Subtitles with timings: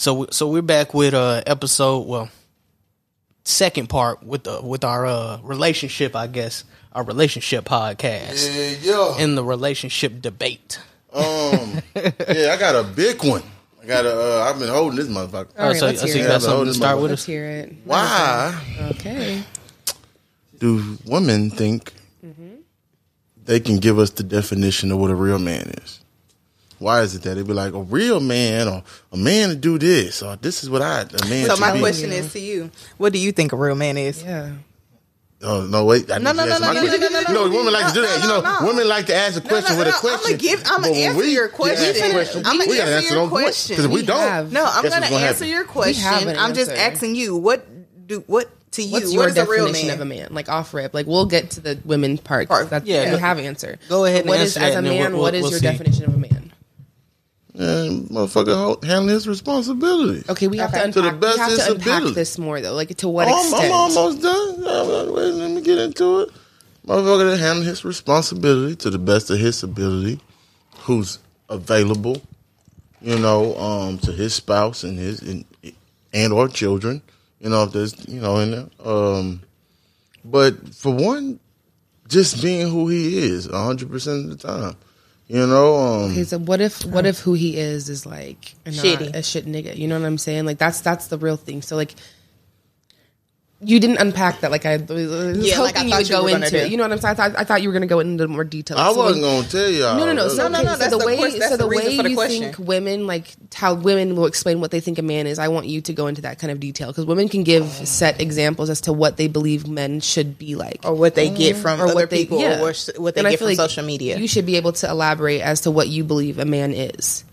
[0.00, 2.30] So so we're back with uh episode well
[3.44, 6.64] second part with the with our uh relationship I guess
[6.94, 8.48] our relationship podcast
[8.82, 9.22] Yeah, yeah.
[9.22, 10.78] in the relationship debate.
[11.12, 11.22] Um,
[11.94, 13.42] yeah, I got a big one.
[13.82, 14.10] I got a.
[14.40, 15.48] Uh, I've been holding this motherfucker.
[15.58, 16.28] All right, so, let's so hear you it.
[16.28, 17.26] got Yeah, something to start with Let's us?
[17.26, 17.74] hear it.
[17.84, 18.58] Why
[18.92, 19.42] Okay.
[20.58, 21.92] do women think
[23.44, 25.99] they can give us the definition of what a real man is?
[26.80, 29.78] Why is it that they be like a real man or a man to do
[29.78, 31.78] this or this is what I a man So my be?
[31.78, 34.22] question is to you: What do you think a real man is?
[34.22, 34.50] Yeah.
[35.42, 36.10] Oh no, wait!
[36.10, 37.88] I No, need no, no, no, no, no, no, no, You know, no, women like
[37.88, 38.16] to do that.
[38.18, 38.66] no, You know, no, no.
[38.66, 40.32] women like to ask a question with a question.
[40.32, 40.62] I'ma give.
[40.66, 42.12] I'm gonna when answer your ask a question.
[42.12, 44.82] question, I'm gonna answer answer your question because if we We don't, have- No, I'm
[44.82, 46.28] gonna gonna answer your question.
[46.28, 47.66] an I'm just asking you what
[48.06, 48.92] do what to you?
[48.92, 49.94] What's what your is a real definition man?
[49.96, 50.28] of a man?
[50.32, 50.92] Like off rip.
[50.92, 52.46] Like we'll get to the women part.
[52.48, 52.68] Part.
[52.68, 53.78] That's, Yeah, yeah, go- you have answer.
[53.88, 55.12] go ahead What is as a man?
[55.14, 55.66] we'll- what is we'll your see.
[55.66, 56.29] definition of a man?
[57.54, 60.28] And motherfucker ho- handling his responsibilities.
[60.28, 60.86] Okay, we have Okay.
[60.86, 61.20] to To the unpack.
[61.20, 62.74] best we have to unpack this more though.
[62.74, 63.64] Like to what I'm, extent?
[63.64, 64.64] I'm almost done.
[64.64, 66.30] Uh, Wait, let me get into it.
[66.86, 70.18] Motherfucker to handle his responsibility to the best of his ability,
[70.80, 72.22] who's available,
[73.02, 75.44] you know, um, to his spouse and his and,
[76.12, 77.02] and or children.
[77.40, 78.66] You know, if there's you know in there.
[78.84, 79.42] Um,
[80.24, 81.38] but for one,
[82.08, 84.76] just being who he is, hundred percent of the time.
[85.30, 88.74] You know, um, Okay, so what if what if who he is is like not
[88.74, 89.14] Shitty.
[89.14, 89.76] a shit nigga?
[89.76, 90.44] You know what I'm saying?
[90.44, 91.62] Like that's that's the real thing.
[91.62, 91.94] So like
[93.62, 96.22] you didn't unpack that like I was Yeah, hoping like I you would you go
[96.24, 96.46] were into.
[96.46, 96.64] it.
[96.64, 96.70] do.
[96.70, 97.12] You know what I'm saying?
[97.12, 98.78] I thought, I thought you were going to go into more detail.
[98.78, 99.96] I So wasn't when- gonna tell y'all.
[99.98, 100.28] No, no, no.
[100.28, 101.96] So, No, no, okay, no, so the the way, quest- that's so the the way
[101.96, 102.42] the you question.
[102.54, 105.66] think women, like how women will explain what they think a man is, I want
[105.66, 108.80] you to go into that kind of detail because women can give set examples as
[108.82, 111.62] to what they believe men should be like, or what they get mm-hmm.
[111.62, 112.58] from or other what they, people, yeah.
[112.60, 114.16] or what, what they And get from like social media.
[114.18, 117.24] You should be able to elaborate as to what you believe a man is,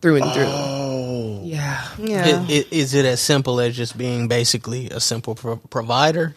[0.00, 0.44] through and through.
[0.46, 1.82] Oh, Yeah.
[1.98, 2.44] yeah.
[2.48, 6.34] I- i- Is it as simple as just being basically a simple pro- provider?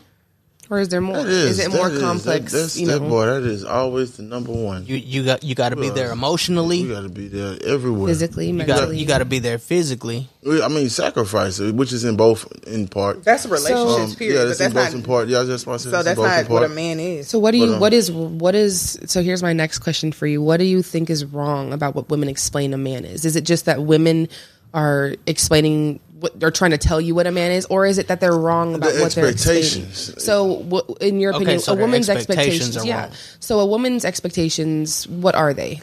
[0.72, 1.18] Or is there more?
[1.18, 2.52] that is, it more that is- complex?
[2.54, 4.86] That, that's, you that know, boy, that is always the number one.
[4.86, 6.78] You you got you got to be there emotionally.
[6.78, 8.08] You got to be there everywhere.
[8.08, 8.98] physically, You got mentally.
[8.98, 10.30] you got to be there physically.
[10.48, 13.24] I mean, sacrifice, which is in both in part.
[13.26, 14.36] that's relationships, Um, period.
[14.36, 14.94] yeah, but that's, that's in both not.
[14.94, 15.28] in part.
[15.28, 17.28] Yeah, that's why I said So that's both in not what a man is.
[17.28, 17.66] So what do you?
[17.68, 18.10] But, um, what is?
[18.10, 18.98] What is?
[19.08, 20.42] So here's my next question for you.
[20.42, 23.26] What do you think is wrong about what women explain a man is?
[23.26, 24.30] Is it just that women
[24.74, 28.08] are explaining what they're trying to tell you what a man is, or is it
[28.08, 29.64] that they're wrong about The what they're explaining?
[29.64, 30.24] expectations.
[30.24, 33.02] So, what, in your Okay, opinion, so a woman's expectations expectations, yeah.
[33.06, 33.12] wrong.
[33.40, 35.82] So a woman's expectations, what are they?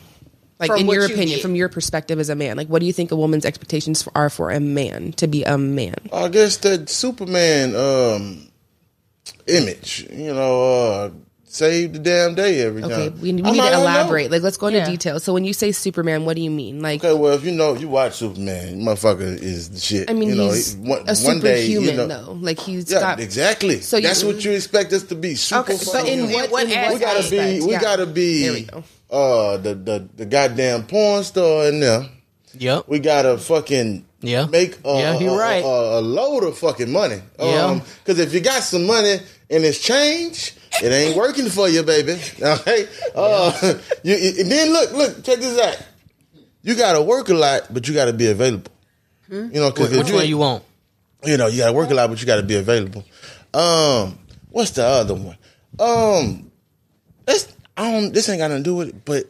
[0.60, 1.42] Like From in your you opinion, get.
[1.42, 4.28] from your perspective as a man, like what do you think a woman's expectations are
[4.30, 5.94] for a man to be a man?
[6.12, 8.48] I guess that Superman um,
[9.46, 11.10] image, you know, uh,
[11.50, 13.14] save the damn day every Okay, time.
[13.20, 14.30] we, we need to elaborate.
[14.30, 14.86] Like, let's go into Yeah.
[14.90, 15.18] detail.
[15.20, 16.80] So when you say Superman, what do you mean?
[16.82, 20.10] Like, Okay, well, if you know, you watch Superman, motherfucker is the shit.
[20.10, 22.32] I mean, you know, he's he- one, a one day, you superhuman, know, though.
[22.32, 23.80] Like he's Yeah, got exactly.
[23.80, 25.34] So you- that's what you expect us to be.
[25.34, 26.34] Super Okay, fucking but in human.
[26.34, 26.94] what- what in aspect?
[26.94, 27.80] we gotta be we Yeah.
[27.80, 28.84] gotta There be we go.
[29.10, 32.06] uh the, the the goddamn porn star in there.
[32.58, 32.84] Yep.
[32.88, 34.46] We gotta fucking Yeah.
[34.46, 35.64] make a, Yeah, you're a- right.
[35.64, 37.20] a, a load of fucking money.
[37.38, 37.64] Yeah.
[37.66, 39.20] Um, cause if you got some money
[39.50, 42.20] and it's change, it ain't working for you, baby.
[42.40, 42.88] Okay.
[43.14, 45.86] Uh, you, and then look, look, check this out.
[46.62, 48.72] You gotta work a lot, but you gotta be available.
[49.30, 50.64] You know, cause if Which one you want?
[51.24, 53.04] you know, you gotta work a lot, but you gotta be available.
[53.52, 54.18] Um,
[54.50, 55.36] what's the other one?
[55.78, 56.50] Um,
[57.26, 58.12] this I don't.
[58.12, 59.24] This ain't got nothing to do with it, but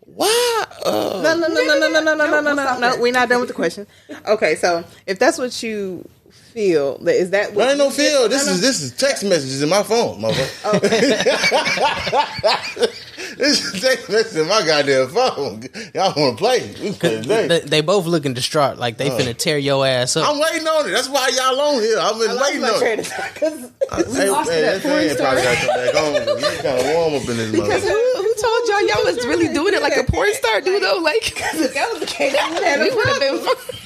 [0.00, 0.64] why?
[0.84, 3.00] Uh, No, no, no, no, no, no, no, no, no, no, no, no.
[3.00, 3.86] We're not done with the question.
[4.26, 6.08] Okay, so if that's what you
[6.54, 8.28] feel, that is that what there ain't no you get- feel.
[8.28, 10.80] This is this is text messages in my phone, motherfucker.
[13.36, 15.62] this is text messages in my goddamn phone.
[15.94, 16.60] Y'all want to play?
[16.80, 17.48] We can play today.
[17.48, 19.18] They, they both looking distraught, like they uh.
[19.18, 20.28] finna tear your ass up.
[20.28, 20.92] I'm waiting on it.
[20.92, 21.98] That's why y'all on here.
[21.98, 22.98] I've been waiting my on it.
[23.00, 23.70] of thought 'cause-
[24.16, 26.14] Hey, lost hey, it that at porn thing probably got to come back home.
[26.38, 27.90] You kind of warm up in this Because motherfucker.
[27.90, 30.98] who, who told y'all y'all was really doing it like a porn star dude though?
[31.02, 33.38] Like if that was the case, I would have we would have been.
[33.44, 33.78] problem.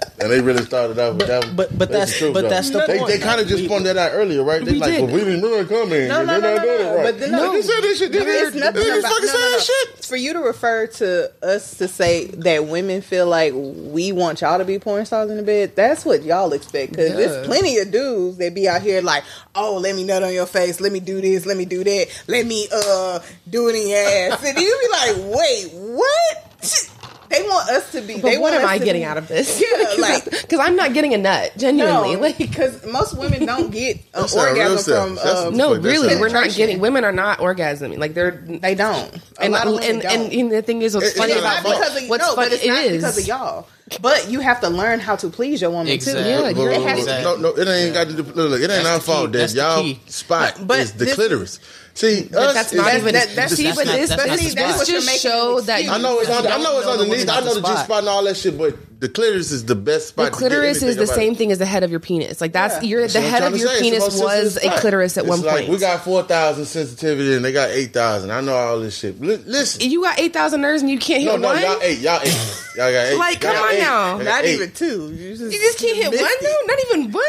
[0.20, 1.44] And they really started out with that.
[1.44, 1.54] one.
[1.56, 2.48] but- but that's- the truth, but though.
[2.48, 3.08] that's the they, point.
[3.10, 4.64] They kind of just We- pointed that out earlier, right?
[4.64, 5.02] They We like, did.
[5.04, 6.08] well, we didn't really come in.
[6.08, 6.92] No, no, no, no, doing no.
[6.92, 7.04] it right.
[7.04, 8.10] But then- no, they said this shit.
[8.12, 8.60] They It's didn't.
[8.60, 9.58] nothing They about fucking no, no, no.
[9.58, 10.04] shit.
[10.04, 14.58] For you to refer to us to say that women feel like we want y'all
[14.58, 16.92] to be porn stars in the bed, that's what y'all expect.
[16.92, 17.16] Because Yeah.
[17.16, 19.22] there's plenty of dudes that be out here like,
[19.54, 22.06] oh, let me nut on your face, let me do this, let me do that,
[22.26, 23.98] let me uh do it in your
[24.32, 24.88] ass, and you be
[25.22, 26.44] like, wait, what?
[27.30, 28.14] They want us to be.
[28.14, 29.60] But they what want am I getting be- out of this?
[29.60, 32.14] Yeah, like because I'm not getting a nut genuinely.
[32.14, 35.14] no, like because most women don't get an That's our real orgasm from.
[35.16, 36.80] That's- Uh, no, really, we're not getting.
[36.80, 37.98] Women are not orgasming.
[37.98, 39.14] Like they're they don't.
[39.38, 40.12] A and lot of women and, don't.
[40.24, 42.34] and, and the thing is, what's It- funny it's It's about because of what's no,
[42.34, 43.68] funny but it's it not is because of y'all.
[44.02, 46.22] But you have to learn how to please your woman Exactly.
[46.24, 46.28] too.
[46.28, 48.22] Yeah, Look, you're- look, it has look, to- no, no, it ain't got to do.
[48.22, 49.98] Look, look, it ain't That's our fault that y'all key.
[50.06, 51.58] spot But is the this- clitoris.
[51.98, 53.12] See, But us that's not even.
[53.14, 54.90] that- that's- see, that's but not- this, that's but not see, the that's just
[55.24, 55.96] You're show that excuse.
[55.96, 57.28] I know it's under, I know it's underneath.
[57.28, 57.84] I know the the G spot.
[57.86, 60.26] spot and all that shit, but the clitoris is the best spot.
[60.26, 61.38] the to get clitoris is the same it.
[61.38, 62.40] thing as the head of your penis.
[62.40, 62.82] Like that's Yeah.
[62.88, 63.80] your That's the what head of your say.
[63.80, 65.68] Penis was a clitoris at It's one like, point.
[65.70, 68.30] We got four thousand sensitivity, and they got eight thousand.
[68.30, 69.20] I know all this shit.
[69.20, 71.60] Li- listen, you got eight thousand nerves and you can't hit no, no, one.
[71.60, 73.16] y'all eight, y'all eight, y'all got eight.
[73.18, 73.78] Like, Y'all come on eight.
[73.80, 74.14] now.
[74.18, 74.54] Y'all Not eight.
[74.54, 75.12] even two.
[75.18, 76.42] You just, You just can't hit one it.
[76.42, 76.66] though.
[76.66, 77.24] Not even one.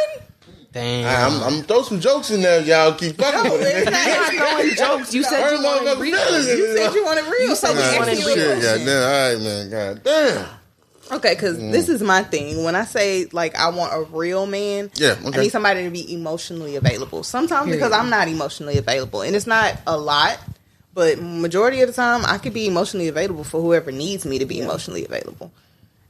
[0.71, 1.33] Damn.
[1.33, 2.61] I'm, I'm throw some jokes in there.
[2.61, 3.91] Y'all keep fucking No, with it.
[3.91, 4.33] not.
[4.33, 5.13] You're throwing jokes.
[5.13, 6.13] You said you wanted real.
[6.41, 7.41] You said you wanted real.
[7.49, 8.35] You said so you we wanted asked you a real.
[8.35, 8.85] Shit, question.
[8.85, 9.03] goddamn.
[9.03, 9.69] All right, man.
[9.69, 10.47] God damn.
[11.11, 11.71] Okay, because mm.
[11.71, 12.63] this is my thing.
[12.63, 15.39] When I say like I want a real man, Yeah, okay.
[15.39, 17.23] I need somebody to be emotionally available.
[17.23, 17.79] Sometimes Period.
[17.79, 20.37] because I'm not emotionally available, and it's not a lot,
[20.93, 24.45] but majority of the time I could be emotionally available for whoever needs me to
[24.45, 25.51] be emotionally available,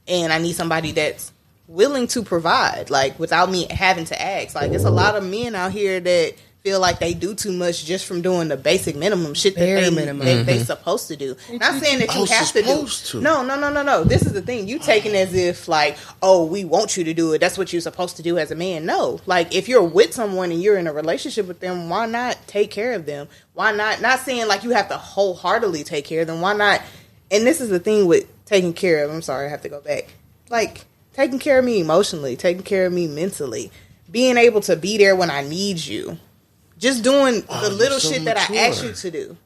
[0.06, 1.32] and I need somebody that's
[1.70, 4.54] willing to provide, like without me having to ask.
[4.54, 6.34] Like it's a lot of men out here that
[6.64, 9.80] feel like they do too much just from doing the basic minimum shit that Bare
[9.80, 10.26] they, minimum.
[10.26, 11.34] they they supposed to do.
[11.52, 12.68] Not saying that you Oh, have to do.
[12.68, 13.20] supposed to.
[13.22, 14.04] No, no, no, no, no.
[14.04, 14.68] This is the thing.
[14.68, 17.38] You taking as if like, oh, we want you to do it.
[17.38, 18.84] That's what you're supposed to do as a man.
[18.84, 22.36] No, like if you're with someone and you're in a relationship with them, why not
[22.46, 23.28] take care of them?
[23.54, 24.02] Why not?
[24.02, 26.40] Not saying like you have to wholeheartedly take care of them.
[26.42, 26.82] Why not?
[27.30, 29.10] And this is the thing with taking care of.
[29.10, 30.12] I'm sorry, I have to go back.
[30.50, 30.84] Like
[31.14, 33.70] taking care of me emotionally, taking care of me mentally,
[34.10, 36.18] being able to be there when I need you.
[36.78, 39.36] Just doing Wow, the little so shit that I ask you to do.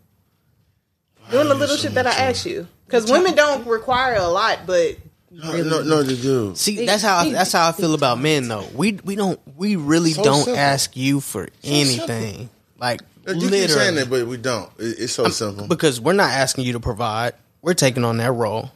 [1.30, 2.68] Doing the little so shit that I ask you.
[2.86, 4.96] Because women don't require a lot, but
[5.30, 6.54] No, no, no, they do.
[6.54, 8.66] See, that's how I, that's how I feel about men though.
[8.74, 10.56] We we don't we really So don't simple.
[10.56, 12.50] ask you for anything.
[12.78, 14.70] Like You keep saying literally, that, but we don't.
[14.78, 15.66] It- It's so simple.
[15.66, 17.32] because we're not asking you to provide.
[17.62, 18.70] We're taking on that role.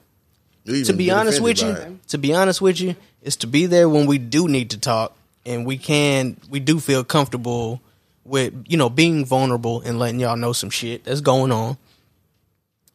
[0.68, 2.08] You even To be honest with you, it.
[2.08, 5.16] to be honest with you, is to be there when we do need to talk
[5.46, 7.80] and we can we do feel comfortable
[8.24, 11.76] with you know being vulnerable and letting y'all know some shit that's going on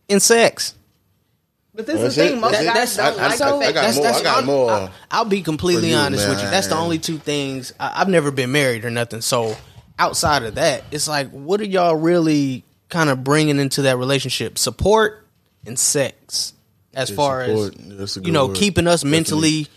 [0.07, 0.75] in sex.
[1.73, 2.39] but this That's is the thing.
[2.41, 4.03] Most guys I- don't I- like I- the I fact got That's- more.
[4.03, 4.71] that's- I got I'll- more.
[4.71, 6.49] I'll, I'll be completely you, honest with you.
[6.49, 7.73] That's the only two things.
[7.79, 9.21] I, I've never been married or nothing.
[9.21, 9.57] So
[9.97, 14.59] outside of that, it's like, what are y'all really kind of bringing into that relationship?
[14.59, 15.25] Support
[15.65, 16.53] and sex,
[16.93, 17.75] as Yeah, far support.
[17.99, 18.55] as you know, word.
[18.57, 19.67] keeping us mentally,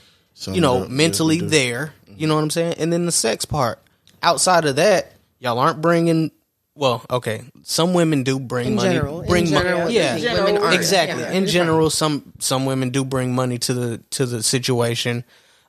[0.47, 0.91] you know, up.
[0.91, 1.51] mentally Yes, we do.
[1.51, 1.95] there.
[2.17, 2.75] You know what I'm saying?
[2.79, 3.79] And then the sex part.
[4.23, 6.31] Outside of that, y'all aren't bringing.
[6.75, 8.89] Well, okay, some women do bring In money.
[8.95, 9.95] general, in bring general, money.
[9.95, 11.23] you Yeah, think women exactly.
[11.23, 11.33] Yeah.
[11.33, 15.25] In general, some some women do bring money to the to the situation.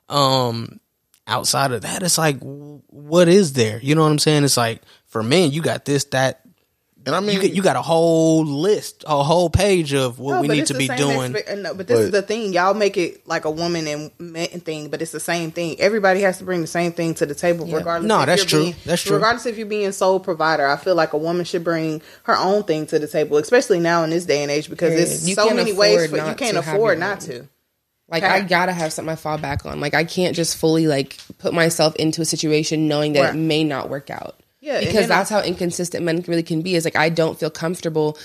[0.08, 0.80] Um,
[1.26, 3.78] outside of that, it's like, what is there?
[3.82, 4.44] You know what I'm saying?
[4.44, 6.40] It's like for men, you got this, that.
[7.08, 10.34] And I mean, You get, you got a whole list, a whole page of what
[10.34, 11.32] No, we need to be doing.
[11.32, 12.52] expe- no, but this is the thing.
[12.52, 15.80] Y'all make it like a woman and man thing, but it's the same thing.
[15.80, 18.06] Everybody has to bring the same thing to the table, regardless.
[18.08, 18.62] No, if that's you're true.
[18.64, 19.16] being- That's true.
[19.16, 22.62] Regardless if you're being sole provider, I feel like a woman should bring her own
[22.64, 25.08] thing to the table, especially now in this day and age, because Period.
[25.08, 27.28] it's so many ways for you can't afford not own.
[27.30, 27.48] to.
[28.10, 28.32] Like Okay.
[28.32, 29.80] I gotta have something I fall back on.
[29.80, 33.34] Like I can't just fully like put myself into a situation knowing that Right.
[33.34, 34.36] it may not work out.
[34.68, 36.74] Yeah, because that's how inconsistent men really can be.
[36.74, 38.18] Is like I don't feel comfortable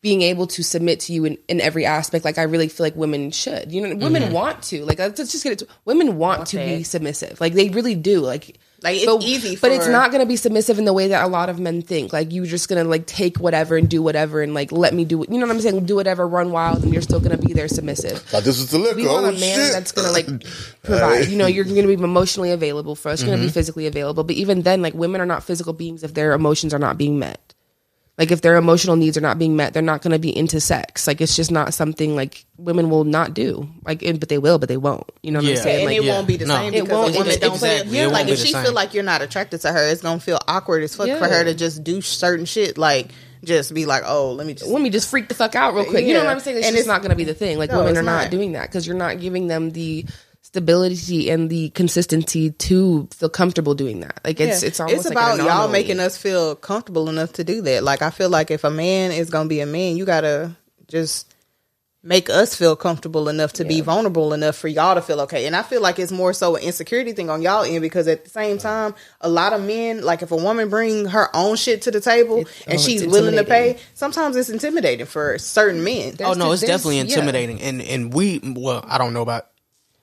[0.00, 2.24] being able to submit to you in, in every aspect.
[2.24, 3.72] Like I really feel like women should.
[3.72, 4.32] You know, women Mm-hmm.
[4.32, 4.84] want to.
[4.84, 5.58] Like let's just get it.
[5.60, 7.40] To, women want to be submissive.
[7.40, 8.20] Like they really do.
[8.20, 8.58] Like.
[8.82, 11.24] Like, it's but, easy but it's not going to be submissive in the way that
[11.24, 12.12] a lot of men think.
[12.12, 15.04] Like you're just going to like take whatever and do whatever and like let me
[15.04, 15.22] do.
[15.22, 15.30] It.
[15.30, 15.86] You know what I'm saying?
[15.86, 18.70] Do whatever, run wild, and you're still going to be there submissive thought this was
[18.70, 18.96] the liquor.
[18.96, 19.72] we want oh, a man shit.
[19.72, 20.26] that's gonna like
[20.82, 21.28] provide.
[21.28, 23.20] You know, you're gonna be emotionally available for us.
[23.20, 23.36] You're Mm-hmm.
[23.36, 24.24] gonna be physically available.
[24.24, 27.18] But even then, like women are not physical beings if their emotions are not being
[27.18, 27.51] met.
[28.18, 31.06] Like if their emotional needs are not being met, they're not gonna be into sex.
[31.06, 33.68] Like it's just not something like women will not do.
[33.86, 35.04] Like, and- but they will, but they won't.
[35.22, 35.56] You know what Yeah.
[35.56, 35.76] I'm saying?
[35.78, 36.12] and Like, it yeah.
[36.14, 36.54] won't be the No.
[36.56, 37.90] same It because won't- a woman it- don't exactly.
[37.90, 37.98] feel.
[38.00, 38.64] It won't like if she same.
[38.64, 41.18] feel like you're not attracted to her, it's gonna feel awkward as fuck Yeah.
[41.18, 42.76] for her to just do certain shit.
[42.76, 43.08] Like
[43.44, 44.70] just be like, oh, let me just.
[44.70, 46.04] let me just freak the fuck out real quick.
[46.06, 46.58] You know what I'm saying?
[46.58, 47.58] It's And just it's- not going to be the thing.
[47.58, 48.30] Like No, women are not, not.
[48.30, 50.04] doing that because you're not giving them the
[50.52, 54.20] stability and the consistency to feel comfortable doing that.
[54.22, 54.68] Like it's Yeah.
[54.68, 57.82] it's almost like about an y'all making us feel comfortable enough to do that.
[57.82, 60.54] Like I feel like if a man is gonna be a man, you gotta
[60.88, 61.26] just
[62.04, 65.46] make us feel comfortable enough to be vulnerable enough for y'all to feel okay.
[65.46, 68.24] And I feel like it's more so an insecurity thing on y'all end because at
[68.24, 71.80] the same time, a lot of men, like if a woman bring her own shit
[71.82, 75.82] to the table It's- and oh, she's willing to pay, sometimes it's intimidating for certain
[75.84, 76.16] men.
[76.20, 77.02] Oh no, it's there's- definitely yeah.
[77.04, 79.46] intimidating, and and we well, I don't know about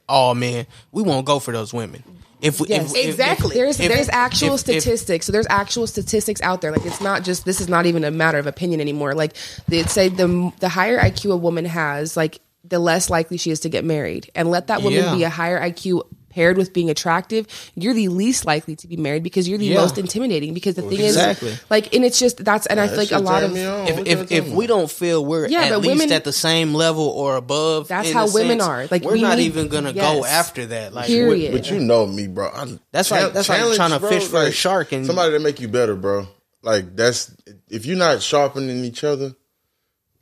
[0.09, 0.65] Oh, all men.
[0.91, 2.03] We won't go for those women.
[2.41, 2.91] If we Yes.
[2.91, 3.53] if, if- Exactly.
[3.55, 5.25] There's if- there's actual if- if- statistics.
[5.25, 6.71] so there's actual statistics out there.
[6.71, 9.13] Like it's not just this is not even a matter of opinion anymore.
[9.13, 9.35] Like
[9.67, 13.59] they'd say the the higher IQ a woman has, like the less likely she is
[13.61, 14.31] to get married.
[14.35, 15.15] And let that woman Yeah.
[15.15, 19.23] be a higher IQ paired with being attractive, you're the least likely to be married
[19.23, 19.81] because you're the Yeah.
[19.81, 20.53] most intimidating.
[20.53, 21.49] Because the thing exactly.
[21.49, 24.31] is, like, and it's just that's, and I feel like a lot of if if,
[24.31, 27.07] y'all if we don't feel we're Yeah, at but least women- at the same level
[27.07, 28.87] or above, That's how women sense, are.
[28.91, 30.03] Like, we're we not need- even gonna yes.
[30.13, 30.93] go after that.
[30.93, 31.51] Like, Period.
[31.53, 32.47] But you know me, bro.
[32.53, 35.31] I, That's like- chal- that's like trying to bro, fish for a shark and- somebody
[35.31, 36.27] that make you better, bro.
[36.61, 37.31] Like that's
[37.69, 39.33] if you're not sharpening each other,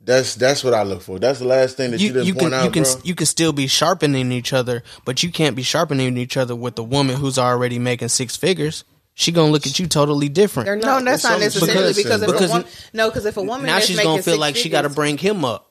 [0.08, 1.18] that's that's what I look for.
[1.18, 2.92] That's the last thing that you, you, didn't you point can out, you can bro.
[3.04, 6.78] you can still be sharpening each other, but you can't be sharpening each other with
[6.78, 8.84] a woman who's already making six figures.
[9.12, 10.66] She gonna look at you totally different.
[10.66, 13.42] they're No, that's not Because- necessarily because, if because- a woman, no, because if a
[13.42, 15.70] woman now that's she's gonna feel six like she got to bring him up.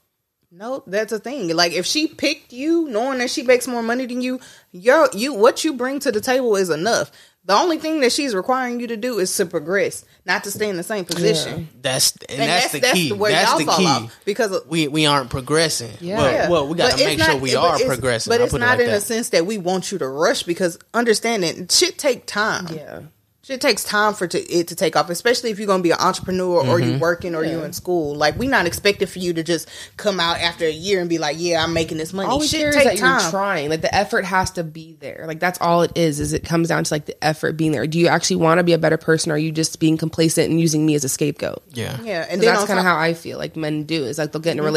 [0.51, 1.55] No, that's a thing.
[1.55, 4.39] Like if she picked you, knowing that she makes more money than you,
[4.71, 7.11] your you what you bring to the table is enough.
[7.47, 10.69] The only thing that she's requiring you to do is to progress, not to stay
[10.69, 11.69] in the same position.
[11.81, 13.13] That's and, And that's, the key.
[13.13, 13.85] where that's y'all the fall key.
[13.85, 15.91] off because of, we we aren't progressing.
[16.01, 16.17] Yeah.
[16.17, 18.29] Well, well, we got to it's make sure we but are it's- progressing.
[18.31, 20.07] But I'll it's put it not like in a sense that we want you to
[20.07, 22.67] rush because understanding shit take time.
[22.75, 23.01] yeah.
[23.47, 25.97] Shit takes time for to, it to take off, especially if you're gonna be an
[26.01, 26.91] entrepreneur or Mm-hmm.
[26.95, 28.13] you working or you're in school.
[28.13, 31.17] Like we not expected for you to just come out after a year and be
[31.17, 33.21] like, "Yeah, I'm making this money." all we Shit care is that time.
[33.21, 33.69] you're trying.
[33.69, 35.23] Like the effort has to be there.
[35.27, 36.19] Like that's all it is.
[36.19, 37.87] Is it comes down to like the effort being there.
[37.87, 39.31] Do you actually want to be a better person?
[39.31, 41.63] Or are you just being complacent and using me as a scapegoat?
[41.71, 41.97] Yeah.
[42.03, 44.03] yeah, and And then that's kind of how I feel like men do.
[44.03, 44.67] Is like they'll get in a Mm-hmm.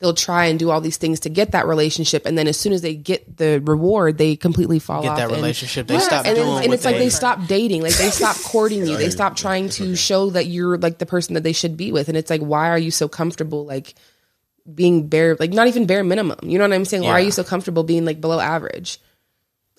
[0.00, 2.72] They'll try and do all these things to get that relationship, and then as soon
[2.72, 5.16] as they get the reward, they completely fall Get off.
[5.18, 7.94] that relationship, they Yeah, stop and, then- and it's like they- they stop dating, like
[7.96, 11.42] they stop courting you, they stop trying to show that you're like the person that
[11.42, 13.94] they should be with, and it's like why are you so comfortable like
[14.74, 16.38] being bare, like not even bare minimum?
[16.42, 17.02] You know what I'm saying?
[17.04, 18.98] Why are you so comfortable being like below average?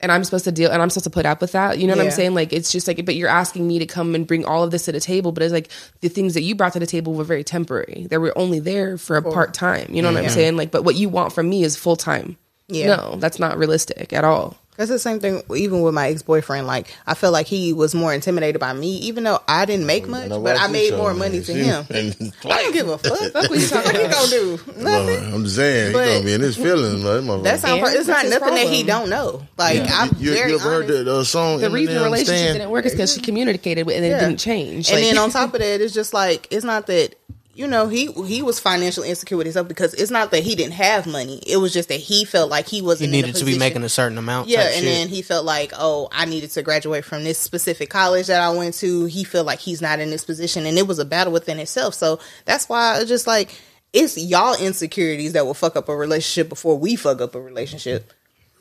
[0.05, 1.79] And I'm supposed to deal and I'm supposed to put up with that.
[1.79, 2.35] You know what I'm saying?
[2.35, 4.85] Like it's just like but you're asking me to come and bring all of this
[4.85, 5.69] to the table, but it's like
[6.01, 8.05] the things that you brought to the table were very temporary.
[8.07, 9.87] They were only there for a part time.
[9.89, 10.57] You know what I'm saying?
[10.57, 12.37] Like but what you want from me is full time.
[12.67, 12.95] Yeah.
[12.95, 14.57] No, that's not realistic at all.
[14.77, 15.41] That's the same thing.
[15.55, 18.97] Even with my ex boyfriend, like I felt like he was more intimidated by me,
[18.97, 21.85] even though I didn't make much, Now but I made more money to him.
[21.95, 23.17] And- I don't give a fuck.
[23.31, 23.93] Fuck what you talking.
[23.93, 24.59] What he gonna do?
[24.83, 25.33] Well, Nothing.
[25.33, 27.25] I'm saying But- he gonna be in his feelings, man.
[27.27, 27.77] That That's not.
[27.77, 29.45] Yeah, It's not that's his nothing that he don't know.
[29.57, 31.05] Like I'm you, very you ever heard honest.
[31.05, 31.59] the uh, song?
[31.61, 34.19] The reason the relationship didn't work is because she communicated with and it Yeah.
[34.19, 34.89] didn't change.
[34.89, 37.15] And Like- then on top of that, it's just like it's not that
[37.55, 40.73] you know he he was financially insecure with himself because it's not that he didn't
[40.73, 41.41] have money.
[41.47, 43.09] It was just that he felt like he He wasn't.
[43.09, 44.49] in a needed to be making a certain amount.
[44.49, 44.83] Yeah, and shit.
[44.83, 48.49] then he felt like, oh, I needed to graduate from this specific college that I
[48.49, 49.05] went to.
[49.05, 51.93] He felt like he's not in this position, and it was a battle within itself.
[51.93, 53.49] So that's why it's just like
[53.93, 58.11] it's y'all insecurities that will fuck up a relationship before we fuck up a relationship.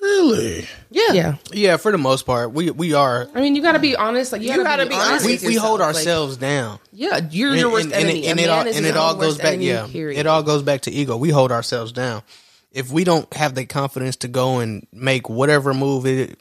[0.05, 0.67] Really?
[0.91, 1.37] Yeah, yeah.
[1.51, 4.33] yeah, for the most part, we we are I mean, you got to be honest.
[4.33, 5.11] Like you, You got gotta be be honest.
[5.11, 5.95] honest we, with we hold yourself.
[5.95, 6.79] Like, ourselves down.
[6.93, 8.27] yeah, you're your worst and, and, enemy.
[8.27, 9.47] and, A it all man is and his it all own goes worst back.
[9.55, 10.19] enemy, Yeah, period.
[10.21, 11.17] it all goes back to ego.
[11.17, 12.23] We hold ourselves down.
[12.71, 16.39] If we don't have the confidence to go and make whatever move it,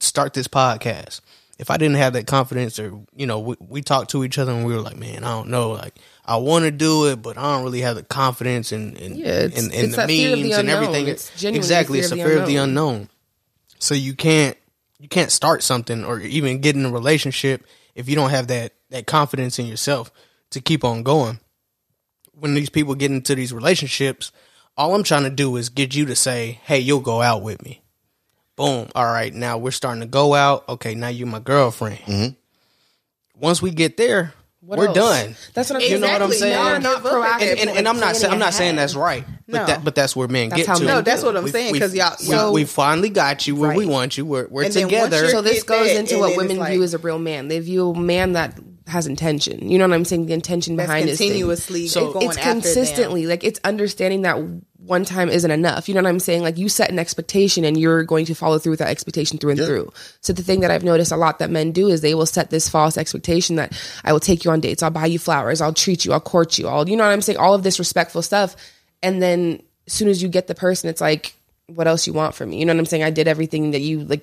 [0.00, 1.20] start this podcast.
[1.58, 4.52] If I didn't have that confidence, or you know, we, we talked to each other
[4.52, 5.94] and we were like, man, I don't know, like
[6.24, 9.26] I want to do it, but I don't really have the confidence and and Yeah,
[9.26, 11.08] it's- and, and it's the that the means and everything.
[11.08, 13.08] It's genuinely exactly, it's fear the of the fear of the unknown.
[13.78, 14.56] So you can't
[14.98, 18.72] you can't start something or even get in a relationship if you don't have that
[18.90, 20.10] that confidence in yourself
[20.50, 21.40] to keep on going.
[22.32, 24.30] When these people get into these relationships,
[24.76, 27.62] all I'm trying to do is get you to say, "Hey, you'll go out with
[27.62, 27.80] me."
[28.56, 28.88] Boom.
[28.94, 30.66] All right, now we're starting to go out.
[30.68, 31.98] Okay, now you're my girlfriend.
[31.98, 32.34] Mm-hmm.
[33.38, 34.94] Once we get there, What we're else?
[34.96, 35.36] done.
[35.52, 36.50] That's what I'm You know what I'm Exactly.
[36.52, 36.82] saying?
[36.82, 37.38] No, not give up at proactive.
[37.40, 39.66] that and, and, and I'm not saying I'm not saying that's right, but No.
[39.66, 40.84] that but that's where men That's get how to.
[40.84, 43.76] No, that's what I'm We- saying, 'cause y'all- we- so- we finally got you where
[43.76, 44.24] we want you.
[44.24, 45.28] We're we're And then once together.
[45.28, 47.48] So this goes into what women like- view as a real man.
[47.48, 49.68] They view a man that has intention.
[49.68, 50.26] You know what I'm saying?
[50.26, 51.30] The intention that's behind his thing.
[51.30, 52.60] continuously So- going It's after them.
[52.62, 54.36] consistently like it's understanding that
[54.78, 55.88] one time isn't enough.
[55.88, 56.42] You know what I'm saying?
[56.42, 59.50] Like you set an expectation and you're going to follow through with that expectation through
[59.50, 59.92] and through.
[60.20, 62.50] So the thing that I've noticed a lot that men do is they will set
[62.50, 63.72] this false expectation that
[64.04, 66.56] I will take you on dates, I'll buy you flowers, I'll treat you, I'll court
[66.56, 67.38] you, all you know what I'm saying?
[67.38, 68.54] All of this respectful stuff.
[69.02, 71.34] And then as soon as you get the person, it's like,
[71.66, 72.58] what else you want from me?
[72.60, 73.02] You know what I'm saying?
[73.02, 74.22] I did everything that you like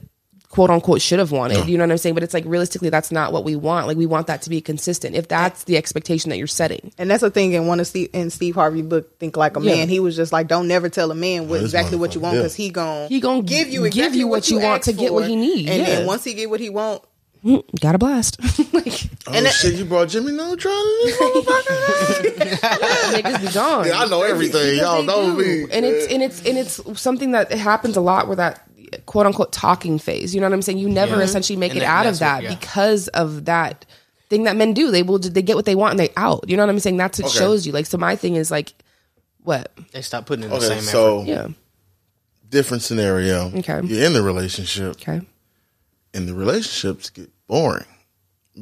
[0.54, 1.68] quote unquote should have wanted.
[1.68, 2.14] You know what I'm saying?
[2.14, 3.88] But it's like realistically that's not what we want.
[3.88, 5.16] Like we want that to be consistent.
[5.16, 6.92] If that's the expectation that you're setting.
[7.00, 9.62] And that's the thing in one of Steve in Steve Harvey book, Think Like a
[9.62, 9.78] Yeah.
[9.78, 9.90] Man.
[9.90, 12.24] He was just like, don't never tell a man what this exactly what you motherfucker,
[12.24, 12.42] want yeah.
[12.42, 15.28] because he gon' He gon' give you give you what you want to get what
[15.28, 15.72] he needs.
[15.72, 15.86] And yeah.
[15.86, 17.02] then once he get what he want,
[17.44, 18.40] mm, Got a blast.
[18.76, 19.74] like Oh And that- shit!
[19.74, 22.34] You brought Jimmy Neutron in this motherfucker.
[23.24, 23.88] niggas be gone.
[23.88, 24.78] yeah, I know everything.
[24.78, 25.64] Y'all know me.
[25.72, 28.68] and it's and it's and it's something that happens a lot where that
[29.06, 30.34] quote unquote talking phase.
[30.34, 30.78] You know what I'm saying?
[30.78, 32.56] You never essentially make And it that- out of that's what- that yeah.
[32.60, 33.86] because of that
[34.30, 34.92] thing that men do.
[34.92, 36.46] They will they get what they want and they out.
[36.48, 36.98] You know what I'm saying?
[36.98, 37.38] That's what Okay.
[37.40, 37.72] shows you.
[37.74, 38.74] Like so, my thing is like.
[39.44, 39.74] What?
[39.92, 41.28] They stop putting in the same so effort.
[41.30, 41.48] Yeah.
[42.50, 43.52] different scenario.
[43.58, 43.82] Okay.
[43.84, 45.20] You're in the relationship, Okay.
[46.14, 47.84] and the relationships get boring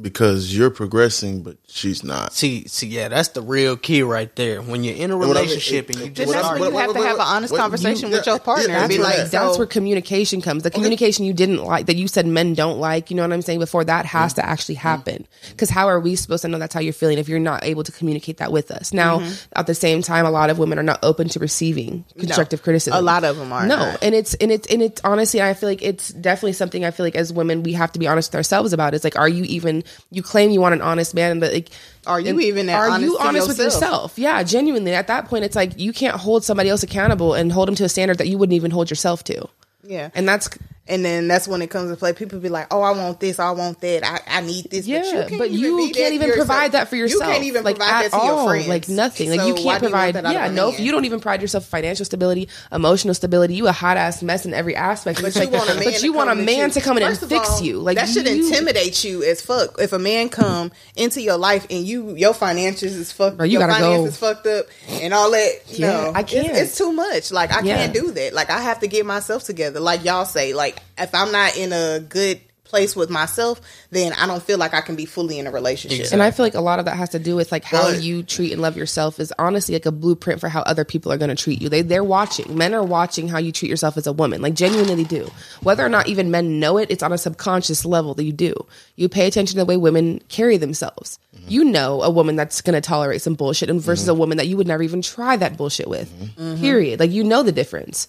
[0.00, 2.32] because you're progressing, but she's not.
[2.34, 4.60] See, see, yeah, that's the real key right there.
[4.62, 6.72] When you're in a what I mean, relationship and you it- just that's start, when
[6.72, 8.88] you have wait, to have wait, an honest conversation you- with your partner yeah, and
[8.88, 10.62] be that's like, that's so- where communication comes.
[10.62, 13.42] The communication you didn't like that you said men don't like, you know what I'm
[13.42, 13.58] saying?
[13.60, 15.26] Before that has to actually happen.
[15.50, 17.82] Because how are we supposed to know that's how you're feeling if you're not able
[17.84, 18.92] to communicate that with us?
[18.92, 19.32] Now, Mm-hmm.
[19.56, 22.98] at the same time, a lot of women are not open to receiving constructive criticism.
[22.98, 23.98] A lot of them are No, not.
[24.02, 27.04] and it's and it's and it's honestly, I feel like it's definitely something I feel
[27.06, 28.94] like as women we have to be honest with ourselves about.
[28.94, 29.84] It's like, are you even?
[30.10, 33.18] You claim you want an honest man, but like, Are you even are honest you
[33.18, 33.82] honest with yourself?
[33.82, 34.18] yourself?
[34.18, 34.92] Yeah, genuinely.
[34.94, 37.84] At that point, it's like you can't hold somebody else accountable and hold them to
[37.84, 39.48] a standard that you wouldn't even hold yourself to.
[39.84, 40.10] yeah.
[40.14, 40.48] And that's
[40.88, 42.12] And then that's when it comes to play.
[42.12, 43.38] People be like, "Oh, I want this.
[43.38, 44.04] I want that.
[44.04, 47.22] I, I need this." Yeah, can't but you can't even provide that for yourself.
[47.22, 48.36] You can't even like provide at that to all.
[48.42, 48.66] your friends.
[48.68, 49.30] Like nothing.
[49.30, 50.16] Like you can't you provide.
[50.16, 50.70] that out yeah, no.
[50.70, 54.44] If you don't even provide yourself financial stability, emotional stability, you a hot ass mess
[54.44, 55.22] in every aspect.
[55.22, 55.84] But you like- want a man.
[55.84, 56.74] But to you want a come man you.
[56.74, 57.78] to come in and of fix all, you.
[57.78, 59.76] Like that should you- intimidate you as fuck.
[59.78, 63.60] If a man come into your life and you your finances is fucked, Bro, you
[63.60, 64.26] your gotta finances go.
[64.34, 65.52] fucked up, and all that.
[65.68, 66.48] Yeah, no, I can't.
[66.56, 67.30] It's, too much.
[67.30, 67.76] Like I Yeah.
[67.76, 68.32] can't do that.
[68.34, 69.78] Like I have to get myself together.
[69.78, 70.52] Like y'all say.
[70.54, 72.40] Like if I'm not in a good
[72.72, 73.60] place with myself,
[73.90, 76.10] then I don't feel like I can be fully in a relationship.
[76.10, 78.02] And I feel like a lot of that has to do with like how But-
[78.02, 81.18] you treat and love yourself is honestly like a blueprint for how other people are
[81.18, 81.68] going to treat you.
[81.68, 82.56] They they're watching.
[82.56, 84.40] Men are watching how you treat yourself as a woman.
[84.40, 85.30] Like genuinely do.
[85.60, 88.54] Whether or not even men know it, it's on a subconscious level that you do.
[88.96, 91.18] You pay attention to the way women carry themselves.
[91.36, 91.50] Mm-hmm.
[91.50, 94.16] You know a woman that's going to tolerate some bullshit and versus mm-hmm.
[94.16, 96.10] a woman that you would never even try that bullshit with.
[96.10, 96.62] Mm-hmm.
[96.62, 97.00] Period.
[97.00, 98.08] Like you know the difference.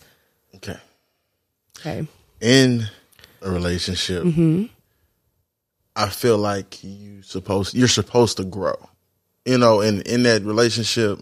[0.55, 0.77] Okay.
[1.79, 2.07] Okay.
[2.43, 2.87] In
[3.41, 4.65] a relationship, Mm-hmm.
[5.95, 8.75] I feel like you supposed you're supposed to grow.
[9.45, 11.19] You know, in in that relationship,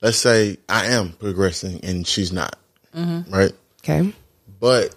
[0.00, 2.56] let's say I am progressing and she's not,
[2.94, 3.32] Mm-hmm.
[3.34, 3.52] right?
[3.82, 4.12] Okay.
[4.60, 4.94] But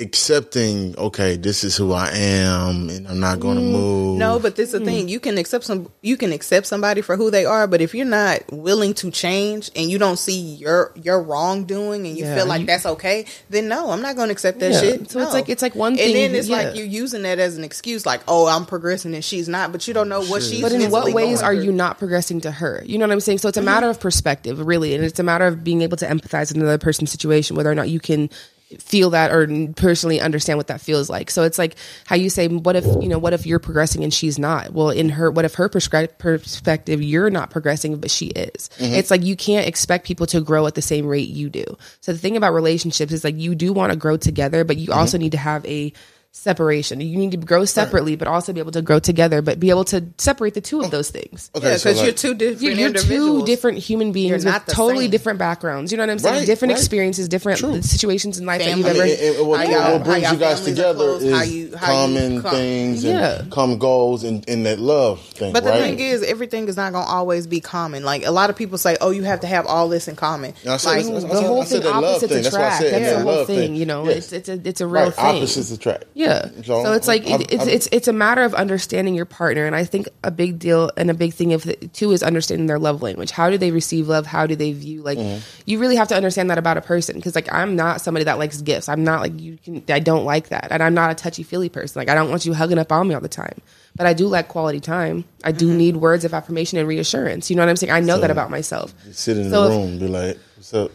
[0.00, 4.18] accepting, okay, this is who I am, and I'm not going to mm, move.
[4.18, 4.84] No, but this is the mm.
[4.84, 5.08] thing.
[5.08, 5.90] You can accept some.
[6.00, 9.70] You can accept somebody for who they are, but if you're not willing to change
[9.76, 13.26] and you don't see your your wrongdoing and you Yeah, feel like you- that's okay,
[13.50, 14.80] then no, I'm not going to accept that Yeah.
[14.80, 15.10] shit.
[15.10, 16.56] So it's like- it's like one thing and then it's yeah.
[16.56, 19.86] like you're using that as an excuse, like oh, I'm progressing and she's not, but
[19.86, 20.60] you don't oh, know what she's.
[20.62, 21.64] But in what ways are through.
[21.64, 22.82] you not progressing to her?
[22.84, 23.38] You know what I'm saying?
[23.38, 23.66] So it's a mm-hmm.
[23.66, 26.78] matter of perspective, really, and it's a matter of being able to empathize with another
[26.78, 28.30] person's situation, whether or not you can
[28.78, 31.30] feel that or personally understand what that feels like.
[31.30, 34.12] So it's like how you say, what if you know, what if you're progressing and
[34.12, 34.72] she's not?
[34.72, 38.70] Well, in her, what if her prescri- perspective, you're not progressing, but she is.
[38.78, 38.94] Mm-hmm.
[38.94, 41.64] It's like you can't expect people to grow at the same rate you do.
[42.00, 44.88] So the thing about relationships is like you do want to grow together, but you
[44.88, 44.98] mm-hmm.
[44.98, 45.92] also need to have a
[46.34, 47.00] separation.
[47.00, 49.84] You need to grow separately, but also be able to grow together, but be able
[49.84, 51.50] to separate the two of those things.
[51.54, 52.62] Okay, Yeah, so because you're two different.
[52.62, 55.10] You're, you're two different human beings You're with not the totally same.
[55.10, 55.92] different backgrounds.
[55.92, 56.36] You know what I'm saying?
[56.38, 56.80] Right, different right.
[56.80, 59.02] experiences, different situations in life that you've ever.
[59.02, 61.22] I mean, and- and what, How y'all- what brings how you y'all guys together close,
[61.22, 62.50] is how you- how common come.
[62.50, 63.42] things and Yeah.
[63.50, 65.80] common goals and, and that love thing, But the right?
[65.82, 68.04] thing is, everything is not going to always be common.
[68.04, 70.54] Like a lot of people say, "Oh, you have to have all this in common."
[70.64, 72.32] Yeah, I said- like, I said- the whole I said thing, that love opposites.
[72.32, 72.80] That's attract.
[72.82, 73.58] That's the whole thing.
[73.58, 73.74] thing.
[73.76, 74.32] You know, Yes.
[74.32, 75.24] it's it's a it's a real right, thing.
[75.36, 76.04] opposites attract.
[76.22, 76.46] Yeah.
[76.64, 79.66] So, So, it's like I'm- it's, I'm- it's it's a matter of understanding your partner,
[79.66, 82.66] and I think a big deal and a big thing of the, too is understanding
[82.66, 83.30] their love language.
[83.30, 84.26] How do they receive love?
[84.26, 85.02] How do they view?
[85.02, 85.38] Like Mm-hmm.
[85.66, 88.38] you really have to understand that about a person because like I'm not somebody that
[88.38, 88.88] likes gifts.
[88.88, 89.82] I'm not like you can.
[89.88, 91.98] I don't like that, and I'm not a touchy feely person.
[92.00, 93.58] Like I don't want you hugging up on me all the time.
[93.94, 95.24] But I do like quality time.
[95.44, 95.58] I Mm-hmm.
[95.58, 97.50] do need words of affirmation and reassurance.
[97.50, 97.92] You know what I'm saying?
[97.92, 98.94] I know that about myself.
[99.12, 100.90] sit in So the if- room, be like, "What's up?"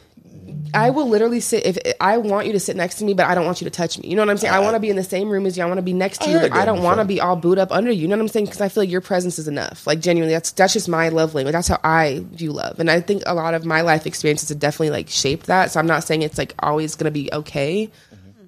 [0.73, 3.35] I will literally sit if I want you to sit next to me, but I
[3.35, 4.09] don't want you to touch me.
[4.09, 4.53] You know what I'm saying?
[4.53, 5.63] I want to be in the same room as you.
[5.63, 7.35] I want to be next to I you, but I don't want to be all
[7.35, 8.01] booed up under you.
[8.03, 8.45] You know what I'm saying?
[8.45, 9.87] Because I feel like your presence is enough.
[9.87, 11.53] Like genuinely, that's that's just my love language.
[11.53, 14.59] That's how I view love, and I think a lot of my life experiences have
[14.59, 15.71] definitely like shaped that.
[15.71, 17.89] So I'm not saying it's like always going to be okay,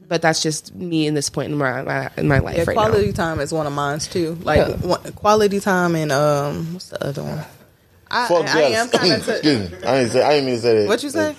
[0.07, 2.75] but that's just me in this point in my, my in my life yeah, right
[2.75, 3.13] quality now.
[3.13, 4.35] time is one of mine too.
[4.43, 4.75] Like Yeah.
[4.87, 7.45] one, quality time and um, what's the other one?
[8.11, 9.29] I, Fuck I, I am kind of.
[9.29, 9.77] Excuse me.
[9.85, 10.23] I didn't say.
[10.23, 10.87] I didn't mean to say that.
[10.87, 11.35] What you say?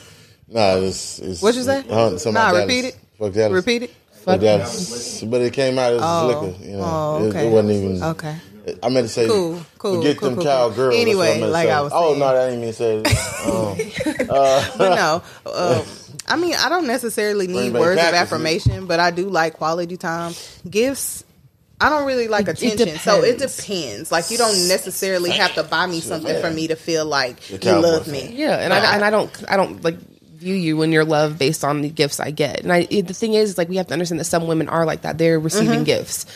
[0.51, 1.19] Nah, it's.
[1.21, 1.79] it's What you say?
[1.89, 2.95] Uh, Nah, about repeat Dallas.
[2.95, 3.01] it.
[3.19, 3.53] Fuck Dallas.
[3.53, 3.91] Repeat it.
[4.25, 5.23] Fuck Dallas.
[5.25, 6.27] But it came out as Oh.
[6.27, 6.65] liquor.
[6.65, 7.47] You know, Oh, it, okay.
[7.47, 8.03] it wasn't even.
[8.03, 8.37] Okay.
[8.83, 9.27] I meant to say.
[9.27, 10.77] Cool, cool, Forget cool, them cool, cow cool.
[10.77, 10.95] girls.
[10.97, 11.73] Anyway, meant to like say.
[11.73, 12.03] I was Saying.
[12.05, 12.19] Oh saying.
[12.21, 13.03] no, that didn't mean to say.
[13.05, 14.31] It.
[14.31, 15.23] Um, but no.
[15.53, 15.83] Um,
[16.29, 20.35] I mean, I don't necessarily need words of affirmation, but I do like quality time.
[20.69, 21.25] Gifts.
[21.81, 23.57] I don't really like It- it attention, so it depends.
[23.57, 24.13] depends.
[24.13, 27.59] Like you don't necessarily have to buy me something for me to feel like you
[27.73, 28.33] love me.
[28.37, 29.97] Yeah, and I and I don't I don't like
[30.41, 32.61] view you and your love based on the gifts I get.
[32.61, 34.85] And I it, the thing is, like we have to understand that some women are
[34.85, 35.19] like that.
[35.19, 35.85] They're receiving mm-hmm.
[35.85, 36.27] gifts.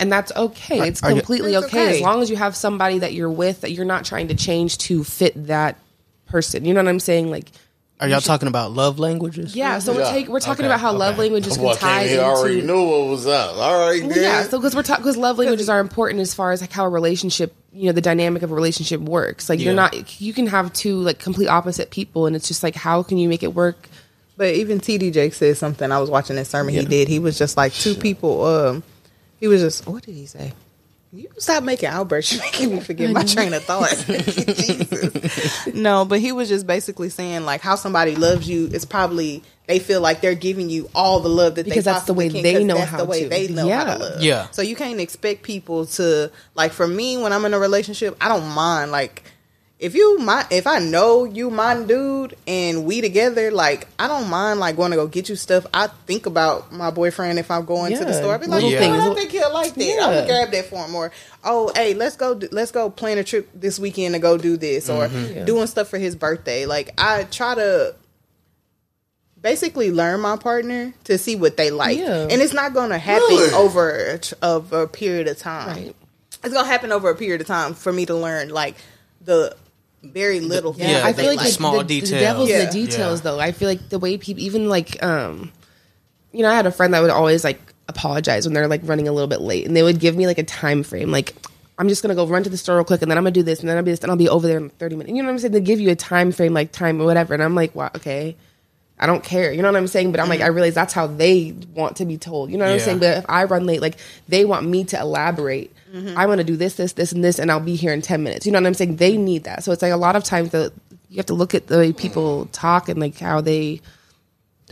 [0.00, 0.88] And that's okay.
[0.88, 1.86] It's are you- completely It's okay.
[1.88, 1.96] okay.
[1.96, 4.78] as long as you have somebody that you're with that you're not trying to change
[4.78, 5.78] to fit that
[6.26, 6.64] person.
[6.64, 7.30] You know what I'm saying?
[7.30, 7.52] Like,
[8.00, 9.54] Are y'all talking about love languages?
[9.54, 9.78] yeah.
[9.78, 10.10] So we're Yeah.
[10.10, 11.22] take, we're talking Okay, about how love okay.
[11.22, 12.24] languages can Well, tie he into.
[12.24, 13.56] already knew what was up.
[13.56, 14.22] All right, Well, then.
[14.22, 16.84] yeah, so because we're talking because love languages are important as far as like how
[16.86, 19.48] a relationship, you know, the dynamic of a relationship works.
[19.48, 22.74] Like you're not, you can have two like complete opposite people, and it's just like
[22.74, 23.88] how can you make it work?
[24.36, 25.90] But even TD Jake said something.
[25.90, 27.08] I was watching this sermon he did.
[27.08, 28.44] He was just like two people.
[28.44, 28.82] Um,
[29.40, 30.52] he was just what did he say?
[31.12, 32.32] You stop making outbursts.
[32.34, 33.90] You're making me forget my train of thought.
[34.06, 35.74] Jesus.
[35.74, 39.78] No, but he was just basically saying like how somebody loves you is probably they
[39.78, 42.32] feel like they're giving you all the love that Because they that's the possibly way
[42.32, 43.28] can, they 'cause know that's how the way to.
[43.28, 44.22] they know how to love.
[44.22, 44.48] Yeah.
[44.50, 48.28] So you can't expect people to like for me when I'm in a relationship, I
[48.28, 49.22] don't mind like
[49.80, 54.30] if you my if I know you my dude and we together, like I don't
[54.30, 55.66] mind like going to go get you stuff.
[55.74, 58.34] I think about my boyfriend if I'm going to the store.
[58.34, 58.98] I be like, little yeah, oh, things.
[59.02, 59.98] I think he'll like that.
[60.02, 60.94] I'm gonna grab that for him.
[60.94, 61.10] Or
[61.42, 62.34] oh, hey, let's go.
[62.34, 64.88] do- Let's go plan a trip this weekend to go do this.
[64.88, 65.38] Or mm-hmm.
[65.38, 65.44] Yeah.
[65.44, 66.66] doing stuff for his birthday.
[66.66, 67.94] Like I try to
[69.44, 72.22] basically learn my partner to see what they like, Yeah.
[72.30, 73.52] and it's not going to happen Really?
[73.54, 75.96] over a, of a period of time Right.
[76.42, 78.74] it's gonna happen over a period of time for me to learn like
[79.20, 79.54] the
[80.02, 82.10] very little Yeah, things I feel they like the, small the, details.
[82.10, 82.64] The devil's Yeah.
[82.64, 83.24] the details, Yeah.
[83.30, 83.38] though.
[83.40, 85.52] I feel like the way people, even like, um,
[86.32, 89.08] you know, I had a friend that would always like apologize when they're like running
[89.08, 91.34] a little bit late, and they would give me like a time frame, like.
[91.76, 93.42] I'm just gonna go run to the store real quick, and then I'm gonna do
[93.42, 95.10] this, and then I'll be this, and I'll be over there in 30 minutes.
[95.16, 95.52] You know what I'm saying?
[95.54, 98.36] They give you a time frame, like time or whatever, and I'm like, wow, okay,
[98.98, 99.52] I don't care.
[99.52, 100.12] You know what I'm saying?
[100.12, 100.54] But I'm like, I mm-hmm.
[100.54, 102.50] realize that's how they want to be told.
[102.50, 103.00] You know what I'm saying?
[103.00, 103.96] But if I run late, like
[104.28, 105.72] they want me to elaborate.
[106.16, 108.20] I want to do this, this, this, and this, and I'll be here in 10
[108.24, 108.46] minutes.
[108.46, 108.96] You know what I'm saying?
[108.96, 109.62] They need that.
[109.62, 110.72] So it's like a lot of times that
[111.08, 113.80] you have to look at the way people talk and like how they,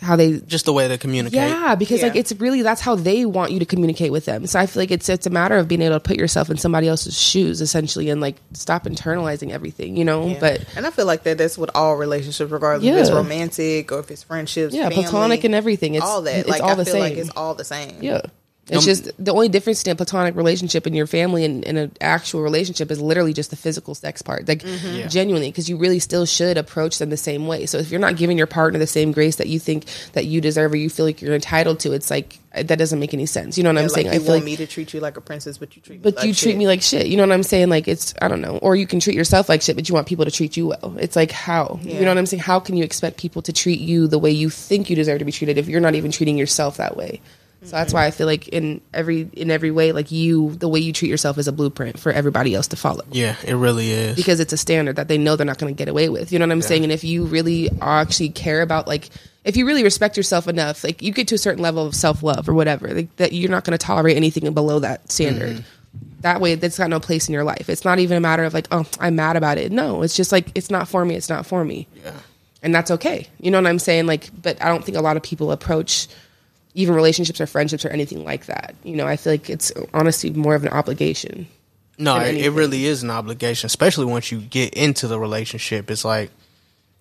[0.01, 1.37] how they Just the way they communicate.
[1.37, 4.47] yeah, because like it's really that's how they want you to communicate with them.
[4.47, 6.57] So I feel like it's it's a matter of being able to put yourself in
[6.57, 10.29] somebody else's shoes essentially and like stop internalizing everything, you know?
[10.29, 10.41] Yeah.
[10.41, 13.99] But and I feel like that that's with all relationships, regardless if it's romantic or
[13.99, 15.95] if it's friendships, Yeah, family, platonic and everything.
[15.95, 16.39] It's- all that.
[16.39, 17.97] it's like all I the feel like it's all the same.
[18.01, 18.23] yeah.
[18.69, 21.93] It's just the only difference in a platonic relationship and your family and in an
[22.01, 24.47] actual relationship is literally just the physical sex part.
[24.49, 25.09] Like Mm-hmm.
[25.09, 27.67] genuinely, because you really still should approach them the same way.
[27.67, 30.41] So if you're not giving your partner the same grace that you think that you
[30.41, 33.59] deserve or you feel like you're entitled to, it's like that doesn't make any sense.
[33.59, 34.07] You know what I'm Like, saying?
[34.07, 35.97] you I feel want like me to treat you like a princess, but you treat
[35.97, 36.57] me but like you treat shit.
[36.57, 37.07] me like shit.
[37.09, 37.69] You know what I'm saying?
[37.69, 38.59] Like it's I don't know.
[38.59, 40.97] Or you can treat yourself like shit, but you want people to treat you well.
[41.01, 42.43] It's like how you know what I'm saying?
[42.45, 45.25] How can you expect people to treat you the way you think you deserve to
[45.25, 47.21] be treated if you're not even treating yourself that way?
[47.65, 50.81] So that's why I feel like in every in every way, like you, the way
[50.81, 54.17] you treat yourself is a blueprint for everybody else to follow Yeah, it really is.
[54.17, 56.33] because it's a standard that they know they're not going to get away with.
[56.33, 56.83] You know what I'm saying?
[56.83, 59.11] And if you really actually care about like
[59.45, 62.23] if you really respect yourself enough, like you get to a certain level of self
[62.23, 65.57] love or whatever, like that you're not going to tolerate anything below that standard.
[65.57, 65.63] Mm-hmm.
[66.21, 67.69] That way, that's got no place in your life.
[67.69, 69.73] It's not even a matter of like, oh, I'm mad about it.
[69.73, 71.17] No, it's just like it's not for me.
[71.17, 71.89] It's not for me.
[72.05, 72.13] Yeah.
[72.63, 73.27] And that's okay.
[73.41, 74.07] You know what I'm saying?
[74.07, 76.07] Like, but I don't think a lot of people approach
[76.75, 78.75] even relationships or friendships or anything like that.
[78.85, 81.47] You know, I feel like it's honestly more of an obligation.
[81.99, 85.91] No, it, it really is an obligation, especially once you get into the relationship.
[85.91, 86.31] It's like,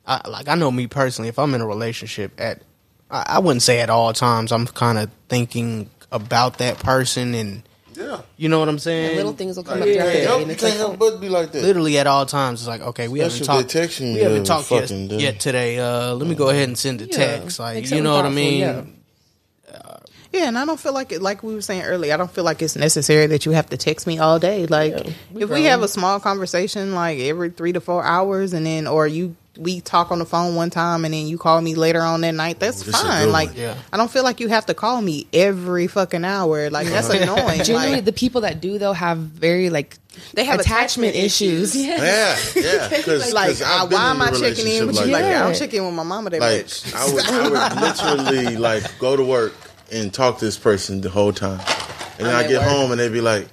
[0.05, 1.29] I, like I know me personally.
[1.29, 2.61] If I'm in a relationship, at
[3.09, 4.51] I, I wouldn't say at all times.
[4.51, 7.63] I'm kind of thinking about that person, and
[7.95, 8.21] Yeah.
[8.35, 9.15] you know what I'm saying.
[9.15, 10.99] little things will come Yeah, up throughout the day, yeah, and it's can't like, help
[10.99, 11.63] but be like that.
[11.63, 13.99] Literally at all times, it's like okay, we Especially haven't talked.
[14.01, 15.79] We haven't talked yet, yet today.
[15.79, 17.15] Uh, let me go ahead and send a Yeah.
[17.15, 17.59] text.
[17.59, 19.00] Like Make you know what I thoughtful, mean.
[20.31, 20.41] Yeah.
[20.41, 21.21] Yeah, and I don't feel like it.
[21.21, 23.77] Like we were saying earlier, I don't feel like it's necessary that you have to
[23.77, 24.65] text me all day.
[24.65, 28.53] Like Yeah, we if we have a small conversation, like every three to four hours,
[28.53, 31.59] and then or you we talk on the phone one time, and then you call
[31.59, 32.59] me later on that night.
[32.59, 33.31] That's Oh, this a fine.
[33.31, 33.57] Like.
[33.57, 33.75] Yeah.
[33.91, 36.69] I don't feel like you have to call me every fucking hour.
[36.69, 37.63] Like that's annoying.
[37.63, 39.97] Generally, Like, the people that do though have very like
[40.33, 41.75] They have attachment, attachment issues.
[41.75, 41.85] issues.
[41.85, 42.37] Yeah.
[42.55, 42.89] Yeah, yeah.
[42.89, 45.11] Because like I, uh, why am I checking in with you?
[45.11, 45.45] Like, that.
[45.45, 46.93] I'm checking in with my mama that like much.
[46.95, 47.81] I would, I would
[48.25, 49.53] literally like go to work
[49.91, 51.59] and talk to this person the whole time,
[52.17, 52.69] and then I'm I get work.
[52.69, 53.47] home and they be like,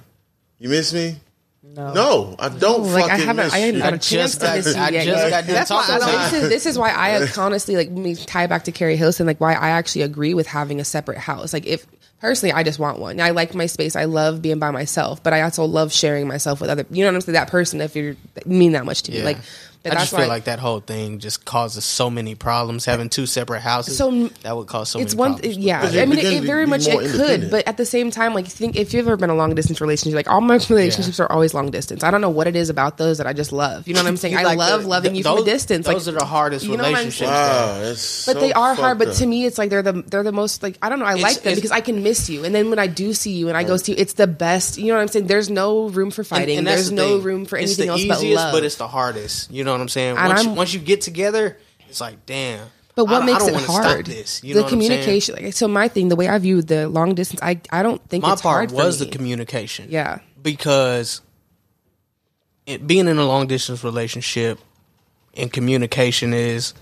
[0.59, 1.17] "You miss me?"
[1.63, 1.93] no.
[1.93, 3.81] No, I don't Like I fucking haven't, miss I haven't you.
[3.81, 5.05] got a I chance just to miss you I yet.
[5.05, 6.19] just got That's why talking I don't- him.
[6.31, 9.39] this is this is why I honestly like me tie back to Keri Hilson, like
[9.39, 11.53] why I actually agree with having a separate house.
[11.53, 11.85] Like if
[12.21, 13.19] personally, I just want one.
[13.21, 13.95] I like my space.
[13.95, 16.85] I love being by myself, but I also love sharing myself with other.
[16.89, 17.33] You know what I'm saying?
[17.35, 19.25] That person, if you mean that much to me, Yeah.
[19.25, 19.37] like.
[19.83, 22.83] But I that's just feel why- like that whole thing just causes so many problems.
[22.85, 25.57] Having two separate houses, So, that would cause so it's many one problems.
[25.57, 28.33] yeah Because i mean it, it very much it could but at the same time
[28.33, 31.31] like think if you've ever been a long distance relationship like all my relationships are
[31.31, 33.87] always long distance i don't know what it is about those that i just love
[33.87, 35.85] you know what i'm saying You i like love the- loving you from a distance
[35.85, 37.17] Those like are the hardest you know relationships.
[37.19, 37.31] saying?
[37.31, 38.97] Wow, that's but so they are hard.
[38.97, 41.05] fucked But to me, it's like they're the they're the most like I don't know.
[41.05, 43.47] I like them because I can miss you, and then when I do see you
[43.47, 44.77] and I go see you, it's the best.
[44.77, 45.27] You know what I'm saying?
[45.27, 46.63] There's no room for fighting.
[46.63, 48.53] There's no room for anything else but love.
[48.53, 49.51] but it's the hardest.
[49.51, 50.17] You know know what I'm saying?
[50.17, 52.67] And Once, you, I'm- once you get together, it's like, damn.
[52.95, 54.05] But what I, makes I don't it hard?
[54.07, 54.43] This.
[54.43, 55.35] You the know what I'm communication.
[55.35, 58.23] Like, so my thing, the way I view the long distance, I I don't think
[58.23, 59.87] My it's hard part was the communication.
[59.89, 60.19] Yeah.
[60.41, 61.21] because
[62.65, 64.59] it, being in a long distance relationship
[65.35, 66.73] and communication is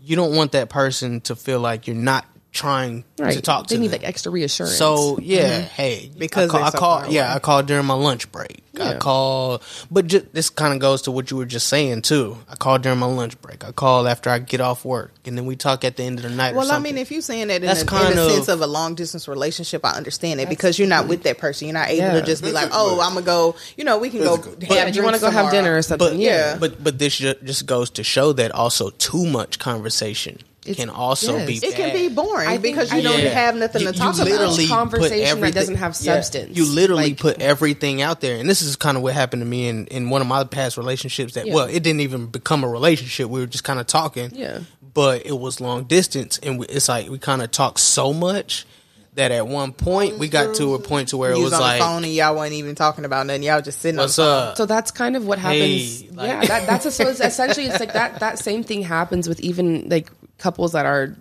[0.00, 3.34] you don't want that person to feel like you're not trying Right.
[3.34, 3.80] to talk they to them.
[3.82, 4.00] They need them.
[4.02, 4.76] like extra reassurance.
[4.76, 5.66] So yeah, mm-hmm.
[5.68, 6.70] hey, Because I, call, they're I
[7.04, 7.34] call, yeah.
[7.34, 8.62] I called during my lunch break.
[8.78, 8.98] I Yeah.
[8.98, 9.60] call,
[9.90, 12.38] but ju- this kind of goes to what you were just saying too.
[12.48, 13.64] I call during my lunch break.
[13.64, 16.22] I call after I get off work, and then we talk at the end of
[16.22, 16.54] the night.
[16.54, 18.32] or Well, I mean, if you're saying that in, That's a, in kind the of-
[18.32, 21.68] sense of a long distance relationship, I understand it because you're not with that person.
[21.68, 22.20] You're not able Yeah.
[22.20, 23.54] to just be like, oh, I'm gonna go.
[23.76, 24.36] You know, we can go.
[24.38, 24.52] Physical.
[24.76, 26.08] have yeah, you want to drinks go have dinner or something?
[26.08, 26.56] But yeah.
[26.58, 31.38] but but this just goes to show that also too much conversation It's- can also
[31.38, 31.46] yes.
[31.46, 31.66] be.
[31.66, 33.28] It can be boring I think- because you I- don't Yeah.
[33.30, 34.30] have nothing You- to talk you about.
[34.32, 36.14] literally put Conversation that doesn't have yeah.
[36.14, 36.56] substance.
[36.56, 39.46] You literally Like- put everything out there, and this is kind of what happened to
[39.46, 41.32] me in, in one of my past relationships.
[41.34, 41.54] That Yeah.
[41.54, 43.28] well, it didn't even become a relationship.
[43.30, 44.32] We were just kind of talking.
[44.34, 44.58] Yeah.
[44.92, 48.66] but it was long distance, and we, it's like we kind of talked so much
[49.14, 51.60] that at one point we got to a point to where it was was on
[51.60, 53.42] like, the phone and y'all weren't even talking about nothing.
[53.44, 54.48] Y'all just sitting "What's on the phone.
[54.50, 56.00] up?" So that's kind of what happens.
[56.00, 58.18] Hey, like- yeah, that, that's a, so essentially it's like that.
[58.20, 61.14] That same thing happens with even like couples that are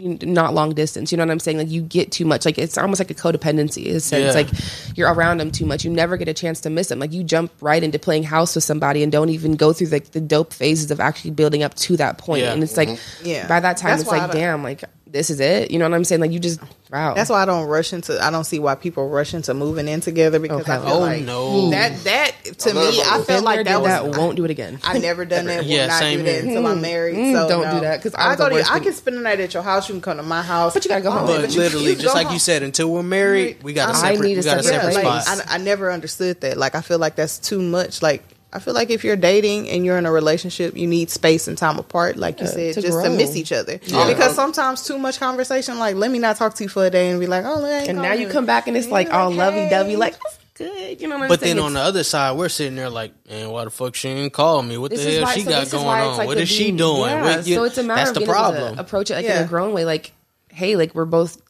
[0.00, 1.12] not long distance.
[1.12, 1.58] You know what I'm saying?
[1.58, 2.44] Like you get too much.
[2.44, 3.86] Like it's almost like a codependency.
[3.86, 4.32] In a sense, Yeah.
[4.32, 4.48] like
[4.96, 5.84] you're around them too much.
[5.84, 6.98] You never get a chance to miss them.
[6.98, 10.12] Like you jump right into playing house with somebody and don't even go through like
[10.12, 12.42] the dope phases of actually building up to that point.
[12.42, 12.52] Yeah.
[12.52, 13.26] And it's like mm-hmm.
[13.26, 13.46] Yeah.
[13.46, 15.70] by that time That's it's like damn, like this is it.
[15.72, 16.20] You know what I'm saying?
[16.20, 17.14] Like you just wow.
[17.14, 18.22] That's why I don't rush into.
[18.24, 20.72] I don't see why people rush into moving in together because Okay.
[20.72, 21.70] I feel Oh, like no.
[21.70, 23.00] that that to I me.
[23.02, 24.78] I Been felt like that was that won't do it again.
[24.84, 25.64] I never done that.
[25.64, 26.44] Will Yeah, not same do that here.
[26.44, 27.16] until I'm married.
[27.16, 27.74] Mm, so don't no.
[27.74, 28.62] do that, 'cause I I go to.
[28.72, 29.88] I can spend the night at your house.
[29.88, 30.74] You can come to my house.
[30.74, 31.26] But you gotta go home.
[31.26, 32.34] But But you- literally, you just go like home.
[32.34, 34.18] you said, until we're married, we got a I separate.
[34.18, 35.38] I need a we got a separate separate yeah, spot.
[35.38, 36.56] like I, I never understood that.
[36.56, 38.00] Like I feel like that's too much.
[38.00, 41.46] Like I feel like if you're dating and you're in a relationship, you need space
[41.46, 43.78] and time apart, like you Yeah, said, to just to miss each other.
[43.84, 44.08] Yeah.
[44.08, 47.10] Because sometimes too much conversation, like let me not talk to you for a day
[47.10, 49.22] and be like, oh, I ain't and now you come back and it's like Yeah,
[49.22, 51.00] all lovey dovey, like that's oh, good.
[51.00, 51.56] You know what I'm But saying?
[51.56, 54.32] then on the other side, we're sitting there like, man, why the fuck she ain't
[54.32, 54.76] call me?
[54.78, 56.16] What the This is hell why- she so got going on?
[56.18, 57.02] like what the is she doing?
[57.10, 58.78] Yeah, What- you- so it's a matter that's of the being able problem.
[58.80, 59.84] approach it like in a grown way.
[59.84, 60.12] Like,
[60.48, 61.40] hey, like we're both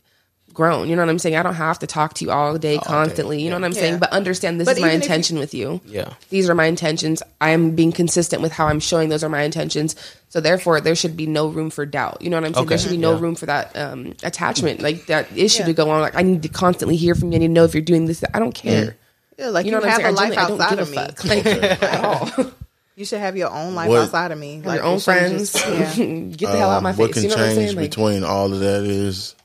[0.60, 0.88] grown.
[0.88, 1.36] You know what I'm saying?
[1.36, 3.42] I don't have to talk to you all day constantly.
[3.42, 3.94] You know what I'm saying?
[3.94, 3.98] Yeah.
[4.00, 5.80] But understand this But is my even if you- intention with you.
[5.86, 6.12] Yeah.
[6.28, 7.22] These are my intentions.
[7.40, 9.96] I am being consistent with how I'm showing those are my intentions.
[10.28, 12.22] So therefore, there should be no room for doubt.
[12.22, 12.66] You know what I'm saying?
[12.66, 12.68] Okay.
[12.68, 13.20] There should be no Yeah.
[13.20, 16.00] room for that um, attachment, like that issue to go on.
[16.02, 17.36] Like I need to constantly hear from you.
[17.36, 18.22] I need to know if you're doing this.
[18.34, 18.96] I don't care.
[19.38, 20.14] Yeah, like You you, know what I'm have saying?
[20.14, 20.96] a I life I outside don't of me.
[20.98, 21.24] a fuck.
[21.24, 21.46] Like,
[21.82, 22.50] at all.
[22.96, 24.56] You should have your own life What- outside of me.
[24.56, 25.52] Have Like your own friends.
[25.54, 25.94] just- yeah.
[26.36, 27.14] Get the hell out of my Um, what face.
[27.14, 27.76] can You know what I'm change saying?
[27.76, 29.39] Like, between all of that is a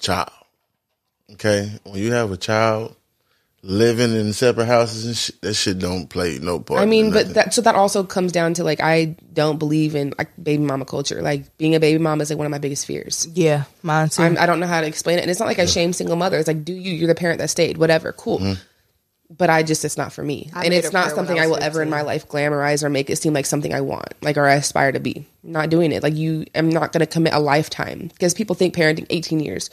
[0.00, 0.30] child.
[1.32, 2.96] Okay, when you have a child
[3.62, 6.80] living in separate houses and shit, that shit don't play no part.
[6.80, 10.14] I mean, but that so that also comes down to like I don't believe in
[10.18, 11.22] like baby mama culture.
[11.22, 13.28] Like being a baby mama is like one of my biggest fears.
[13.32, 14.22] yeah, mine too.
[14.22, 16.16] I'm, I don't know how to explain it, and it's not like I shame single
[16.16, 16.46] mothers.
[16.46, 16.92] Like, do you?
[16.92, 17.78] You're the parent that stayed.
[17.78, 18.38] Whatever, cool.
[18.38, 18.62] Mm-hmm.
[19.32, 21.58] But I just it's not for me, I and it's not something I I was
[21.58, 24.36] will ever in my life glamorize or make it seem like something I want, like
[24.36, 25.24] or I aspire to be.
[25.44, 26.02] Not doing it.
[26.02, 29.70] Like you, I'm not going to commit a lifetime because people think parenting 18 years.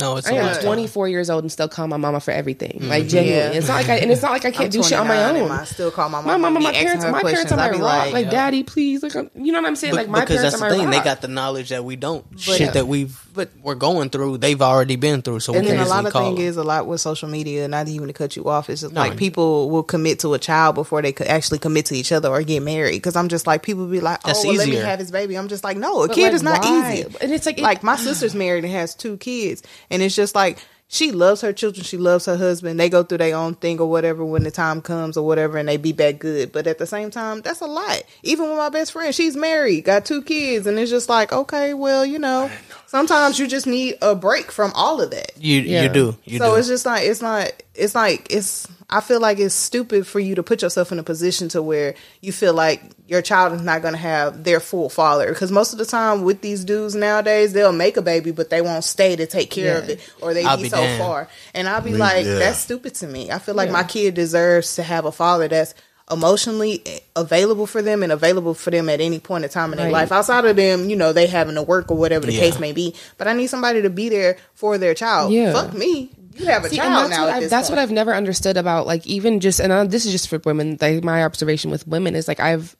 [0.00, 0.60] No, it's I am not.
[0.62, 2.78] 24 years old and still call my mama for everything.
[2.80, 2.88] Mm-hmm.
[2.88, 3.58] Like genuinely, Yeah.
[3.58, 5.36] it's not like I, and it's not like I can't do shit on my own.
[5.36, 6.32] and I still call my mama.
[6.32, 7.82] my mama, my asking parents, my parents are my I be rock.
[7.82, 8.30] like, Like, yeah.
[8.32, 9.92] daddy, please, like, I'm- you know what I'm saying?
[9.92, 10.90] But- like, my because parents that's are the my thing.
[10.92, 11.04] rock.
[11.04, 12.24] They got the knowledge that we don't.
[12.36, 12.54] yeah.
[12.56, 14.38] Shit that we've But- we're going through.
[14.38, 15.40] They've already been through.
[15.40, 16.34] So we And can then a lot of call.
[16.34, 17.66] thing is a lot with social media.
[17.68, 19.00] Not even to cut you off, it's just No.
[19.00, 22.28] like people will commit to a child before they could actually commit to each other
[22.28, 22.94] or get married.
[22.96, 25.48] Because I'm just like people be like, "Oh, well, let me have his baby." I'm
[25.48, 28.64] just like, "No, a kid is not easy." And it's like- like my sister's married
[28.64, 32.36] and has two kids, and it's just like she loves her children, she loves her
[32.36, 32.78] husband.
[32.78, 35.66] They go through their own thing or whatever when the time comes or whatever, and
[35.68, 36.52] they be back good.
[36.52, 38.02] But at the same time, that's a lot.
[38.22, 41.72] Even with my best friend, she's married, got two kids, and it's just like, okay,
[41.74, 42.50] well, you know,
[42.86, 45.84] sometimes you just need a break from all of that you Yeah.
[45.84, 46.16] you do.
[46.24, 46.56] You so do.
[46.58, 50.34] it's just not it's not it's like it's i feel like it's stupid for you
[50.36, 53.82] to put yourself in a position to where you feel like your child is not
[53.82, 55.28] going to have their full father.
[55.28, 58.62] Because most of the time with these dudes nowadays they'll make a baby but they
[58.62, 61.02] won't stay to take care of it or they I'll be, be so damned.
[61.02, 61.28] far.
[61.52, 62.36] And i'll be Me- like yeah.
[62.36, 63.30] that's stupid to me.
[63.30, 65.74] I feel like my kid deserves to have a father that's
[66.10, 66.82] emotionally
[67.16, 70.12] available for them and available for them at any point in time in their life.
[70.12, 72.40] Outside of them you know they having to work or whatever the Yeah.
[72.40, 72.94] case may be.
[73.18, 75.32] But i need somebody to be there for their child.
[75.32, 75.52] Yeah.
[75.52, 77.78] fuck me you have a See, child that's now what this that's point.
[77.78, 80.78] what I've never understood about like even just and uh, this is just for women.
[80.80, 82.76] Like my observation with women is like I've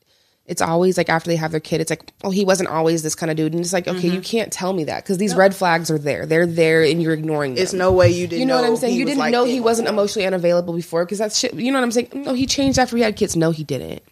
[0.46, 3.14] it's always like after they have their kid, it's like oh he wasn't always this
[3.14, 4.14] kind of dude, and it's like okay Mm-hmm.
[4.14, 6.26] you can't tell me that because these red flags are there.
[6.26, 7.62] They're there and you're ignoring them.
[7.62, 8.40] It's no way you didn't.
[8.40, 8.94] you know, what I'm saying?
[8.94, 11.54] You didn't like know he wasn't emotionally unavailable before because that's shit.
[11.54, 12.08] You know what I'm saying?
[12.12, 13.36] No, he changed after he had kids.
[13.36, 14.02] No, he didn't.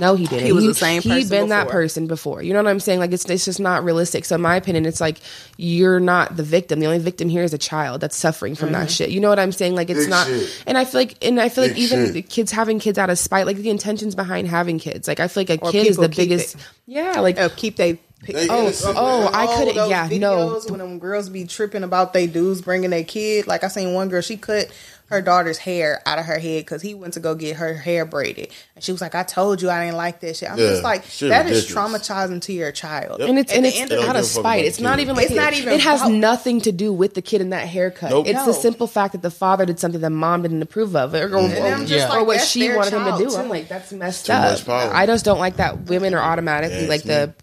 [0.00, 0.46] No, he didn't.
[0.46, 2.42] He was the same He person been that person before.
[2.42, 2.98] You know what I'm saying?
[2.98, 4.24] Like it's it's just not realistic.
[4.24, 5.18] So in my opinion, it's like
[5.58, 6.80] you're not the victim.
[6.80, 8.80] The only victim here is a child that's suffering from Mm-hmm.
[8.80, 9.10] that shit.
[9.10, 9.74] You know what I'm saying?
[9.74, 10.26] Like it's Big not.
[10.26, 10.64] shit.
[10.66, 12.14] And I feel like, and I feel like even shit.
[12.14, 15.06] the kids having kids out of spite, like the intentions behind having kids.
[15.08, 16.54] Like I feel like a Or kid is the biggest.
[16.54, 16.60] it.
[16.86, 17.98] Yeah, like Uh, keep they.
[18.24, 19.34] They Oh, innocent, oh, man.
[19.34, 20.36] I all couldn't- those yeah, no.
[20.36, 23.94] videos When them girls be tripping about they dudes bringing their kid, like I seen
[23.94, 24.68] one girl, she cut
[25.12, 28.04] her daughter's hair out of her head because he went to go get her hair
[28.04, 30.68] braided, and she was like, "I told you I didn't like that shit." I'm Yeah,
[30.70, 32.08] just like, shit that is ridiculous.
[32.08, 33.20] traumatizing to your child.
[33.20, 34.64] and it's At and it's end of They out don't of a fuck spite.
[34.64, 37.22] It's not even like It's not even It has about- nothing to do with the
[37.22, 38.10] kid in that haircut.
[38.10, 38.26] Nope.
[38.26, 41.18] It's the simple fact that the father did something that mom didn't approve of, or,
[41.34, 42.08] or, And I'm just Yeah.
[42.08, 43.30] like, or what she wanted him to do.
[43.30, 43.36] too.
[43.36, 44.68] I'm like, that's messed Too up.
[44.68, 47.34] I just don't like that women are automatically Yeah, like it's the.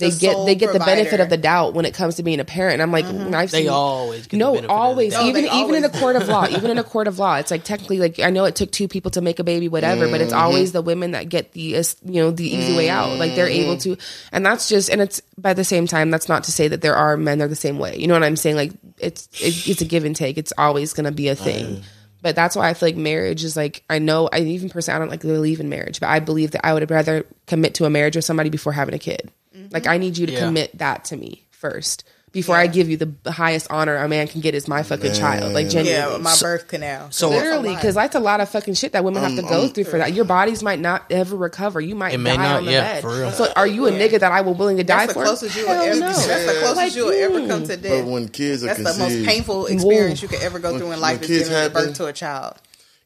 [0.00, 0.08] Me.
[0.08, 2.40] They The get they get the benefit of the doubt when it comes to being
[2.40, 2.74] a parent.
[2.74, 5.22] And I'm like, I've They always get the no, benefit of the always doubt.
[5.22, 7.36] No, even they even in a court of law, even in a court of law,
[7.36, 10.06] it's like technically like I know it took two people to make a baby, whatever,
[10.08, 10.22] but Mm-hmm.
[10.24, 13.18] it's always the women that get the uh, you know the easy way out.
[13.18, 13.94] Like they're able Mm-hmm.
[13.94, 14.02] to,
[14.32, 16.94] and that's just and it's by the same time that's not to say that there
[16.96, 17.96] are men that are the same way.
[17.96, 18.56] You know what I'm saying?
[18.56, 20.38] Like it's it, it's a give and take.
[20.38, 21.82] It's always going to be a thing.
[22.22, 24.98] But that's why I feel like marriage is like I know I even personally I
[25.00, 27.84] don't like to believe in marriage, but I believe that I would rather commit to
[27.84, 29.30] a marriage with somebody before having a kid.
[29.56, 29.68] Mm-hmm.
[29.72, 30.40] Like I need you to Yeah.
[30.40, 34.40] commit that to me first before I give you the highest honor a man can
[34.40, 35.52] get is my fucking child.
[35.52, 36.12] Like genuinely.
[36.14, 37.10] Yeah, my birth canal.
[37.10, 39.48] So- That's Literally, because that's a lot of fucking shit that women have to um,
[39.50, 40.14] go um, through for that.
[40.14, 41.78] Your bodies might not ever recover.
[41.78, 43.02] You might It die not, on the yeah, bed.
[43.02, 43.30] for real.
[43.32, 45.24] So, are you a nigga that I will willing to die that's the for?
[45.26, 46.00] closest you will Hell ever.
[46.00, 46.06] no.
[46.06, 48.02] That's the closest Like, you will ever come to death.
[48.06, 50.92] But when kids are That's the most painful experience you could ever go When- through
[50.92, 52.54] in life is kids giving happen- birth to a child.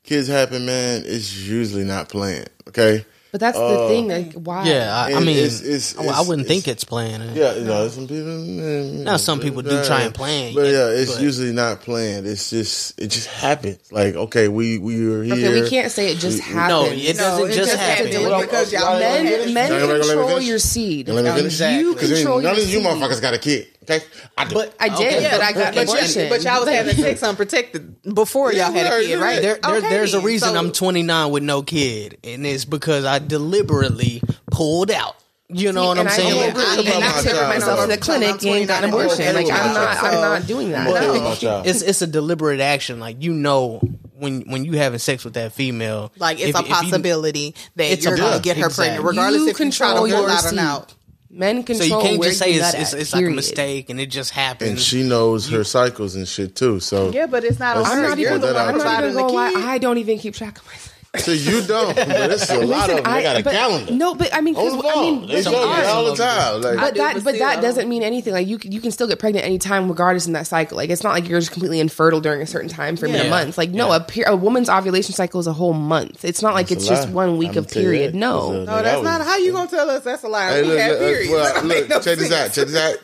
[0.05, 2.49] kids happen, man, it's usually not planned.
[2.69, 3.05] Okay.
[3.37, 4.09] But that's the thing.
[4.09, 4.65] Like, why?
[4.67, 7.37] Yeah, I, I mean, it's- it's- I- I wouldn't think it's- it's planned.
[7.37, 8.25] Yeah, you know, some people.
[8.25, 12.27] mm, Now, some people do try and plan, but yeah, it's but- usually not planned.
[12.27, 13.77] It's just it just happens.
[13.93, 15.35] Like okay, we we are here.
[15.35, 16.69] Okay, we can't say it just happens.
[16.71, 18.07] No, it doesn't it just just happen.
[18.07, 19.87] had to do Well, because y'all Men, men finish.
[19.89, 21.09] Let me control your seed.
[21.11, 21.45] Let me finish.
[21.45, 21.81] Exactly.
[21.81, 23.67] You Because control none your of you motherfuckers got a kid.
[23.89, 24.03] Okay,
[24.37, 24.55] I do.
[24.55, 25.29] But I did, Okay.
[25.31, 26.23] but I got but, abortion.
[26.25, 29.41] you, but y'all was having sex unprotected before y'all had a kid, right?
[29.41, 33.05] There, there, Okay, there's a reason so- I'm 29 with no kid, and it's because
[33.05, 35.17] I deliberately pulled out.
[35.49, 36.29] You know what I'm I saying?
[36.35, 37.49] deliberately- I'm gonna and I about took y'all.
[37.49, 39.35] myself to the clinic and got an abortion.
[39.35, 40.89] Like I'm not, I'm not doing that.
[40.91, 41.63] What No.
[41.65, 42.99] it's it's a deliberate action.
[42.99, 43.81] Like you know
[44.19, 47.55] when when you having sex with that female, Like it's if- a if you- possibility
[47.77, 48.87] that It's you're gonna get her exactly.
[48.87, 50.57] pregnant, regardless You if you try to control hold your out or seed.
[50.57, 50.95] not.
[51.31, 53.91] Men so control you can't where just say you it's it's, it's like a mistake
[53.91, 54.71] and it just happens.
[54.71, 56.81] and she knows her cycles and shit too.
[56.81, 58.41] So Yeah, but it's not I'm not even.
[58.41, 59.53] The that I'm one not even the gonna lie.
[59.55, 60.95] I don't even keep track of myself.
[61.19, 63.05] So you don't, but it's a lot of them.
[63.15, 63.93] They got a but- calendar.
[63.93, 65.03] No, but I mean, 'cause, on the I phone.
[65.21, 65.87] mean, they but show you alright.
[65.87, 66.61] all the time.
[66.63, 68.33] Like, But do, that, but but that doesn't mean anything.
[68.33, 70.77] Like you, can- you can still get pregnant anytime, regardless in that cycle.
[70.77, 73.31] Like it's not like you're just completely infertile during a certain time frame in a
[73.31, 73.57] month.
[73.59, 76.25] Like no, a, per- a woman's ovulation cycle is a whole month.
[76.25, 77.15] It's not like That's it's a just lie.
[77.15, 78.13] one week I'ma of tell you period.
[78.15, 78.19] that.
[78.19, 80.29] No, That's a- No, That that's was- not how you gonna tell us that's a
[80.29, 80.51] lie.
[80.53, 81.31] Hey, we look, had look, periods.
[81.31, 82.33] well, That don't make look, no check this sense.
[82.33, 82.53] out.
[82.55, 82.97] Check this out.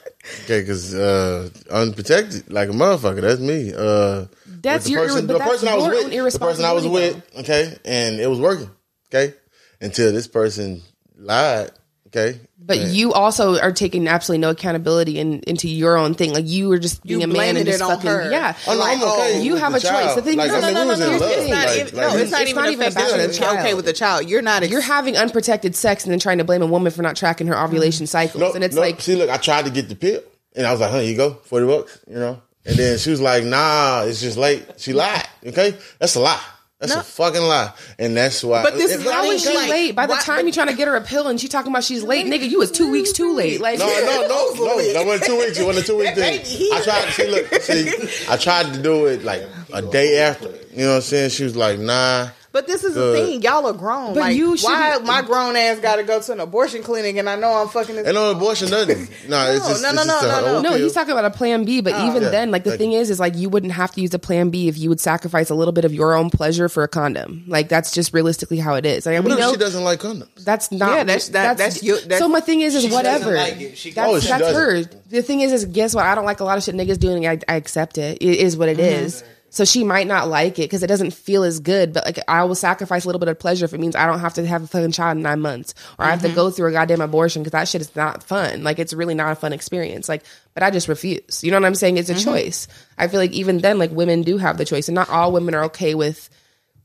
[0.44, 3.20] Okay, because uh, unprotected, like a motherfucker.
[3.22, 3.72] That's me.
[3.76, 6.32] Uh, That's the your- person, the person I was with.
[6.32, 7.36] The person I was with.
[7.40, 8.70] Okay, and it was working.
[9.10, 9.34] Okay,
[9.80, 10.82] until this person
[11.16, 11.72] lied.
[12.14, 16.32] Okay, but And- you also are taking absolutely no accountability in, into your own thing.
[16.34, 18.30] Like you were just being You a man and just it on fucking her.
[18.30, 18.54] yeah.
[18.66, 19.38] Oh, no, Like, I'm okay.
[19.38, 20.14] oh, you have the a choice.
[20.14, 21.34] The thing- like, no, I no, no, no, no, in here's the love.
[21.34, 21.50] thing.
[21.50, 23.58] Like, It's not like, even, no, it's not it's even not even about the child.
[23.58, 24.28] okay with the child.
[24.28, 24.68] You're not.
[24.68, 27.58] You're having unprotected sex and then trying to blame a woman for not tracking her
[27.58, 28.10] ovulation mm-hmm.
[28.10, 30.20] cycles, no, and it's no, like see, look, I tried to get the pill,
[30.54, 32.42] and I was like, "Honey, you go, forty bucks," you know.
[32.66, 35.26] And then she was like, "Nah, it's just late." She lied.
[35.46, 36.38] Okay, that's a lie.
[36.82, 37.00] That's No.
[37.00, 38.64] a fucking lie, and that's why.
[38.64, 39.94] But this is How is she take- late?
[39.94, 41.84] By the why- time you're trying to get her a pill and she talking about
[41.84, 43.60] she's late, nigga, you was two weeks too late.
[43.60, 44.92] Like, No, no, no, no.
[44.92, 45.60] That wasn't two weeks.
[45.60, 46.40] Wasn't a two week thing.
[46.74, 47.08] I tried.
[47.12, 47.92] See, look, see,
[48.28, 50.48] I tried to do it like a day after.
[50.74, 51.30] You know what I'm saying?
[51.30, 53.26] She was like, "Nah." But this is the Good.
[53.26, 54.12] thing, y'all are grown.
[54.12, 57.16] But like, you why shouldn't- my grown ass got to go to an abortion clinic
[57.16, 57.96] and I know I'm fucking.
[57.96, 59.08] This And no abortion, nothing.
[59.28, 60.70] Nah, it's No, just, no, it's no, just no, no, no.
[60.70, 62.06] No, he's talking about a plan B, but uh.
[62.10, 62.28] even Yeah.
[62.28, 62.98] then, like the thing you.
[63.00, 65.48] is, is like you wouldn't have to use a plan B if you would sacrifice
[65.48, 67.44] a little bit of your own pleasure for a condom.
[67.46, 69.06] Like that's just realistically how it is.
[69.06, 70.44] Like, we What if know she doesn't like condoms?
[70.44, 70.90] that's not.
[70.90, 73.32] Yeah, that's- that- that's you- that's- so my thing is, is whatever.
[73.34, 74.54] like that's Oh, that's doesn't.
[74.54, 74.82] her.
[75.08, 76.04] The thing is, is guess what?
[76.04, 77.26] I don't like a lot of shit niggas doing.
[77.26, 78.18] I, I accept it.
[78.20, 79.04] It is what it mm-hmm.
[79.06, 79.24] is.
[79.52, 81.92] So she might not like it because it doesn't feel as good.
[81.92, 84.20] But like, I will sacrifice a little bit of pleasure if it means I don't
[84.20, 86.36] have to have a fucking child in nine months, or I have to mm-hmm.
[86.36, 88.64] go through a goddamn abortion because that shit is not fun.
[88.64, 90.08] Like, it's really not a fun experience.
[90.08, 90.24] Like,
[90.54, 91.44] but I just refuse.
[91.44, 91.98] You know what I'm saying?
[91.98, 92.30] It's a mm-hmm.
[92.30, 92.66] choice.
[92.96, 95.54] I feel like even then, like women do have the choice, and not all women
[95.54, 96.30] are okay with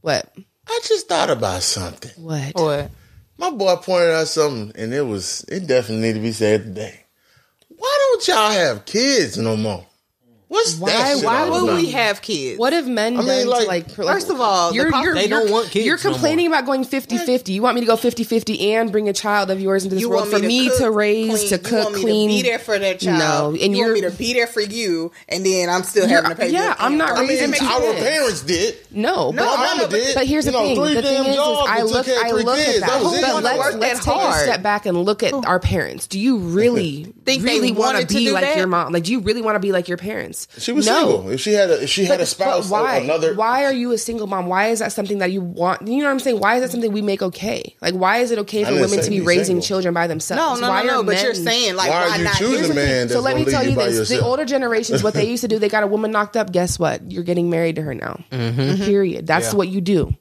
[0.01, 0.29] what
[0.67, 2.11] I just thought about something.
[2.21, 2.51] what.
[2.53, 2.91] What?
[3.37, 7.05] My boy pointed out something, and it was it definitely need to be said today.
[7.69, 9.85] Why don't y'all have kids no more?
[10.49, 11.15] What What's Why- that?
[11.17, 12.57] shit why would we have kids?
[12.57, 13.91] What have men I mean, done to like, like?
[13.91, 16.11] first of all, you're, cost- you're, They you're- don't want kids You're no more.
[16.13, 17.49] complaining about going 50-50.
[17.53, 20.09] You want me to go 50-50 and bring a child of yours into this you
[20.09, 21.49] world want for me to, cook, raise, clean.
[21.49, 22.29] to You cook, want me clean.
[22.29, 23.55] to be there for that child.
[23.55, 26.29] No, and you want me to be there for you, and then I'm still having
[26.31, 26.49] to pay.
[26.49, 27.19] yeah, I'm not camp.
[27.19, 27.99] I mean, two our kids.
[27.99, 28.77] parents did.
[28.91, 30.15] No, but, My mama but, did.
[30.15, 30.79] but here's the thing.
[30.79, 32.75] The thing is, is I and look, took care I three look kids.
[32.75, 32.89] at that.
[32.89, 33.21] That was it.
[33.21, 35.43] but let's wanna let's take a step back and look at oh.
[35.45, 36.07] our parents.
[36.07, 38.93] Do you really, Think they really want to be like your mom?
[38.93, 40.36] Like, do you really want to be like your parents?
[40.57, 40.93] She was no.
[41.09, 41.29] single.
[41.31, 42.97] If she had a, if she had a spouse, why?
[42.97, 43.33] another.
[43.33, 44.47] Why are you a single mom?
[44.47, 45.87] Why is that something that you want?
[45.87, 46.39] You know what I'm saying?
[46.39, 47.75] Why is that something we make okay?
[47.81, 49.61] Like, why is it okay for women to be be raising single.
[49.63, 50.59] children by themselves?
[50.61, 50.99] No, no, why no, no.
[51.01, 52.35] are But you're saying like, Why why, you not?
[52.35, 55.03] choosing a man that's so let me tell you you by this: the older generations,
[55.03, 56.51] what they used to do, they got a woman knocked up.
[56.51, 57.11] Guess what?
[57.11, 58.23] You're getting married to her now.
[58.31, 58.83] Mm-hmm.
[58.83, 59.25] Period.
[59.27, 59.57] That's Yeah.
[59.57, 60.15] what you do.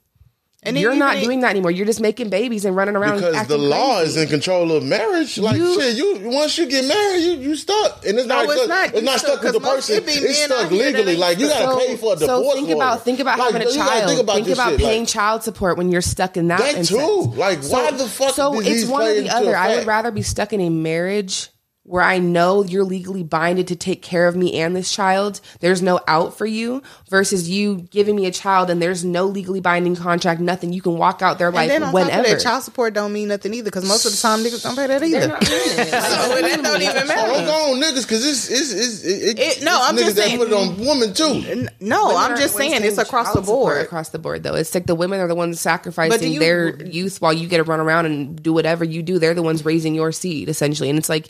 [0.66, 1.70] And You're not doing that anymore.
[1.70, 4.10] You're just making babies and running around because the law crazy.
[4.10, 5.38] is in control of marriage.
[5.38, 8.44] Like You- shit, you once you get married, you you stuck, and it's No, not.
[8.46, 8.94] it's stuck, not.
[8.94, 10.04] It's not stuck, stuck with the 'cause most- person.
[10.04, 11.12] be It's stuck out here that legally.
[11.12, 12.54] ain't Like you gotta so, pay for a so divorce.
[12.56, 12.76] think lawyer.
[12.76, 14.08] about think about Like, having a child.
[14.08, 16.58] Think about, think about shit, paying like, child support when you're stuck in that.
[16.58, 16.88] That instance.
[17.00, 17.32] too.
[17.36, 19.56] Like, why the fuck So it's one or the other.
[19.56, 21.48] I would rather be stuck in a marriage
[21.88, 25.40] where I know you're legally binded to take care of me and this child.
[25.60, 29.60] There's no out for you versus you giving me a child and there's no legally
[29.60, 30.40] binding contract.
[30.40, 30.72] Nothing.
[30.72, 32.10] You can walk out there And like then on whenever.
[32.24, 34.64] top of that, child support don't mean nothing either because most of the time niggas
[34.64, 35.28] don't pay that either.
[35.28, 35.76] not doing it.
[35.92, 37.46] Like, So that don't even don't matter.
[37.46, 40.24] go on niggas because it's it's, it's it, It- no, it's I'm niggas just that
[40.24, 41.68] saying- put it on women too.
[41.80, 43.82] No, Women I'm just saying it's across the board.
[43.82, 47.20] Across the board, though, it's like the women are the ones sacrificing you- their youth
[47.20, 49.18] while you get to run around and do whatever you do.
[49.20, 51.28] They're the ones raising your seed, essentially, and it's like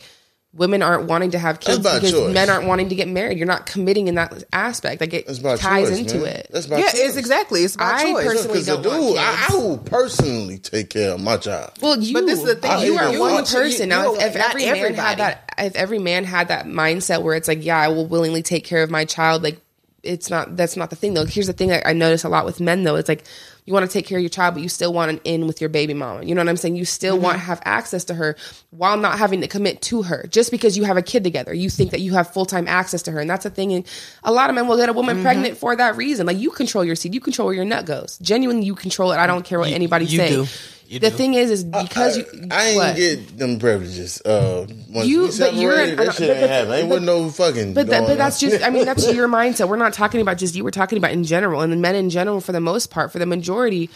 [0.57, 2.35] women aren't wanting to have kids because choice.
[2.35, 3.39] men aren't wanting to get married.
[3.39, 5.01] You're not committing in that aspect.
[5.01, 6.27] Like it ties choice, into man.
[6.27, 6.51] it.
[6.53, 6.95] That's by Yeah, choice.
[7.01, 7.63] it's exactly.
[7.65, 8.25] It's by I choice.
[8.25, 9.55] personally- Because the don't want dude, I, kids.
[9.55, 11.73] I will personally take care of my child.
[11.81, 13.83] Well, you, But this is the thing, You you- are one person.
[13.83, 14.97] you- now, you- if, if every man everybody.
[14.97, 18.43] had that, if every man had that mindset where it's like, yeah, I will willingly
[18.43, 19.61] take care of my child, like
[20.03, 20.57] it's not.
[20.57, 21.25] That's not the thing, though.
[21.27, 22.95] Here's the thing I, I notice a lot with men, though.
[22.95, 23.25] It's like
[23.67, 25.61] you want to take care of your child, but you still want an in with
[25.61, 26.25] your baby mama.
[26.25, 26.77] You know what I'm saying?
[26.77, 28.37] You still want to have access to her
[28.71, 30.27] while not having to commit to her.
[30.31, 33.03] Just because you have a kid together, you think that you have full time access
[33.03, 33.73] to her, and that's a thing.
[33.73, 33.87] And
[34.23, 36.27] a lot of men will get a woman pregnant for that reason.
[36.27, 38.19] Like you control your seed, you control where your nut goes.
[38.19, 39.19] Genuinely, you control it.
[39.19, 40.47] I don't care what anybody you say.
[40.89, 40.95] Do.
[40.95, 41.17] You the do.
[41.17, 42.97] thing is, is because I, you, I ain't what?
[42.97, 44.21] get them privileges.
[44.25, 46.73] Uh, once You- we but you're an- that shit but ain't the- happen.
[46.73, 47.75] Ain't but- with no fucking.
[47.75, 48.51] But that, going but that's on.
[48.51, 49.69] just I mean that's your mindset.
[49.69, 50.65] We're not talking about just you.
[50.65, 53.19] We're talking about in general, and the men in general, for the most part, for
[53.19, 53.91] the majority,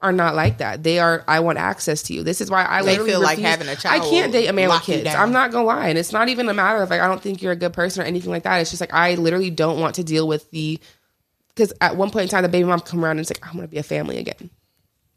[0.00, 0.82] are not like that.
[0.82, 1.24] They are.
[1.28, 2.24] I want access to you.
[2.24, 4.52] This is why I They literally feel like having a child I can't date a
[4.52, 5.08] man with kids.
[5.14, 7.40] I'm not gonna lie, and it's not even a matter of like I don't think
[7.42, 8.56] you're a good person or anything like that.
[8.60, 10.80] It's just like I literally don't want to deal with the
[11.54, 13.54] because at one point in time the baby mom come around and it's like I'm
[13.56, 14.50] gonna be a family again.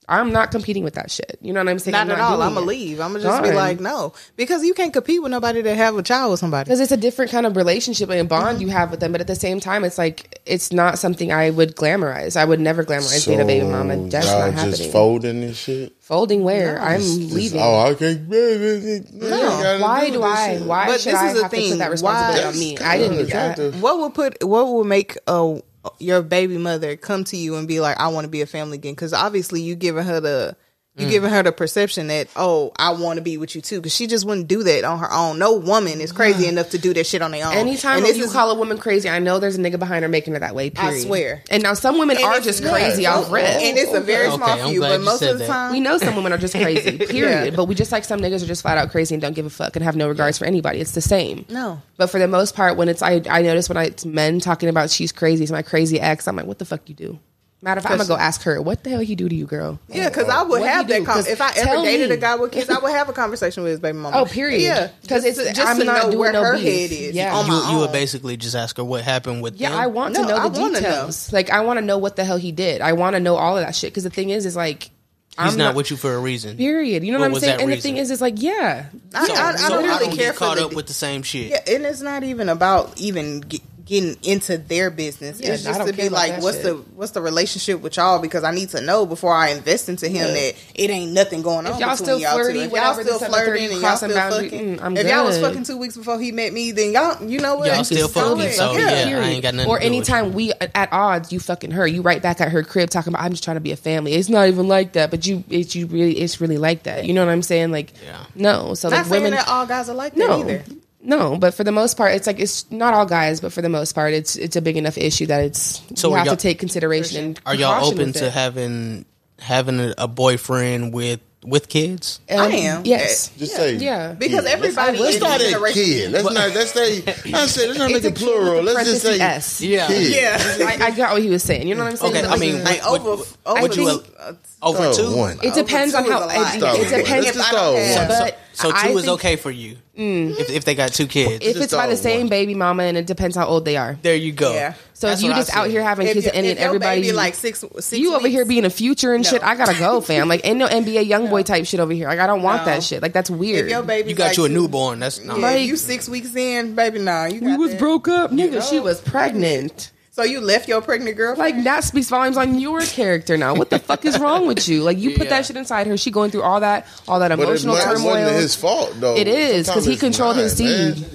[0.07, 1.37] I'm not competing with that shit.
[1.41, 1.93] You know what I'm saying?
[1.93, 2.41] Not I'm at all.
[2.41, 2.99] I'm gonna leave.
[2.99, 6.03] I'm gonna just be like, no, because you can't compete with nobody that have a
[6.03, 6.65] child with somebody.
[6.65, 8.61] because it's a different kind of relationship and bond Mm-hmm.
[8.61, 9.11] you have with them.
[9.11, 12.37] But at the same time, it's like it's not something I would glamorize.
[12.37, 15.57] I would never glamorize being a baby mom, and that's y'all not just folding this
[15.57, 15.93] shit.
[16.01, 17.59] Folding where I'm Just- leaving.
[17.61, 18.29] Oh, I can't.
[18.29, 20.57] no, why do I?
[20.59, 21.69] Why But should this I is the have to thing.
[21.71, 22.77] put that responsibility Why- on me?
[22.77, 23.75] I didn't do that.
[23.81, 24.43] What would put?
[24.43, 25.55] What would make uh,
[25.99, 28.77] your baby mother come to you and be like, "I want to be a family
[28.77, 28.93] again"?
[28.93, 30.55] Because obviously, you giving her the
[30.97, 31.01] Mm.
[31.03, 33.79] you giving her the perception that oh, I want to be with you too.
[33.81, 35.37] Because she just wouldn't do that on her own.
[35.39, 37.53] No woman is crazy enough to do that shit on their own.
[37.53, 39.77] Anytime and that this you is- call a woman crazy, I know there's a nigga
[39.77, 40.69] behind her making her that way.
[40.69, 40.93] Period.
[40.95, 41.43] I swear.
[41.49, 43.43] And now some women And are just yeah, crazy off rip.
[43.43, 45.47] and it's a very Okay, small I'm few, but most of the that.
[45.47, 47.45] time, We know some women are just crazy, period.
[47.51, 47.55] Yeah.
[47.55, 49.49] But we just like some niggas are just flat out crazy and don't give a
[49.49, 50.79] fuck and have no regards for anybody.
[50.79, 51.45] It's the same.
[51.49, 51.81] No.
[51.97, 54.69] But for the most part, when it's I, I notice when I, it's men talking
[54.69, 56.25] about she's crazy, it's my crazy ex.
[56.27, 57.19] I'm like, what the fuck you do?
[57.65, 59.45] Matter of fact, I'm gonna go ask her, what the hell he do to you,
[59.47, 59.79] girl?
[59.89, 60.97] Yeah, because I would have that.
[61.03, 62.15] Con- 'Cause if I ever dated me.
[62.15, 64.17] a guy with kids, I would have a conversation with his baby mama.
[64.19, 64.61] Oh, period.
[64.61, 66.63] Yeah, 'Cause just it's- just I'm to not know doing where no her beef.
[66.91, 67.15] head is.
[67.15, 67.35] Yeah.
[67.35, 69.79] on You, you would basically just ask her what happened with Yeah, them.
[69.79, 70.79] I want to know I the wanna know.
[70.79, 71.33] details.
[71.33, 72.81] Like, I want to know what the hell he did.
[72.81, 73.91] I want to know all of that shit.
[73.91, 74.91] Because the thing is, is like,
[75.37, 76.55] He's I'm not, with you for a reason.
[76.55, 77.03] Period.
[77.03, 77.57] You know What what, I'm saying?
[77.57, 79.87] that And the thing is, is like, yeah, I, So, I, I so don't I
[79.87, 81.49] really don't care get for caught the, up with the same shit.
[81.49, 85.39] Yeah, and it's not even about even get, getting into their business.
[85.39, 86.65] Yeah, it's just to be like, what's shit.
[86.65, 88.19] the what's the relationship with y'all?
[88.19, 91.67] Because I need to know before I invest into him that it ain't nothing going
[91.67, 91.73] on.
[91.73, 92.43] If y'all between still y'all two.
[92.43, 94.77] flirty, If y'all still this, that, and the third, flirting, and y'all still boundary, fucking.
[94.77, 97.39] mm, I'm if y'all was fucking two weeks before he met me, then y'all, you
[97.39, 97.67] know what?
[97.67, 99.19] Y'all still Just go fucking, so, yeah.
[99.19, 100.31] I ain't got nothing or to do with anytime you.
[100.31, 101.85] we at odds, you fucking her.
[101.85, 104.13] You right back at her crib talking about I'm just trying to be a family.
[104.13, 107.05] It's not even like that, but you it's you really it's really like that.
[107.05, 107.71] You know what I'm saying?
[107.71, 108.25] Like Yeah.
[108.35, 108.73] no.
[108.73, 110.39] So Not like saying women that all guys are like that no.
[110.39, 110.63] either.
[111.05, 113.69] No, but for the most part, it's like it's not all guys, but for the
[113.69, 116.35] most part, it's it's a big enough issue that it's So you are have to
[116.35, 117.23] take consideration.
[117.25, 118.33] And Are y'all open to it.
[118.33, 119.05] having
[119.39, 122.19] having a, a boyfriend with with kids?
[122.27, 122.85] Um, am.
[122.85, 123.27] Yes.
[123.37, 124.13] Just say Yeah.
[124.13, 124.51] Because kid.
[124.53, 126.11] everybody Let's, in let's start this at generation- kid.
[126.11, 126.55] Let's not.
[126.55, 127.03] Let's say.
[127.33, 127.67] I said.
[127.67, 128.63] Let's not make it plural.
[128.63, 129.61] Let's just say parenthesis S.
[129.61, 129.87] Yeah.
[129.87, 130.11] kid.
[130.11, 130.67] Yeah.
[130.81, 131.67] I, I got what he was saying.
[131.67, 132.15] You know what I'm saying?
[132.17, 134.33] Okay, I mean, Like Would- over, would- over would you- uh,
[134.63, 135.15] Over two.
[135.15, 135.37] one.
[135.43, 136.41] it depends Over on two how.
[136.41, 136.55] is a.
[136.55, 136.99] It, Start it with one.
[137.01, 137.25] depends.
[137.27, 140.39] Let's If I don't have- But So I two is think okay for you mm-hmm.
[140.39, 141.45] if, if they got two kids.
[141.45, 142.29] If Just it's by the start same one.
[142.29, 143.97] baby mama, and it depends how old they are.
[144.01, 144.53] there you go.
[144.53, 144.73] Yeah.
[144.93, 145.71] So That's if you what I just out said.
[145.71, 148.45] here having if, kids and if everybody, baby like six, six you over weeks, here
[148.45, 149.29] being a future and No.
[149.29, 149.43] shit.
[149.43, 150.27] I gotta go, fam.
[150.29, 152.07] Like ain't no NBA YoungBoy type shit over here.
[152.07, 152.65] Like I don't want No.
[152.65, 153.01] that shit.
[153.01, 153.65] Like that's weird.
[153.65, 154.99] If your baby You got like you a newborn.
[154.99, 156.99] That's not Yeah, Like- you six weeks in, baby.
[156.99, 157.79] Nah, you we got was that.
[157.79, 158.67] broke up, nigga.
[158.69, 159.91] she was pregnant.
[160.15, 161.35] So you left your pregnant girl.
[161.35, 163.53] Like that speaks volumes on your character now.
[163.53, 164.81] What the fuck is wrong with you?
[164.81, 165.31] Like you put Yeah.
[165.31, 165.97] that shit inside her.
[165.97, 168.11] She going through all that, all that emotional might- it turmoil.
[168.11, 169.17] wasn't his fault though.
[169.17, 170.95] It is because he it's controlled his not, man.
[170.95, 171.05] seed.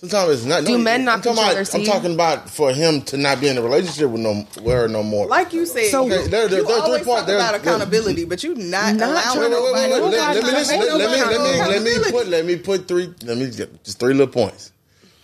[0.00, 0.64] Sometimes it's not.
[0.64, 1.86] Do men not I'm control about, their seed?
[1.88, 4.88] I'm talking about for him to not be in a relationship with no with her
[4.88, 5.28] no more.
[5.28, 7.20] like you said, So- you, Okay, there- there- you there are three always points.
[7.20, 9.92] talk There- about accountability, but you not, Not allowing nobody.
[9.92, 10.10] let me
[10.98, 13.14] let me let me put let me put three.
[13.24, 14.72] Let me get just three little points.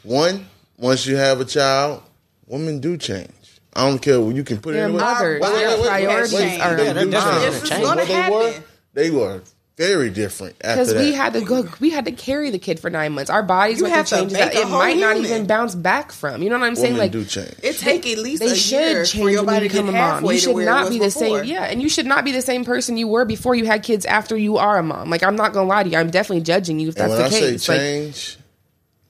[0.05, 0.47] One,
[0.79, 2.03] once you have a child,
[2.49, 3.31] women do change.
[3.75, 4.21] I don't care.
[4.21, 4.97] What you can put it Their in.
[4.97, 6.61] mothers, Wait, wait, their wait, wait, priorities wait.
[6.61, 7.41] are They they're do change.
[7.43, 8.65] This is gonna What they were, happen.
[8.95, 9.43] they were
[9.77, 13.13] very different Because we had to go, we had to carry the kid for nine
[13.13, 13.31] months.
[13.31, 15.31] Our bodies You went have through to changes that it might not human.
[15.31, 16.43] even bounce back from.
[16.43, 16.95] You know what I'm saying?
[16.95, 17.55] women Like do change.
[17.63, 19.75] It take at least they a year should for change your when body you to
[19.77, 20.25] become a mom.
[20.25, 21.23] You should not be the before.
[21.23, 21.45] same.
[21.45, 24.05] Yeah, and you should not be the same person you were before you had kids.
[24.05, 26.81] After you are a mom, like I'm not gonna lie to you, I'm definitely judging
[26.81, 27.63] you if and that's when the I case.
[27.63, 28.37] say Like change,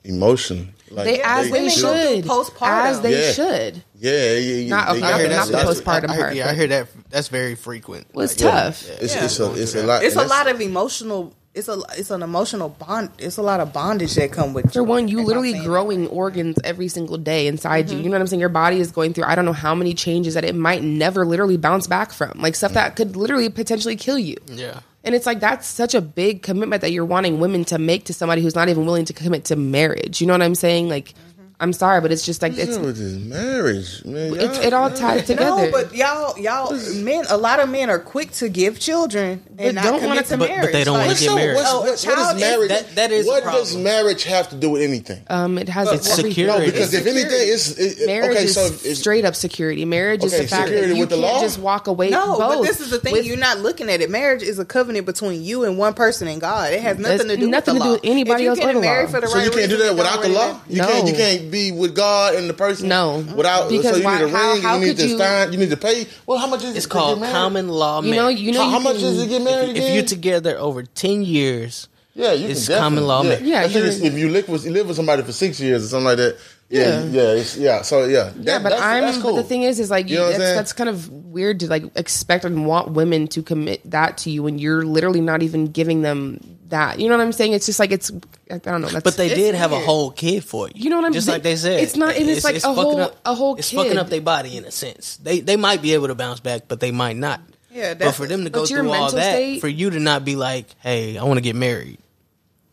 [0.05, 0.75] emotion.
[0.91, 1.75] Like they, as they women do.
[1.75, 2.85] should, postpartum.
[2.87, 3.33] as they Yeah.
[3.33, 3.83] should.
[3.99, 4.69] Yeah, yeah, yeah.
[4.71, 6.89] Not- they okay, got not that the postpartum I hear, part, yeah, I hear that.
[7.11, 8.07] That's very frequent.
[8.15, 8.89] Well, it's Like, tough.
[9.01, 9.25] It's, Yeah.
[9.25, 10.03] it's a it's a lot.
[10.05, 11.35] It's a lot of emotional.
[11.55, 13.11] It's a it's an emotional bond.
[13.19, 14.67] It's a lot of bondage that come with.
[14.67, 14.73] It.
[14.73, 17.97] For one, you If literally saying growing organs every single day inside Mm-hmm.
[17.97, 18.03] you.
[18.05, 18.41] You know what I'm saying?
[18.41, 21.27] Your body is going through I don't know how many changes that it might never
[21.27, 22.33] literally bounce back from.
[22.41, 24.37] Like stuff that could literally potentially kill you.
[24.47, 24.81] Yeah.
[25.05, 28.15] And it's like that's such a big commitment that you're wanting women to make to
[28.15, 30.21] somebody who's not even willing to commit to marriage.
[30.21, 30.89] You know what I'm saying?
[30.89, 31.15] Like
[31.61, 34.33] I'm sorry, but it's just like it's with this marriage, man?
[34.35, 35.45] it, Y'all- it all ties together.
[35.67, 37.25] No, but y'all, y'all, men.
[37.29, 40.27] A lot of men are quick to give children and But not don't wanna commit
[40.27, 41.57] to com- but- but they don't wanna get married.
[41.57, 42.69] what's- Oh, a what- what is is- marriage?
[42.69, 45.21] that- that is what does marriage have to do with anything?
[45.29, 46.31] um, it has it's everything.
[46.31, 46.59] security.
[46.61, 47.21] no, because if Security.
[47.35, 48.45] anything, it's it, Marriage okay.
[48.45, 49.85] is So it's, straight up security.
[49.85, 51.41] Marriage is Okay, the fact that you with can't law?
[51.41, 52.11] just walk away.
[52.11, 53.13] No, but this is the thing.
[53.15, 54.11] with- You're not looking at it.
[54.11, 56.73] Marriage is a covenant between you and one person and God.
[56.73, 58.81] It has nothing to do nothing with to do with anybody else get or the
[58.81, 59.11] married law.
[59.11, 60.61] For the so you can't do that without the law.
[60.69, 61.09] You can't.
[61.09, 62.89] You can't be with God and the person.
[62.89, 63.19] No.
[63.37, 63.69] without.
[63.69, 64.63] Because so you why- need a how- ring.
[64.63, 65.53] how you need could to you- sign.
[65.53, 66.07] You need to pay.
[66.27, 67.33] Well, how much is it It's to called get married?
[67.33, 69.71] common law You know, you know, How, you how much can- is it get married
[69.71, 69.95] if again?
[69.95, 73.45] you're together over ten years, Yeah, you It's can common law Yeah, marriage.
[73.45, 75.85] Yeah, I think it's- if you live with you live with somebody for six years
[75.85, 76.37] or something like that.
[76.71, 77.05] Yeah, Yeah.
[77.05, 77.83] yeah, it's, yeah.
[77.83, 79.03] So yeah, that, Yeah, but that's, I'm.
[79.03, 79.37] that's cool.
[79.37, 81.85] But the thing is, is like You know that's, that's kind of weird to like
[81.97, 86.03] expect and want women to commit that to you when you're literally not even giving
[86.03, 87.01] them that.
[87.01, 87.55] You know what I'm saying?
[87.55, 88.11] It's just like it's.
[88.51, 88.89] I don't know.
[88.89, 90.75] That's, but they did have a whole kid for you.
[90.77, 91.37] You know what I'm Just saying?
[91.37, 93.97] like they said, It's not- and it's like a fucking whole- a whole It's fucking
[93.97, 95.17] up their body in a sense.
[95.17, 97.41] They they might be able to bounce back, but they might not.
[97.71, 100.37] Yeah, but for them to go through all that, state- for you to not be
[100.37, 101.99] like, hey, I want to get married.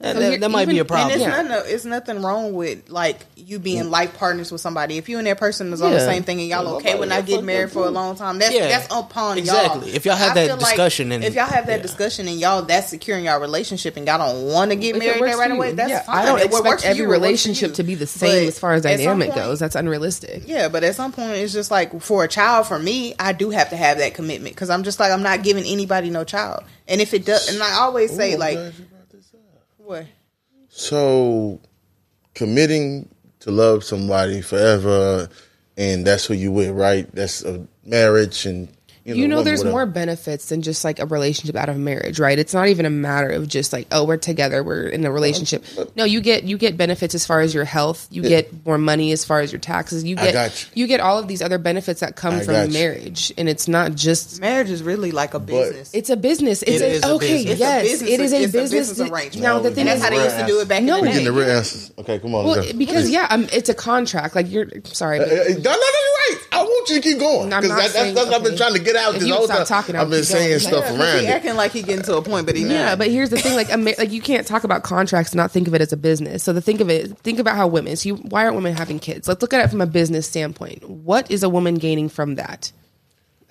[0.02, 1.12] That, So that- you're- that might be even- a And problem.
[1.14, 1.42] it's Yeah.
[1.42, 1.74] nothing.
[1.74, 3.90] It's nothing wrong with like you being mm.
[3.90, 4.98] life partners with somebody.
[4.98, 7.26] If you and that person is on the same thing and y'all okay with not
[7.26, 8.68] getting married for a long time, that's Yeah.
[8.68, 9.88] that's upon Exactly.
[9.88, 9.96] y'all.
[9.96, 11.82] If y'all have I that feel like discussion and- if y'all have that yeah.
[11.82, 15.22] discussion and y'all that's securing your relationship and y'all don't want to get If married
[15.38, 16.18] right away, that's Yeah, fine.
[16.18, 18.30] I don't it expect for every you, it works for relationship to be the same
[18.30, 19.60] But as far as dynamic point- goes.
[19.62, 20.44] That's unrealistic.
[20.46, 23.50] Yeah, but at some point, it's just like for a child, for me, I do
[23.52, 26.64] have to have that commitment because I'm just like I'm not giving anybody no child.
[26.86, 29.40] And if it does, and I always say Ooh, like, glad you brought this up.
[29.86, 30.08] What?
[30.70, 31.62] So,
[32.34, 33.08] committing
[33.42, 35.30] to love somebody forever,
[35.78, 37.10] and that's who you with, right?
[37.14, 38.75] That's a marriage, and
[39.06, 39.72] you know, You know, there's whatever.
[39.72, 42.40] more benefits than just like a relationship out of marriage, right?
[42.40, 45.64] It's not even a matter of just like, oh, we're together, we're in a relationship.
[45.96, 49.12] No, you get you get benefits as far as your health, you get more money
[49.12, 50.88] as far as your taxes, you get got you.
[50.88, 52.74] get all of these other benefits that come I got from you.
[52.80, 55.92] marriage, and it's not just Marriage is really like a business.
[55.94, 56.64] it's a business.
[56.64, 57.52] It's It a, is a okay, business.
[57.52, 58.90] It's a yes, business- it is a it's a business.
[58.90, 59.44] business arrangement.
[59.44, 61.08] Now the thing that's is, how they used to do it back No, in We
[61.10, 61.92] the getting the real answers.
[62.00, 62.46] Okay, come on.
[62.46, 64.36] well, because yeah, um, it's a contract.
[64.36, 66.38] Like you're sorry, Uh, uh, no, no, no, you're right.
[66.54, 68.58] I want you to keep going I'm because that, that's, saying- that's what I've been
[68.58, 69.66] trying to get out If this you whole stop time.
[69.68, 70.42] talking, I'll I've been keep going.
[70.42, 71.30] saying Like, stuff Yeah, 'cause around he it.
[71.30, 72.98] acting like he getting to a point, but he Yeah, not.
[73.00, 75.68] but here's the thing: like, Amer- like you can't talk about contracts and not think
[75.68, 76.44] of it as a business.
[76.44, 77.96] So, to think of it, think about how women.
[77.96, 79.28] So, you, why aren't women having kids?
[79.28, 80.88] Let's look at it from a business standpoint.
[80.90, 82.72] What is a woman gaining from that?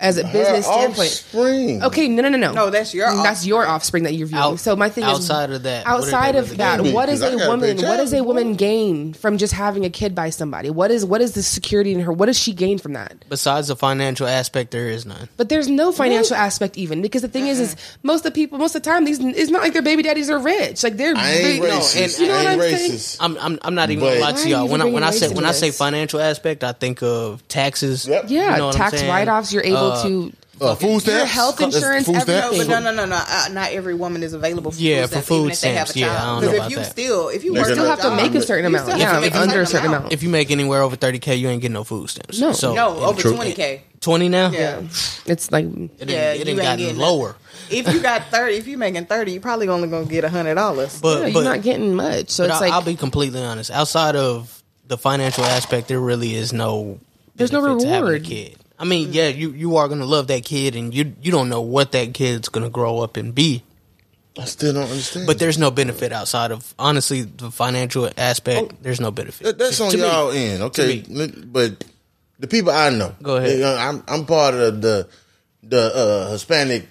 [0.05, 1.09] As a business standpoint.
[1.11, 1.83] Offspring.
[1.83, 2.53] Okay, no, no, no, no.
[2.53, 4.43] No, that's your That's your offspring that you're viewing.
[4.43, 6.93] Out- so my thing outside is of that, outside of that, gaining?
[6.95, 7.77] what is Because I a gotta woman?
[7.79, 10.71] pay What does a woman gain from just having a kid by somebody?
[10.71, 12.13] What is what is the security in her?
[12.13, 13.25] What does she gain from that?
[13.29, 15.29] Besides the financial aspect, there is none.
[15.37, 18.59] But there's no financial aspect even because the thing is, is most of the people,
[18.59, 20.83] most of the time, these it's not like their baby daddies are rich.
[20.83, 22.21] Like they're I ain't really- racist.
[22.21, 22.91] you know I what ain't I'm saying?
[22.93, 23.17] racist.
[23.21, 24.69] I'm I'm, I'm not even But- gonna lie to y'all.
[24.69, 28.07] When I when I say when I say financial aspect, I think of taxes.
[28.07, 29.53] Yeah, You know what I'm tax write offs.
[29.53, 30.33] You're able Uh, to.
[30.61, 31.09] Uh, food stamps.
[31.19, 32.31] Your health insurance, food stamps.
[32.31, 32.69] everything.
[32.69, 33.17] But no, no, no, no.
[33.29, 35.89] Uh, not every woman is available for Yeah, food for food even if they have
[35.89, 35.97] a stamps.
[35.97, 36.43] Yeah, child.
[36.43, 36.91] don't Because if you that.
[36.93, 38.87] still, if you work gonna still have to make a certain amount.
[38.87, 40.13] still Yeah, have under a certain amount.
[40.13, 42.39] If you make anywhere over 30k, you ain't getting no food stamps.
[42.39, 42.53] No.
[42.53, 43.83] so No, over twenty k.
[44.01, 44.51] 20 now.
[44.51, 44.83] Yeah.
[45.27, 47.35] It's like it Yeah, it ain't ain't gotten getting lower.
[47.71, 50.55] If you got thirty, if you making thirty, you're probably only gonna get a hundred
[50.55, 51.01] dollars.
[51.01, 52.29] But you're not getting much.
[52.31, 53.73] So it's I, like I'll be completely honest.
[53.73, 57.01] Outside of the financial aspect, there really is no.
[57.35, 58.57] There's no benefit to having a kid.
[58.79, 61.61] I mean, yeah, you you are gonna love that kid, and you you don't know
[61.61, 63.63] what that kid's gonna grow up and be.
[64.39, 65.27] I still don't understand.
[65.29, 68.83] But there's no benefit outside of honestly the financial aspect.
[68.83, 69.45] there's no benefit.
[69.45, 71.05] That, that's To- on to y'all end, okay?
[71.47, 71.85] But
[72.41, 73.61] the people I know, Go ahead.
[73.61, 75.07] they- I'm I'm part of the
[75.63, 76.89] the uh, Hispanic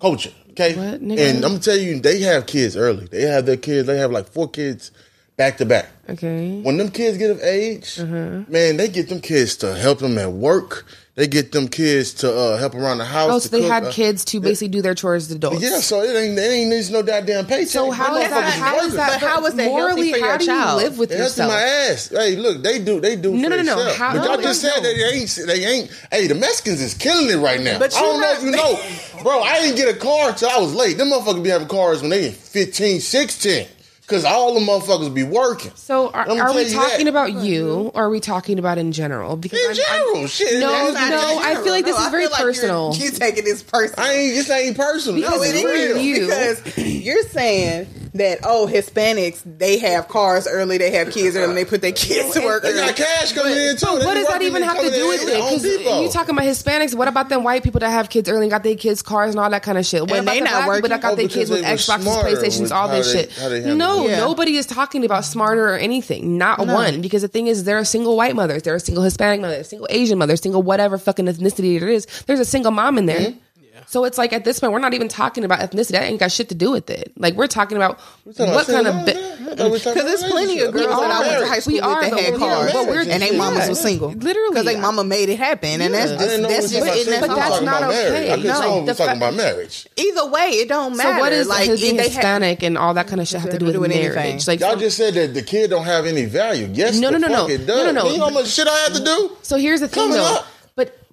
[0.00, 0.76] culture, okay?
[0.76, 1.18] What, nigga?
[1.18, 3.06] and I'm gonna tell you, they have kids early.
[3.06, 3.88] They have their kids.
[3.88, 4.92] They have like four kids
[5.36, 5.88] back to back.
[6.08, 6.60] okay.
[6.62, 8.44] When them kids get of age, Uh-huh.
[8.48, 10.86] man, they get them kids to help them at work.
[11.16, 13.30] They get them kids to uh, help around the house.
[13.30, 13.70] Oh, to so they cook.
[13.70, 15.62] had Uh, kids to basically do their chores as adults.
[15.62, 17.68] Yeah, so it ain't it ain't needs no goddamn paycheck.
[17.68, 18.32] So how Them that?
[18.32, 18.96] motherfuckers How working.
[18.96, 19.20] that?
[19.20, 20.10] But how is that healthy morally?
[20.12, 20.82] for your how do you child?
[20.82, 21.52] live with That's yourself?
[21.52, 22.08] my ass.
[22.08, 23.00] Hey, look, they do.
[23.00, 23.32] They do.
[23.32, 23.94] No, for no, no, no.
[23.94, 24.88] How- but y'all no, just no, said no.
[24.88, 25.40] that they ain't.
[25.46, 25.90] They ain't.
[26.10, 27.78] Hey, the Mexicans is killing it right now.
[27.78, 29.40] But I don't you know if you know, bro.
[29.40, 30.98] I didn't get a car till I was late.
[30.98, 33.68] Them motherfuckers be having cars when they 15, 16.
[34.06, 35.72] Cause all the motherfuckers be working.
[35.76, 37.10] So are, are we talking that.
[37.10, 37.96] about you, mm-hmm.
[37.96, 39.36] or are we talking about in general?
[39.36, 40.60] Because In I'm- I'm- general, shit.
[40.60, 42.94] No, no, not- I feel like this No, is I very feel like you're- personal.
[42.96, 44.06] You taking this personal.
[44.06, 44.34] I ain't.
[44.34, 45.16] This ain't personal.
[45.20, 45.98] Because This No, is it real.
[46.02, 46.20] you.
[46.26, 51.56] because you're saying that oh Hispanics they have cars early, they have kids early, and
[51.56, 52.86] they put their kids to work They early.
[52.86, 53.86] got cash coming in too.
[53.86, 55.26] But They what does that even have to do with it?
[55.34, 56.02] Because Depot.
[56.02, 56.94] you talking about Hispanics.
[56.94, 59.40] What about them white people that have kids early and got their kids cars and
[59.40, 60.02] all that kind of shit?
[60.02, 60.90] What And about they the not black people working?
[60.90, 63.32] that got Oh, their kids with they Xboxes, PlayStations, with all this they- shit?
[63.32, 64.08] how they handle No.
[64.08, 64.18] Yeah.
[64.20, 66.38] nobody is talking about smarter or anything.
[66.38, 67.00] Not one.
[67.00, 69.88] Because the thing is, there are single white mothers, there are single Hispanic mothers, single
[69.90, 72.06] Asian mothers, single whatever fucking ethnicity it is.
[72.26, 73.18] There's a single mom in there.
[73.20, 73.38] Mm-hmm.
[73.86, 75.88] So it's like at this point, we're not even talking about ethnicity.
[75.92, 77.12] That ain't got shit to do with it.
[77.16, 79.06] Like we're talking about what kind of.
[79.06, 82.18] Bi- Because there's plenty of girls that I went to high school We with that
[82.18, 82.72] had we're cars, married.
[82.72, 83.68] But we're- and their mamas yeah.
[83.68, 84.48] was single, Literally.
[84.50, 86.16] because their mama made it happen, and that's Yeah.
[86.16, 88.28] I just that's just was sitting talking at but that's not okay.
[88.42, 89.86] No, we the was talking about marriage.
[89.96, 91.14] Either way, it don't matter.
[91.14, 93.40] So what is like being if they ha- Hispanic and all that kind of shit
[93.40, 94.14] have to do with Do with anything.
[94.14, 94.48] marriage?
[94.48, 96.68] Like Y'all just said that the kid don't have any value.
[96.72, 97.48] Yes, No, no, no, no.
[97.48, 97.84] it does.
[97.84, 98.10] No, no, no.
[98.10, 99.36] You know how much shit I have to do?
[99.42, 100.40] so here's the thing though.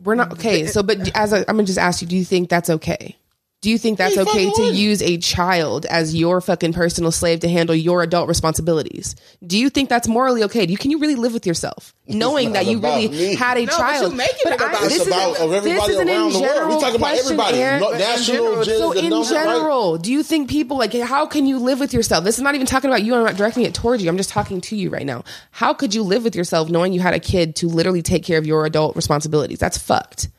[0.03, 0.67] We're not okay.
[0.67, 3.17] So but as a, I'm gonna just ask you, do you think that's okay?
[3.61, 4.73] Do you think that's okay to what?
[4.73, 9.15] use a child as your fucking personal slave to handle your adult responsibilities?
[9.45, 10.65] Do you think that's morally okay?
[10.65, 13.35] Do you, can you really live with yourself knowing that you really me.
[13.35, 14.11] had a No, but child?
[14.13, 16.33] you making it about- It's this about is, of everybody this is an around in
[16.33, 16.53] the world.
[16.55, 17.57] general We talking about everybody.
[17.59, 17.79] Aaron.
[17.81, 19.43] No, But in national, general, So in number, right?
[19.45, 22.23] general, do you think people like how can you live with yourself?
[22.23, 23.13] This is not even talking about you.
[23.13, 24.09] I'm not directing it towards you.
[24.09, 25.23] I'm just talking to you right now.
[25.51, 28.39] How could you live with yourself knowing you had a kid to literally take care
[28.39, 29.59] of your adult responsibilities?
[29.59, 30.29] That's fucked.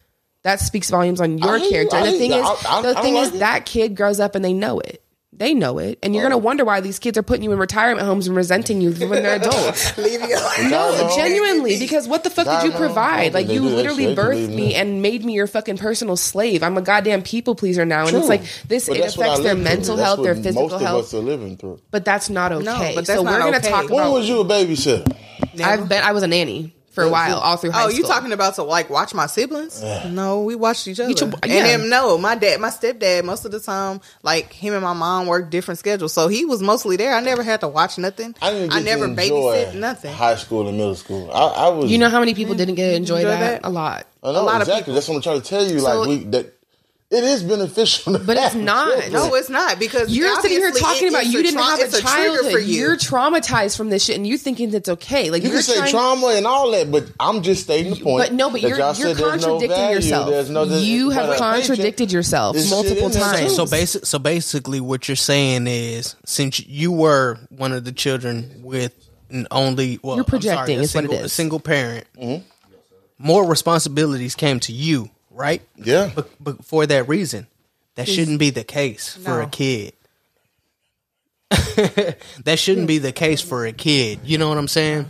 [0.44, 1.96] That speaks volumes on your I character.
[1.96, 2.38] I the thing you.
[2.38, 3.38] is, I- I- the I thing like is it.
[3.38, 4.98] that kid grows up and they know it.
[5.34, 6.38] They know it, and you're gonna oh.
[6.38, 9.36] wonder why these kids are putting you in retirement homes and resenting you when they're
[9.40, 9.96] adults.
[9.96, 10.70] leave you alone.
[10.70, 13.24] No, Diamond genuinely, because what the fuck did you Diamond provide?
[13.24, 13.32] Home.
[13.32, 14.74] Like you literally birthed me me.
[14.74, 16.62] and made me your fucking personal slave.
[16.62, 18.18] I'm a goddamn people pleaser now, and True.
[18.20, 18.86] it's like this.
[18.88, 19.76] But it that's what I affects their lived through.
[19.76, 20.98] mental That's health, their what physical most health.
[20.98, 21.80] of us are living through.
[21.90, 22.64] But that's not okay.
[22.66, 23.70] No, but that's so not we're gonna okay.
[23.70, 24.12] talk When about.
[24.12, 25.16] was you a babysitter?
[25.64, 26.02] I've been.
[26.04, 27.88] I was a nanny for a while, all through high oh, school.
[27.88, 28.08] Oh, school.
[28.08, 29.82] you talking about to like watch my siblings?
[29.82, 31.12] No, we watched each other.
[31.14, 31.62] cho- And yeah.
[31.62, 35.26] then no, my dad, my stepdad, most of the time, like him and my mom
[35.26, 37.14] worked different schedules, so he was mostly there.
[37.14, 38.34] I never had to watch nothing.
[38.40, 40.12] I didn't get never to enjoy babysit nothing.
[40.12, 41.30] High school and middle school.
[41.32, 41.90] I, I was.
[41.90, 43.62] You know how many people didn't get to enjoy, Enjoy that?
[43.62, 43.68] that?
[43.68, 44.06] A lot.
[44.22, 44.80] I know a lot of exactly.
[44.82, 44.94] people.
[44.94, 45.80] That's what I'm trying to tell you.
[45.80, 46.58] So- like we that
[47.12, 48.88] it is beneficial, to But it's not.
[48.88, 49.12] children.
[49.12, 51.98] No, it's not because You're sitting here talking it- about you didn't tra- have it's
[51.98, 52.52] a trigger childhood.
[52.52, 52.80] for you.
[52.80, 55.30] You're traumatized from this shit, and you thinking that's okay.
[55.30, 58.28] Like You can say trying, trauma and all that, but I'm just stating the point.
[58.28, 60.48] But no, but that you're y'all you're said there's no contradicting yourself.
[60.50, 63.40] no- you have contradicted paycheck yourself is multiple times.
[63.40, 63.48] too.
[63.50, 68.62] So basic, so basically, what you're saying is, since you were one of the children
[68.62, 68.94] with
[69.30, 71.24] an only, well, You're I'm sorry, projecting a is what it single.
[71.24, 72.42] A single parent, mm-hmm.
[73.18, 75.62] more responsibilities came to you, right?
[75.76, 76.10] Yeah.
[76.14, 77.46] But, but for that reason,
[77.96, 79.94] that shouldn't be the case for a kid.
[81.50, 84.20] that shouldn't be the case for a kid.
[84.24, 85.06] You know what I'm saying?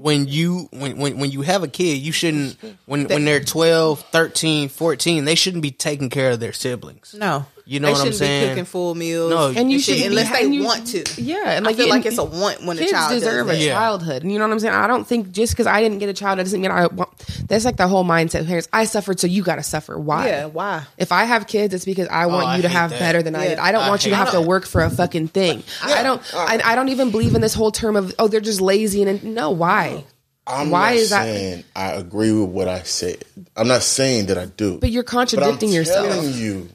[0.00, 2.56] when you when, when when you have a kid, you shouldn't
[2.86, 7.14] when when they're 12, 13, 14, they shouldn't be taking care of their siblings.
[7.14, 8.42] No, You know they what I'm shouldn't saying?
[8.42, 9.30] Be cooking full meals.
[9.30, 11.04] No, and you shit, should unless they you- want to.
[11.22, 13.22] Yeah, and I like feel and like it's a want when a kids child does
[13.22, 13.56] deserve a.
[13.56, 13.74] Yeah.
[13.74, 14.22] childhood.
[14.24, 14.74] And you know what I'm saying?
[14.74, 17.10] I don't think just because I didn't get a child, that doesn't mean I want.
[17.46, 18.40] That's like the whole mindset.
[18.40, 19.96] of Parents, I suffered, so you got to suffer.
[19.96, 20.26] Why?
[20.26, 20.82] Yeah, why?
[20.98, 22.98] If I have kids, it's because I oh, want Oh, I you to have that.
[22.98, 23.58] better than I did.
[23.60, 25.62] I don't I want you to have to work for a fucking thing.
[25.84, 26.20] I don't.
[26.34, 29.22] I, I don't even believe in this whole term of oh they're just lazy and
[29.22, 30.04] no why.
[30.44, 33.22] I'm Why not is that- saying I agree with what I said.
[33.56, 34.78] I'm not saying that I do.
[34.78, 36.08] But you're contradicting I'm yourself.
[36.08, 36.68] telling you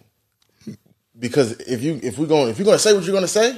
[1.28, 3.28] because if you if we're going if you're going to say what you're going to
[3.28, 3.58] say,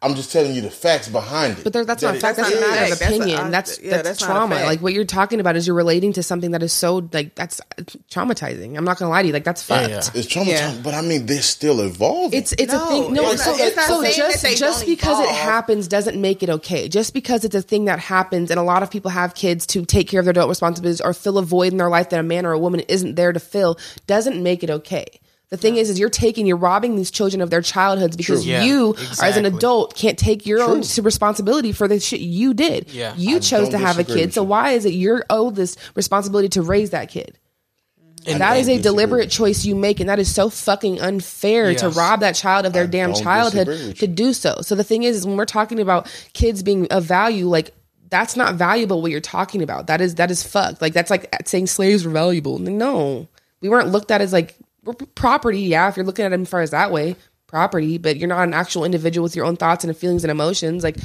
[0.00, 1.64] I'm just telling you the facts behind it.
[1.64, 2.38] But there, that's not a fact.
[2.38, 2.70] it That's not is.
[2.70, 3.00] matter fact.
[3.00, 3.50] That's a- opinion.
[3.50, 4.54] That's yeah, that's, that's trauma.
[4.54, 7.60] Like what you're talking about is you're relating to something that is so like that's
[8.08, 8.76] traumatizing.
[8.76, 9.32] I'm not gonna lie to you.
[9.34, 9.88] Like that's fucked.
[9.90, 9.96] yeah.
[10.14, 10.80] It's traumatizing, Yeah.
[10.84, 12.38] but I mean they're still evolving.
[12.38, 13.12] It's it's No, a thing.
[13.14, 15.88] No, it's so, not- it's not so just that they just don't because it happens
[15.88, 16.88] doesn't make it okay.
[16.88, 19.84] Just because it's a thing that happens, and a lot of people have kids to
[19.84, 22.22] take care of their adult responsibilities or fill a void in their life that a
[22.22, 23.76] man or a woman isn't there to fill,
[24.06, 25.06] doesn't make it okay.
[25.50, 28.64] The thing is, is you're taking, you're robbing these children of their childhoods because Yeah,
[28.64, 32.92] you, as an adult, can't take your own responsibility for the shit you did.
[32.92, 33.14] Yeah.
[33.16, 36.50] you I chose to have a kid, so why is it your owe this responsibility
[36.50, 37.38] to raise that kid?
[38.26, 41.88] And- That is a deliberate choice you make, and that is so fucking unfair to
[41.88, 44.58] rob that child of their I damn childhood to do so.
[44.60, 47.72] So the thing is, is when we're talking about kids being of value, like
[48.10, 49.00] that's not valuable.
[49.00, 50.82] What you're talking about that is that is fucked.
[50.82, 52.58] Like that's like saying slaves were valuable.
[52.58, 53.28] No,
[53.62, 55.60] we weren't looked at as like we're property.
[55.60, 57.16] Yeah, if you're looking at them as far as that way,
[57.46, 60.84] property, but you're not an actual individual with your own thoughts and feelings and emotions.
[60.84, 60.96] Like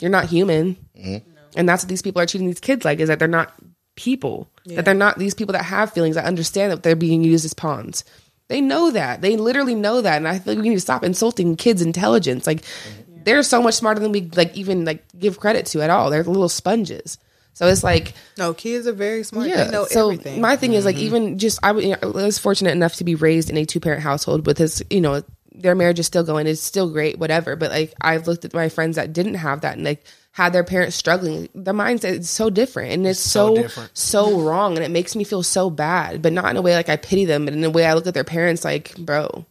[0.00, 1.30] you're not human, mm-hmm.
[1.56, 3.54] and that's what these people are treating these kids like is that they're not
[3.96, 4.48] people.
[4.66, 7.54] That they're not these people that have feelings that understand that they're being used as
[7.54, 8.04] pawns.
[8.48, 9.22] They know that.
[9.22, 12.46] They literally know that, and I think we need to stop insulting kids' intelligence.
[12.46, 13.24] Like mm-hmm.
[13.24, 16.10] they're so much smarter than we like even like give credit to at all.
[16.10, 17.18] They're little sponges.
[17.54, 19.48] So it's like No, kids are very smart.
[19.48, 19.64] yeah.
[19.64, 20.40] They know so everything.
[20.40, 21.04] my thing is like mm-hmm.
[21.04, 24.58] even just I was fortunate enough to be raised in a two parent household with
[24.58, 25.22] his you know
[25.54, 26.46] their marriage is still going.
[26.46, 27.56] It's still great, whatever.
[27.56, 30.64] But like I've looked at my friends that didn't have that and like had their
[30.64, 31.48] parents struggling.
[31.54, 33.90] The mindset is so different and it's, so so different.
[33.96, 36.22] so wrong and it makes me feel so bad.
[36.22, 38.06] But not in a way like I pity them, but in a way I look
[38.06, 39.44] at their parents like, bro.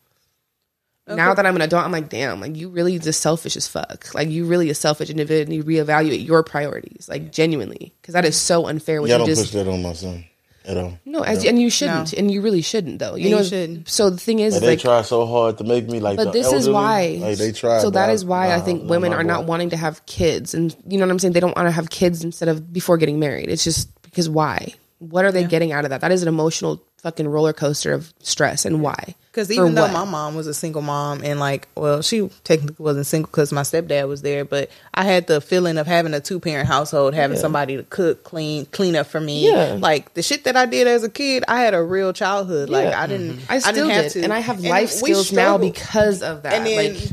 [1.16, 4.14] Now that I'm an adult, I'm like, damn, like you really just selfish as fuck.
[4.14, 8.26] Like you really a selfish individual and you reevaluate your priorities, like genuinely, because that
[8.26, 10.26] is so unfair when Y'all you don't just push that on my son
[10.66, 10.97] at all.
[11.05, 13.16] no, as, and you shouldn't, and you really shouldn't, though.
[13.16, 13.89] You Yeah, know, you shouldn't.
[13.89, 16.18] so the thing is, Like, they like, try so hard to make me like.
[16.18, 17.18] but the this is why.
[17.20, 17.80] Like they try.
[17.80, 19.78] So but that I- is why I think nah, women my are not wanting to
[19.78, 21.34] have kids, and you know what I'm saying.
[21.34, 23.49] They don't want to have kids instead of before getting married.
[23.49, 24.74] It's just because why?
[24.99, 26.01] What are they getting out of that?
[26.01, 29.16] That is an emotional fucking roller coaster of stress, and why?
[29.32, 29.93] Because even though what?
[29.93, 33.62] my mom was a single mom and like, well, she technically wasn't single because my
[33.62, 37.38] stepdad was there, but I had the feeling of having a two parent household, having
[37.38, 39.49] somebody to cook, clean, clean up for me.
[39.49, 39.78] Yeah.
[39.80, 42.70] Like the shit that I did as a kid, I had a real childhood.
[42.70, 43.52] Like I didn't, mm-hmm.
[43.52, 46.43] I still didn't have did, to, and I have And life skills now because of
[46.43, 46.54] that.
[46.54, 47.10] And then like,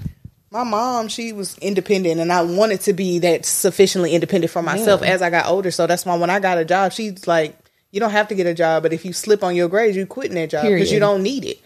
[0.51, 5.03] my mom, she was independent, and I wanted to be that sufficiently independent for myself
[5.03, 5.09] Yeah.
[5.09, 5.71] as I got older.
[5.71, 7.57] So that's why when I got a job, she's like,
[7.91, 10.07] "You don't have to get a job, but if you slip on your grades, you
[10.07, 11.59] quitting that job because you don't need it."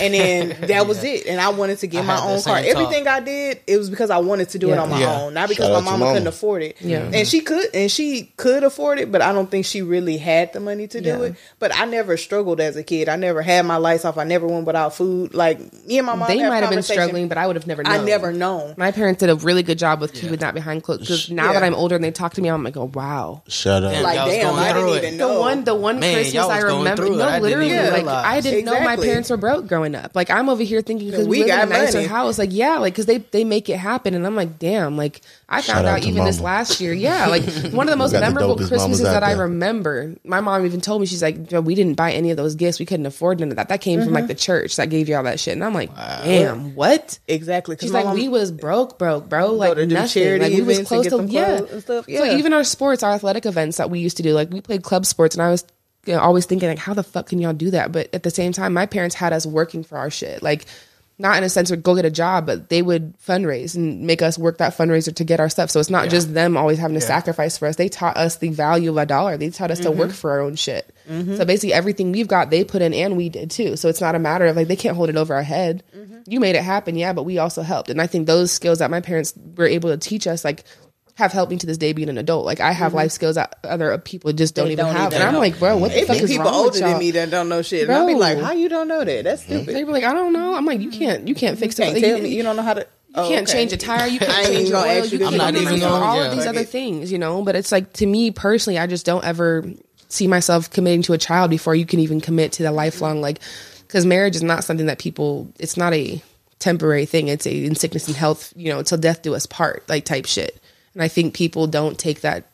[0.00, 1.26] And then that was it.
[1.26, 2.58] And I wanted to get I my own car.
[2.58, 2.64] talk.
[2.64, 5.22] Everything I did, it was because I wanted to do it on my Yeah.
[5.22, 6.12] own, not because Shout my mama, mama.
[6.12, 6.76] couldn't afford it.
[6.80, 7.10] Yeah.
[7.12, 10.52] And she could, and she could afford it, but I don't think she really had
[10.52, 11.20] the money to do Yeah.
[11.22, 11.34] it.
[11.58, 13.08] But I never struggled as a kid.
[13.08, 14.18] I never had my lights off.
[14.18, 15.34] I never went without food.
[15.34, 17.82] Like me and my mom, they might have been struggling, but I would have never.
[17.82, 17.92] known.
[17.92, 18.74] I never known.
[18.76, 21.00] My parents did a really good job with keeping that behind closed.
[21.00, 21.54] Because now Yeah.
[21.54, 23.42] that I'm older and they talk to me, I'm like, oh wow.
[23.48, 24.00] Shut up.
[24.02, 24.96] Like damn, I didn't through it.
[24.98, 25.40] even The know.
[25.40, 27.04] one, the one Man, Christmas I remember.
[27.06, 27.18] through it.
[27.18, 28.06] No, literally, like.
[28.06, 30.14] I didn't know my parents were broke growing up.
[30.14, 32.08] Like I'm over here thinking because We we, live in a got nicer money.
[32.08, 32.38] house.
[32.38, 34.96] Like yeah, like because they they make it happen, and I'm like damn.
[34.98, 36.92] Like I Shout found out out to even this last year.
[36.92, 37.42] Yeah, like
[37.72, 40.14] one of the most got the memorable Christmases that I remember.
[40.24, 42.78] My mom even told me she's like, we didn't buy any of those gifts.
[42.78, 43.68] We couldn't afford none of that.
[43.70, 44.14] That came from Mm-hmm.
[44.14, 47.18] like the church that gave you all that shit." And I'm like, damn, what?
[47.26, 47.76] exactly?
[47.80, 49.52] She's like, mom- we was broke, broke, bro.
[49.52, 50.08] Like to nothing.
[50.22, 51.58] charity Like we was events close get to them yeah.
[51.62, 52.04] and stuff.
[52.06, 54.82] So even our sports, our athletic events that we used to do, like we played
[54.82, 55.64] club sports, and I was
[56.06, 57.92] you know, always thinking like, how the fuck can y'all do that?
[57.92, 60.66] But at the same time, my parents had us working for our shit, like.
[61.18, 64.22] Not in a sense of go get a job, but they would fundraise and make
[64.22, 65.70] us work that fundraiser to get our stuff.
[65.70, 67.76] So it's not just them always having to sacrifice for us.
[67.76, 69.36] They taught us the value of a dollar.
[69.36, 70.16] They taught us to work mm-hmm.
[70.16, 70.92] for our own shit.
[71.08, 71.36] Mm-hmm.
[71.36, 73.76] So basically, everything we've got, they put in and we did too.
[73.76, 75.84] So it's not a matter of like they can't hold it over our head.
[75.94, 76.22] Mm-hmm.
[76.26, 77.90] You made it happen, yeah, but we also helped.
[77.90, 80.64] And I think those skills that my parents were able to teach us, like,
[81.14, 82.46] have helped me to this day being an adult.
[82.46, 82.96] Like I have mm-hmm.
[82.96, 85.12] life skills that other people just don't They even don't have.
[85.12, 86.90] even and I'm like, bro, what the It fuck is people wrong older with than
[86.90, 86.98] y'all?
[86.98, 87.82] me that don't know shit.
[87.82, 89.24] And I'll be like, how you don't know that?
[89.24, 89.56] That's mm-hmm.
[89.56, 89.74] stupid.
[89.74, 90.54] They were like, I don't know.
[90.54, 90.98] I'm like, you mm-hmm.
[90.98, 91.84] can't, you can't fix it.
[91.84, 92.80] can't tell me you don't know how to.
[92.80, 93.44] You can't oh, Okay.
[93.44, 94.06] change a tire.
[94.06, 95.04] You can't change your oil.
[95.04, 95.32] You you can't.
[95.32, 96.68] I'm not do even all gonna- of these Fuck other it.
[96.70, 97.42] things, you know.
[97.42, 99.64] But it's like to me personally, I just don't ever
[100.08, 103.38] see myself committing to a child before you can even commit to the lifelong like
[103.86, 105.52] because marriage is not something that people.
[105.58, 106.22] It's not a
[106.58, 107.28] temporary thing.
[107.28, 110.24] It's a in sickness and health, you know, till death do us part, like type
[110.24, 110.61] shit.
[110.94, 112.46] And I think people don't take that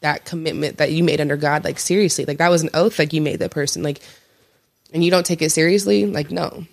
[0.00, 2.24] that commitment that you made under God like seriously.
[2.24, 4.00] Like that was an oath like you made that person like
[4.92, 6.64] and you don't take it seriously, like no.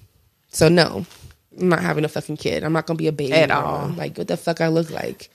[0.49, 1.05] So no.
[1.59, 2.63] I'm not having a fucking kid.
[2.63, 3.67] I'm not gonna be a baby At mama.
[3.67, 3.87] all.
[3.89, 5.29] Like what the fuck I look like.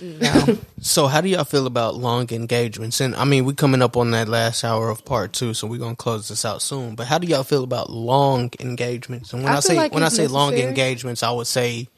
[0.00, 0.58] No.
[0.80, 3.00] So how do y'all feel about long engagements?
[3.00, 5.80] And I mean, we're coming up on that last hour of part two, so we're
[5.80, 6.94] gonna close this out soon.
[6.94, 9.32] But how do y'all feel about long engagements?
[9.32, 11.88] And when I I, say like when I it's say long engagements, I would say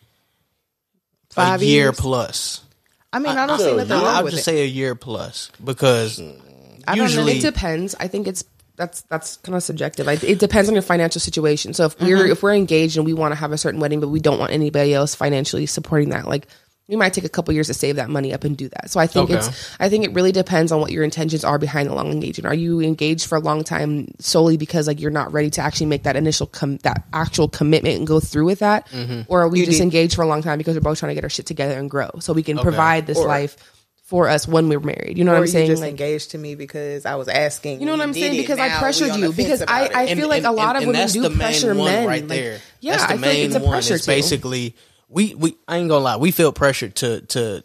[1.28, 2.00] Five a year years?
[2.00, 2.62] plus.
[3.12, 4.50] I mean, I don't I- see nothing I- wrong with just it.
[4.50, 7.02] say a year plus because I don't know.
[7.02, 7.94] usually It depends.
[7.98, 8.44] I think it's
[8.76, 10.08] that's that's kind of subjective.
[10.08, 11.74] I, it depends on your financial situation.
[11.74, 12.32] So if we're Mm-hmm.
[12.32, 14.52] if we're engaged and we want to have a certain wedding, but we don't want
[14.52, 16.46] anybody else financially supporting that, like
[16.90, 18.90] we might take a couple years to save that money up and do that.
[18.90, 19.38] So I think Okay.
[19.38, 22.46] it's I think it really depends on what your intentions are behind the long engagement.
[22.52, 25.86] Are you engaged for a long time solely because like you're not ready to actually
[25.86, 29.20] make that initial com- that actual commitment and go through with that, Mm-hmm.
[29.28, 31.10] or are we You just need- engaged for a long time because we're both trying
[31.10, 33.56] to get our shit together and grow so we can provide this Or- life
[34.04, 35.16] for us when we're married?
[35.16, 35.68] You know or what I'm saying?
[35.68, 37.78] just Like, engaged to me because I was asking.
[37.78, 38.36] you know what I'm saying?
[38.36, 39.32] Because I pressured you.
[39.32, 40.16] Because I, I it.
[40.16, 42.06] feel like a lot of women that's do the main pressure one men.
[42.08, 42.58] right Like, there.
[42.80, 43.70] yeah, that's the I feel like main it's a one.
[43.70, 44.10] pressure It's too.
[44.10, 44.74] basically
[45.10, 47.62] we we I ain't gonna lie, we feel pressured to to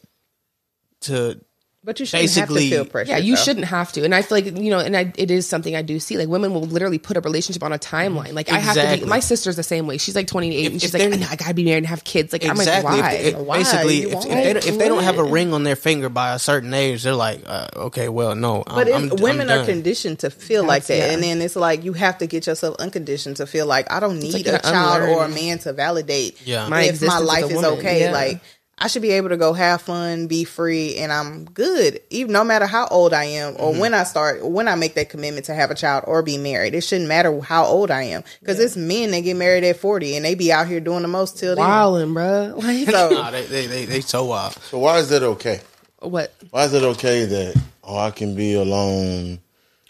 [1.01, 1.39] to
[1.85, 3.11] but you shouldn't basically- have to feel pressure.
[3.11, 3.41] Yeah, you though.
[3.41, 4.03] shouldn't have to.
[4.03, 6.17] And I feel like, you know, and I, it is something I do see.
[6.17, 8.33] Like women will literally put a relationship on a timeline.
[8.33, 9.97] Like I have to be, my sister's the same way.
[9.99, 12.33] She's like 28 and she's they're- like, I gotta be married and have kids.
[12.33, 12.71] Like, exactly.
[12.73, 13.11] I'm like, why?
[13.13, 13.57] If, if- Why?
[13.59, 16.33] basically, if, if they don't, if they don't have a ring on their finger by
[16.33, 18.63] a certain age, they're like, uh, okay, well, no.
[18.65, 21.11] I'm, But I'm, women I'm are conditioned to feel like that, yeah.
[21.11, 24.19] and then it's like you have to get yourself unconditioned to feel like I don't
[24.19, 26.67] need like a an child or a man to validate Yeah.
[26.67, 28.01] My if my life is woman, okay.
[28.01, 28.11] yeah.
[28.11, 28.41] Like
[28.77, 32.01] I should be able to go have fun, be free, and I'm good.
[32.09, 33.79] Even no matter how old I am, or mm-hmm.
[33.79, 36.75] when I start, when I make that commitment to have a child or be married,
[36.75, 40.17] it shouldn't matter how old I am because it's men that get married at 40
[40.17, 41.63] and they be out here doing the most till then.
[41.65, 42.53] Wilding, bro.
[42.57, 44.53] Like, So Nah, they, they, they, they so wild.
[44.55, 45.61] So why is that okay?
[45.99, 46.33] what?
[46.51, 49.39] Why is it okay that oh I can be alone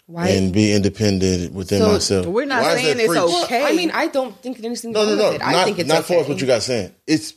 [0.06, 0.28] Why?
[0.28, 2.26] and be independent within So, myself?
[2.26, 3.44] we're not Why saying it's preached?
[3.46, 3.64] okay.
[3.66, 5.32] I mean, I don't think there's anything No, wrong no, no.
[5.32, 5.44] with it.
[5.46, 6.14] I not think it's not okay.
[6.14, 6.94] for us what you got saying.
[7.06, 7.34] It's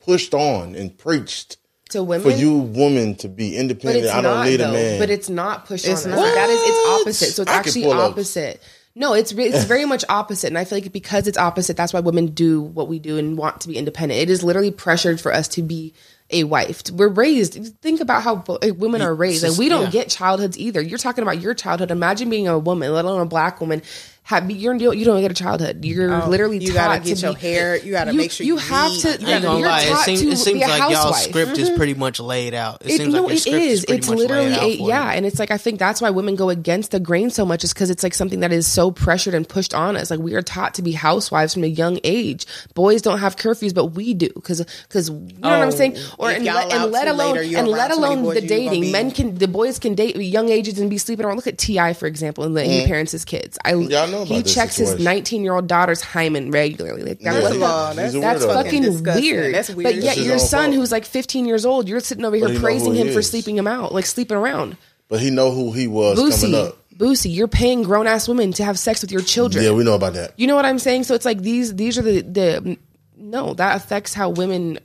[0.00, 1.56] pushed on and preached
[1.90, 2.30] to women.
[2.30, 4.06] for you women to be independent.
[4.06, 4.70] I don't not, need though.
[4.70, 4.98] a man.
[4.98, 6.20] But it's not pushed It's on not.
[6.20, 6.34] us.
[6.34, 7.32] That is, it's opposite.
[7.32, 8.12] So it's I actually pull up.
[8.12, 8.62] opposite.
[8.96, 12.00] No, it's it's very much opposite, and I feel like because it's opposite, that's why
[12.00, 14.20] women do what we do and want to be independent.
[14.20, 15.94] It is literally pressured for us to be
[16.30, 16.82] a wife.
[16.90, 17.54] We're raised.
[17.80, 19.46] Think about how uh, women are raised.
[19.46, 19.90] Like we don't yeah.
[19.90, 20.80] get childhoods either.
[20.80, 21.92] You're talking about your childhood.
[21.92, 23.82] Imagine being a woman, let alone a black woman.
[24.30, 25.84] Have, you're you don't get a childhood.
[25.84, 27.76] You're oh, literally Oh, you taught gotta get to your be- hair.
[27.76, 29.00] You gotta make sure you, have read.
[29.00, 29.10] to.
[29.20, 29.82] You gotta, you're lie.
[29.82, 31.22] It taught seems, to it seems be a like y'all's housewife.
[31.22, 31.76] script is mm-hmm.
[31.76, 32.82] pretty much laid out.
[32.82, 33.84] It, It, seems no, like your it script is.
[33.88, 35.16] It's much literally laid out a, yeah, you.
[35.16, 37.74] and it's like I think that's why women go against the grain so much is
[37.74, 40.12] because it's like something that is so pressured and pushed on us.
[40.12, 42.46] Like we are taught to be housewives from a young age.
[42.74, 45.96] Boys don't have curfews, but we do because because you know what I'm Oh, saying.
[46.18, 48.92] Or and, let, and let alone late or you and let alone the dating.
[48.92, 51.36] Men can the boys can date young ages and be sleeping around.
[51.36, 51.94] Look at T.I.
[51.94, 52.86] for example, and letting he mm.
[52.86, 53.58] parents his kids.
[53.64, 57.02] I Yeah, I know he this checks his 19 year old daughter's hymen regularly.
[57.02, 57.32] Like, that- Yeah.
[57.34, 59.24] what First of the- all, He's that's, that's fucking disgusting.
[59.24, 59.54] weird.
[59.54, 59.94] That's weird.
[59.94, 60.74] But yet your son, fault.
[60.76, 63.22] who's like 15 years old, you're sitting over here he praising who he him for
[63.22, 64.76] sleeping him out, like sleeping around.
[65.08, 66.76] but he know who he was coming Boosie, up.
[66.96, 69.64] Boosie, you're paying grown ass women to have sex with your children.
[69.64, 70.32] Yeah, we know about that.
[70.36, 71.04] you know what I'm saying?
[71.04, 72.76] So it's like these these are the the
[73.16, 74.78] no that affects how women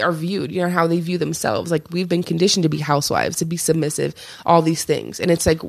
[0.00, 0.52] are viewed.
[0.52, 1.70] You know how they view themselves.
[1.70, 4.14] Like we've been conditioned to be housewives, to be submissive,
[4.46, 5.60] all these things, and it's like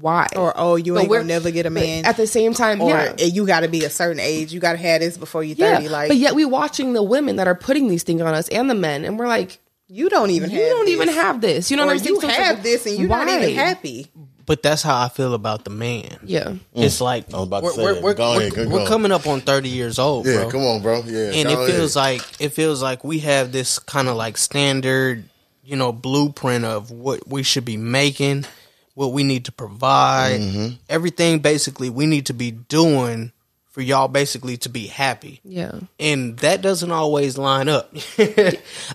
[0.00, 0.28] why?
[0.36, 2.04] Or oh, you But ain't gonna never get a man.
[2.04, 3.14] At the same time, or yeah.
[3.24, 4.52] you got to be a certain age.
[4.52, 5.88] You got to have this before you Yeah, thirty.
[5.88, 8.68] Like, but yet we watching the women that are putting these things on us and
[8.70, 10.50] the men, and we're like, you don't even.
[10.50, 10.94] you have don't this.
[10.94, 11.70] even have this.
[11.70, 12.14] You know Or what I'm saying?
[12.22, 14.06] you have like, this, and you're not even happy.
[14.46, 16.18] But that's how I feel about the man.
[16.24, 16.44] Yeah.
[16.44, 16.58] Mm.
[16.74, 19.28] It's like I was about we're, say we're, we're, Go ahead, go- we're coming up
[19.28, 20.50] on 30 years old, Yeah, bro.
[20.50, 21.02] come on, bro.
[21.06, 22.18] Yeah, and go it feels ahead.
[22.20, 25.22] like it feels like we have this kind of like standard,
[25.64, 28.44] you know, blueprint of what we should be making,
[28.94, 30.74] what we need to provide, Mm-hmm.
[30.88, 33.32] everything basically we need to be doing
[33.70, 35.40] for y'all basically to be happy.
[35.44, 35.72] Yeah.
[36.00, 37.94] And that doesn't always line up.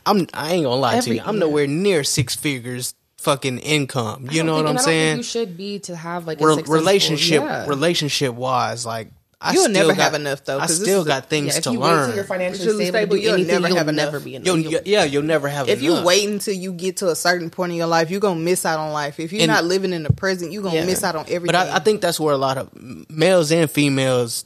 [0.05, 1.21] I'm I ain't gonna lie to you.
[1.23, 1.39] I'm yeah.
[1.39, 4.27] nowhere near six figures fucking income.
[4.31, 5.17] You know think- what I'm and I don't think saying?
[5.17, 7.65] you should be to have like a Re- relationship yeah.
[7.67, 9.09] relationship wise, like
[9.45, 11.63] I You'll never got- have enough, though, I still is a- got things Yeah, if
[11.65, 12.15] to you wait till learn.
[12.15, 14.23] you're financially stable, stable, do you'll anything, never you'll have never enough.
[14.23, 14.45] be enough.
[14.45, 17.49] You'll, You'll- yeah, you'll never have If you wait until you get to a certain
[17.49, 19.19] point in your life, you're gonna miss out on life.
[19.19, 20.85] If you're And- not living in the present, you're gonna Yeah.
[20.85, 21.45] miss out on everything.
[21.47, 22.69] But I, I think that's where a lot of
[23.09, 24.45] males and females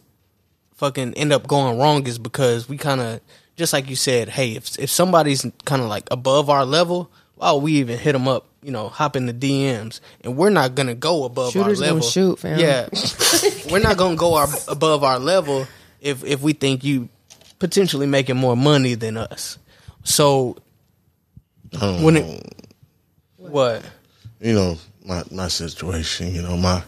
[0.75, 3.19] fucking end up going wrong is because we kind of
[3.57, 7.53] just like you said, hey, if if somebody's kind of like above our level, why
[7.53, 8.45] would we even hit them up?
[8.61, 11.95] You know, hop in the DMs, and we're not gonna go above Shooters our gonna
[11.95, 12.09] level.
[12.09, 12.59] shoot, fam.
[12.59, 12.89] Yeah,
[13.71, 15.65] we're not gonna go our, above our level
[16.01, 17.07] if if we think you
[17.59, 19.57] potentially making more money than us.
[20.03, 20.57] So
[21.75, 23.85] I don't when it um, what
[24.41, 26.83] you know, my my situation, you know, my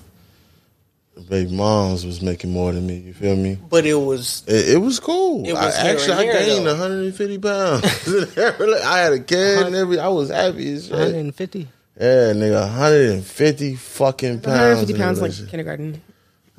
[1.29, 2.97] baby moms was making more than me.
[2.97, 3.57] You feel me?
[3.69, 5.45] but it was It, it was cool.
[5.45, 6.71] It was I, actually, I gained though.
[6.71, 7.83] 150 pounds.
[8.83, 9.99] I had a kid and every.
[9.99, 10.93] I was happy as shit.
[10.93, 11.67] 150.
[11.99, 14.91] Yeah, nigga, 150 fucking pounds.
[14.91, 16.01] 150 pounds like kindergarten.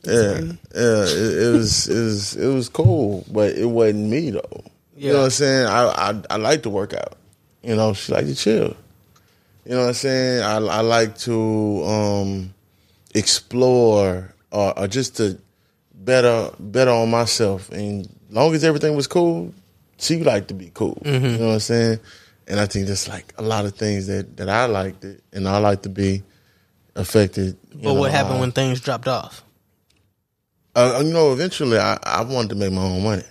[0.04, 0.52] Yeah, yeah.
[0.74, 4.64] It, it was, it was, it was cool, but it wasn't me though.
[4.96, 5.66] You know what I'm saying?
[5.66, 7.16] I, I, I like to work out.
[7.62, 8.76] You know, she like to chill.
[9.64, 10.42] You know what I'm saying?
[10.42, 12.54] I, I like to um,
[13.14, 15.38] explore or, or just to
[15.94, 17.68] better, better on myself.
[17.70, 19.52] And long as everything was cool,
[19.98, 20.96] she liked to be cool.
[21.04, 21.24] Mm-hmm.
[21.26, 21.98] You know what I'm saying?
[22.48, 25.48] And I think that's like a lot of things that, that I liked it and
[25.48, 26.22] I like to be
[26.96, 27.56] affected.
[27.72, 29.42] you But what happened uh, when things dropped off?
[30.74, 33.22] uh, you know, eventually I, I wanted to make my own money.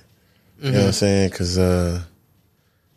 [0.60, 0.72] You Mm-hmm.
[0.74, 1.30] know what I'm saying?
[1.32, 2.02] Because uh,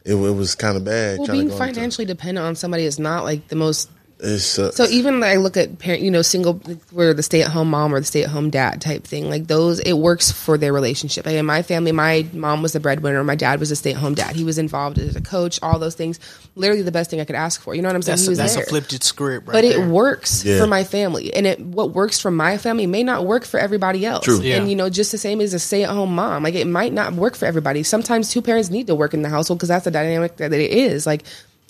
[0.04, 1.16] it, it was kind of bad.
[1.18, 3.88] Well, trying being to go into- financially dependent on somebody is not like the most
[3.88, 6.54] it's, So even I look at parent, you know, single,
[6.92, 9.48] where the stay at home mom or the stay at home dad type thing, like
[9.48, 11.26] those, it works for their relationship.
[11.26, 13.96] Like in my family, my mom was the breadwinner, my dad was a stay at
[13.96, 14.34] home dad.
[14.36, 16.20] He was involved as a coach, all those things.
[16.54, 17.74] Literally the best thing I could ask for.
[17.74, 18.16] You know what I'm saying?
[18.16, 20.58] That's he a, that's a flipped script, right but it works Yeah.
[20.58, 24.06] for my family, and it what works for my family may not work for everybody
[24.06, 24.24] else.
[24.24, 24.40] True.
[24.40, 24.56] Yeah.
[24.56, 26.92] And you know, just the same as a stay at home mom, like it might
[26.92, 27.82] not work for everybody.
[27.82, 30.70] Sometimes two parents need to work in the household because that's the dynamic that it
[30.70, 31.06] is.
[31.06, 31.24] Like,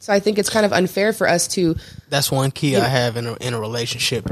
[0.05, 1.76] so I think it's kind of unfair for us to
[2.11, 4.28] That's one key I have in a, in a relationship.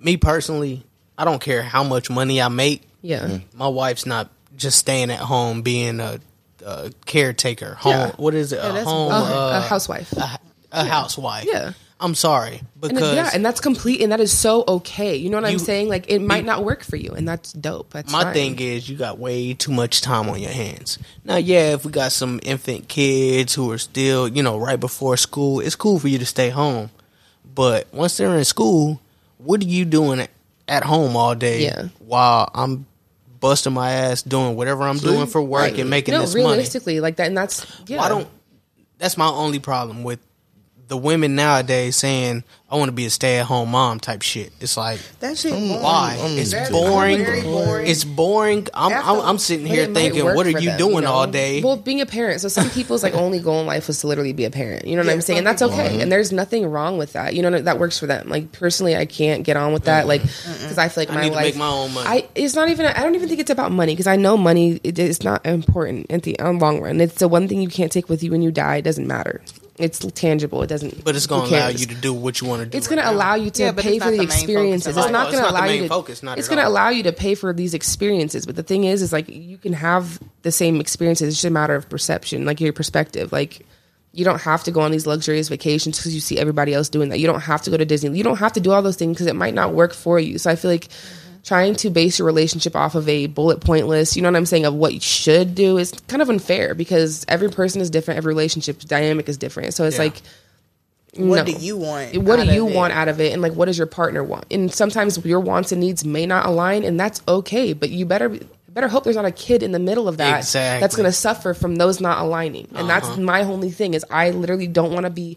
[0.00, 0.82] Me personally,
[1.16, 2.82] I don't care how much money I make.
[3.02, 3.38] yeah.
[3.54, 6.18] My wife's not just staying at home being a,
[6.66, 7.74] a caretaker.
[7.74, 8.10] Home, Yeah.
[8.16, 8.58] what is it?
[8.58, 10.12] a that's home, a, uh, a housewife.
[10.12, 10.38] a,
[10.72, 11.44] a housewife.
[11.46, 11.72] Yeah.
[12.02, 15.14] I'm sorry because it- yeah, and that's complete, and that is so okay.
[15.16, 15.88] You know what I'm saying?
[15.88, 17.90] Like it might not work for you, and that's dope.
[17.90, 18.34] That's my fine.
[18.34, 20.98] thing is you got way too much time on your hands.
[21.24, 25.16] Now, yeah, if we got some infant kids who are still, you know, right before
[25.16, 26.90] school, it's cool for you to stay home.
[27.54, 29.00] But once they're in school,
[29.38, 30.26] what are you doing
[30.68, 31.88] at home all day Yeah.
[32.00, 32.86] while I'm
[33.40, 35.78] busting my ass doing whatever I'm doing for work Right.
[35.78, 36.46] and making no, this money?
[36.46, 38.00] realistically, like that, and that's yeah.
[38.02, 38.28] I don't
[38.98, 40.20] that's my only problem with
[40.92, 44.52] the women nowadays saying I want to be a stay at home mom type shit.
[44.60, 45.52] It's like That shit.
[45.52, 45.82] boring.
[45.82, 46.18] why?
[46.20, 47.24] I'm- it's boring.
[47.44, 47.86] boring.
[47.86, 48.66] It's boring.
[48.74, 51.12] I'm, I'm, I'm sitting here thinking, what are you them, doing know?
[51.12, 51.62] all day?
[51.62, 52.42] Well, being a parent.
[52.42, 54.86] So some people's like only goal in life was to literally be a parent.
[54.86, 55.38] You know what Yeah, I'm saying?
[55.38, 56.02] And that's people okay.
[56.02, 57.34] And there's nothing wrong with that.
[57.34, 58.28] You know that works for them.
[58.28, 60.06] Like personally, I can't get on with that.
[60.06, 61.44] Like because I feel like I my need to life.
[61.46, 62.06] make my own money.
[62.06, 62.84] I it's not even.
[62.84, 66.10] I don't even think it's about money because I know money it, it's not important
[66.10, 67.00] at the um, long run.
[67.00, 68.76] It's the one thing you can't take with you when you die.
[68.76, 69.40] It doesn't matter.
[69.82, 70.62] It's tangible.
[70.62, 71.02] It doesn't.
[71.04, 72.78] but it's going to allow you to do what you want to do.
[72.78, 74.96] It's right going to allow you to Yeah, pay for the the experiences.
[74.96, 75.88] It's not going to allow you to.
[75.88, 78.46] focus, not it's going to allow you to pay for these experiences.
[78.46, 81.28] But the thing is, is like you can have the same experiences.
[81.28, 83.32] It's just a matter of perception, like your perspective.
[83.32, 83.66] Like
[84.12, 87.08] you don't have to go on these luxurious vacations because you see everybody else doing
[87.08, 87.18] that.
[87.18, 88.16] You don't have to go to Disney.
[88.16, 90.38] You don't have to do all those things because it might not work for you.
[90.38, 90.88] So I feel like
[91.44, 94.46] trying to base your relationship off of a bullet point list, you know what I'm
[94.46, 98.18] saying, of what you should do is kind of unfair because every person is different.
[98.18, 99.74] Every relationship dynamic is different.
[99.74, 100.04] So it's Yeah.
[100.04, 100.22] like.
[101.14, 101.52] What no.
[101.52, 102.16] do you want?
[102.16, 102.74] What out do you of it?
[102.74, 104.46] want out of it, and like, what does your partner want?
[104.50, 107.74] And sometimes your wants and needs may not align, and that's okay.
[107.74, 108.38] But you better
[108.72, 110.80] better hope there's not a kid in the middle of that Exactly.
[110.80, 112.68] that's going to suffer from those not aligning.
[112.74, 113.20] And that's uh-huh.
[113.20, 115.36] my only thing is I literally don't want to be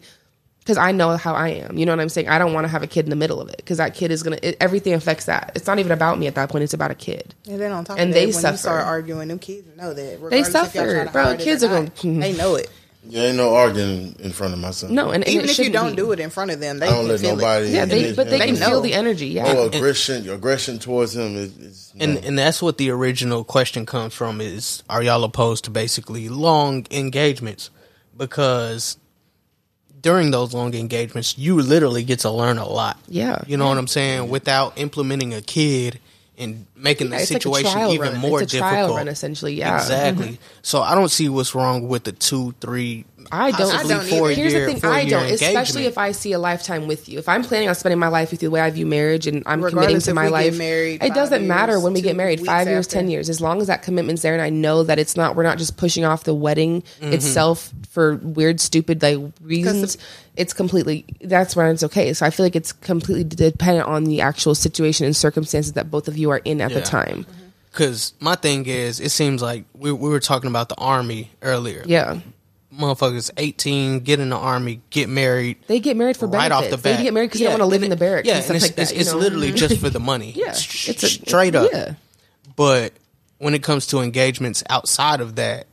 [0.66, 1.78] because I know how I am.
[1.78, 2.28] You know what I'm saying?
[2.28, 4.10] I don't want to have a kid in the middle of it because that kid
[4.12, 5.52] is gonna it, everything affects that.
[5.56, 6.64] It's not even about me at that point.
[6.64, 7.34] It's about a kid.
[7.48, 8.54] And then on top And of they that, when suffer.
[8.54, 9.96] you start arguing, them kids know that.
[9.96, 11.38] They regardless suffer, bro.
[11.38, 12.70] Kids are not, gonna- They know it.
[13.08, 14.96] Yeah, ain't no arguing in front of my son.
[14.96, 15.98] No, and, and Even if you don't be.
[15.98, 17.68] do it in front of them, they I don't let nobody.
[17.68, 17.72] it.
[17.74, 18.70] Yeah, they but they his- can know.
[18.78, 19.28] feel the energy.
[19.28, 19.44] Yeah.
[19.46, 23.86] Oh, aggression, your aggression towards him is, is And and that's what the original question
[23.86, 27.70] comes from is are y'all opposed to basically long engagements?
[28.18, 28.98] Because
[30.06, 33.00] during those long engagements, you literally get to learn a lot.
[33.08, 33.42] Yeah.
[33.48, 34.30] You know what I'm saying?
[34.30, 36.00] Without implementing a kid
[36.38, 38.22] and making the Yeah, it's like situation trial even run.
[38.22, 38.72] more It's a difficult.
[38.72, 39.76] trial run, essentially, yeah.
[39.82, 40.40] Exactly.
[40.62, 43.74] So I don't see what's wrong with the two, three, I don't.
[43.74, 44.40] I don't four either.
[44.40, 47.18] Here's year, the thing, I year don't, especially if I see a lifetime with you.
[47.18, 49.42] If I'm planning on spending my life with you the way I view marriage and
[49.48, 52.16] I'm committing to if my we get life, married it doesn't matter when we get
[52.16, 52.40] married.
[52.42, 52.98] weeks Five years, after.
[53.00, 55.36] ten years, as long as that commitment's there, and I know that it's not.
[55.36, 57.14] We're not just pushing off the wedding Mm-hmm.
[57.14, 59.98] itself for weird, stupid like reasons.
[60.38, 61.06] It's completely.
[61.22, 62.14] That's where it's okay.
[62.14, 66.08] So I feel like it's completely dependent on the actual situation and circumstances that both
[66.10, 66.75] of you are in at Yeah.
[66.76, 67.26] The time.
[67.72, 71.84] Because my thing is, it seems like we, we were talking about the army earlier.
[71.86, 72.20] Yeah.
[72.74, 75.58] Motherfuckers 18, get in the army, get married.
[75.68, 76.74] They get married for right benefits.
[76.74, 76.98] off the bat.
[76.98, 78.56] They get married because they don't want to live in the barracks Yeah, and stuff
[78.56, 78.82] and it's, like that.
[78.84, 79.18] it's, you it's know?
[79.18, 80.32] literally just for the money.
[80.36, 80.48] yeah.
[80.50, 81.70] S- It's a, straight up.
[81.72, 81.96] Yeah.
[82.56, 82.94] But
[83.38, 85.68] when it comes to engagements outside of that,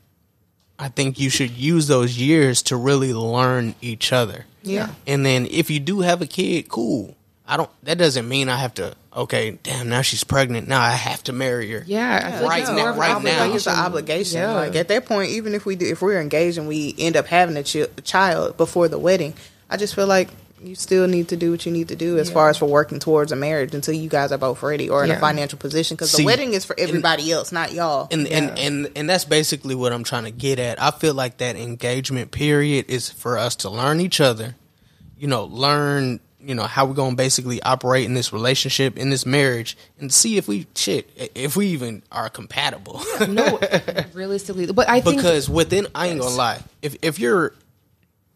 [0.79, 4.47] I think you should use those years to really learn each other.
[4.65, 4.91] Yeah.
[5.07, 7.17] And then if you do have a kid, cool.
[7.47, 7.71] I don't.
[7.83, 8.95] That doesn't mean I have to.
[9.15, 9.89] Okay, damn.
[9.89, 10.69] Now she's pregnant.
[10.69, 11.83] Now I have to marry her.
[11.87, 13.45] Yeah, I feel like Right now- more of right now.
[13.47, 13.85] Like it's an obligation.
[13.85, 14.41] obligation.
[14.41, 14.53] Yeah.
[14.55, 17.27] Like at that point, even if we do, if we're engaged and we end up
[17.27, 19.35] having a, chi- child before the wedding,
[19.69, 20.29] I just feel like
[20.63, 23.01] you still need to do what you need to do as far as for working
[23.01, 25.17] towards a marriage until you guys are both ready or in Yeah.
[25.17, 25.97] a financial position.
[25.97, 28.07] Because the wedding is for everybody else, not y'all.
[28.13, 30.81] And, and and and that's basically what I'm trying to get at.
[30.81, 34.55] I feel like that engagement period is for us to learn each other.
[35.19, 39.25] You know, learn you know how we're gonna basically operate in this relationship in this
[39.25, 43.01] marriage and see if we shit if we even are compatible.
[43.29, 43.59] no,
[44.13, 47.55] realistically, but I think because within I ain't gonna lie, if if you're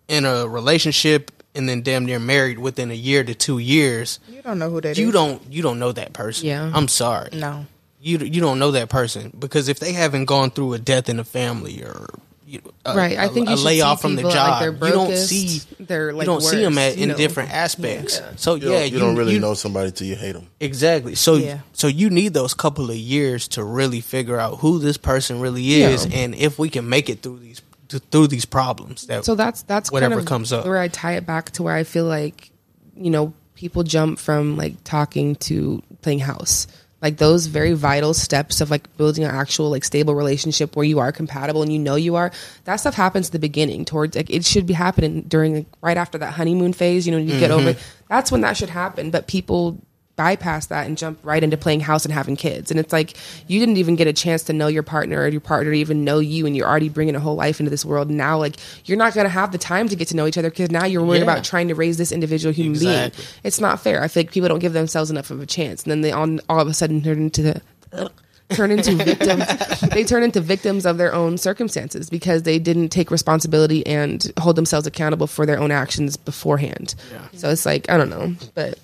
[0.08, 4.42] in a relationship and then damn near married within a year to two years, you
[4.42, 4.98] don't know who that is.
[4.98, 6.46] you don't you don't know that person.
[6.46, 6.70] Yeah.
[6.72, 7.30] I'm sorry.
[7.32, 7.66] No.
[8.00, 11.16] You you don't know that person because if they haven't gone through a death in
[11.16, 12.06] the family or
[12.46, 13.18] you know, a, right.
[13.18, 14.94] I think a you should layoff see from the people at, job, like, their you
[14.94, 17.16] don't see their, you like, don't see them at in know.
[17.16, 18.20] different aspects.
[18.20, 18.32] Yeah.
[18.36, 20.46] So You yeah, don't, you don't really you- know somebody till you hate them.
[20.60, 21.14] Exactly.
[21.16, 21.58] So Yeah.
[21.72, 25.82] so you need those couple of years to really figure out who this person really
[25.82, 26.18] is Yeah.
[26.18, 29.62] and if we can make it through these th- through these problems that So that's
[29.62, 30.66] that's whatever kind of comes up.
[30.66, 32.50] where I tie it back to where I feel like
[32.96, 36.66] you know people jump from like talking to playing house.
[37.06, 40.98] Like those very vital steps of like building an actual like stable relationship where you
[40.98, 42.32] are compatible and you know you are.
[42.64, 43.84] That stuff happens at the beginning.
[43.84, 47.06] Towards like it should be happening during like, right after that honeymoon phase.
[47.06, 47.68] You know, you get Mm-hmm.
[47.68, 47.78] over.
[48.08, 49.10] That's when that should happen.
[49.12, 49.78] But people
[50.16, 52.70] bypass that and jump right into playing house and having kids.
[52.70, 55.40] And it's like you didn't even get a chance to know your partner or your
[55.40, 58.10] partner to even know you, and you're already bringing a whole life into this world.
[58.10, 58.56] Now, like
[58.86, 60.84] you're not going to have the time to get to know each other because now
[60.86, 61.24] you're worried Yeah.
[61.24, 63.22] about trying to raise this individual human Exactly.
[63.24, 63.34] being.
[63.44, 64.02] It's not fair.
[64.02, 66.38] I feel like people don't give themselves enough of a chance, and then they all,
[66.48, 68.10] all of a sudden turn into the.
[68.50, 69.44] turn into victims
[69.92, 74.54] they turn into victims of their own circumstances because they didn't take responsibility and hold
[74.54, 76.94] themselves accountable for their own actions beforehand
[77.34, 78.78] so it's like i don't know but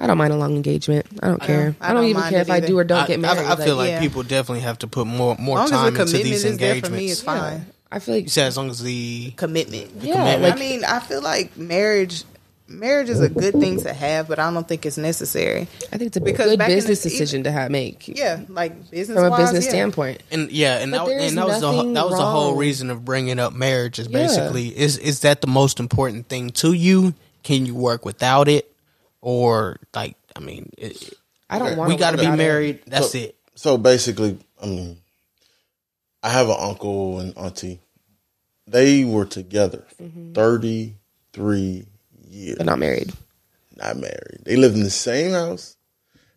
[0.00, 1.06] I don't mind a long engagement.
[1.22, 1.76] I don't care.
[1.80, 3.38] I I don't, don't even care it if I do or don't I, get married.
[3.46, 4.00] I, I feel like yeah.
[4.00, 6.44] people definitely have to put more more As long time as the into commitment these
[6.44, 6.88] is there engagements.
[6.88, 7.66] for me, it's yeah, fine.
[7.92, 9.90] I feel like you said as long as the Commitment.
[10.00, 10.42] yeah, commitment.
[10.42, 12.24] like I mean, I feel like marriage
[12.68, 15.62] marriage is a good thing to have, but I don't think it's necessary.
[15.92, 19.16] I think it's a Because good business the- decision to have make Yeah, like business
[19.18, 19.70] from a wise, business yeah.
[19.70, 20.22] standpoint.
[20.30, 22.54] and yeah, and that, there's and that was the whole, nothing that was the whole
[22.54, 24.18] reason of bringing up marriage is Yeah.
[24.22, 27.12] basically is is that the most important thing to you?
[27.42, 28.69] Can you work without it,
[29.20, 31.12] or like I mean, it,
[31.48, 31.90] I don't want.
[31.90, 32.36] we got to be without it.
[32.38, 32.82] married.
[32.86, 33.36] That's So- it.
[33.56, 34.96] So basically, I mean,
[36.22, 37.80] I have an uncle and auntie.
[38.66, 40.32] They were together for Mm-hmm.
[40.32, 41.86] 33
[42.28, 43.12] years, but not married.
[43.76, 44.40] not married.
[44.44, 45.76] They lived in the same house.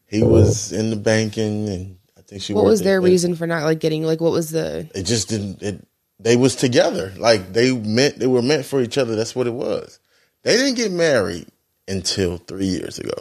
[0.05, 2.53] He was in the banking, and I think she.
[2.53, 4.19] What was their at- reason for not like getting like?
[4.21, 4.89] What was the?
[4.93, 5.61] It just didn't.
[5.61, 5.87] It,
[6.19, 7.13] they was together.
[7.17, 8.19] Like they meant.
[8.19, 9.15] They were meant for each other.
[9.15, 9.99] That's what it was.
[10.43, 11.47] They didn't get married
[11.87, 13.17] until three years ago.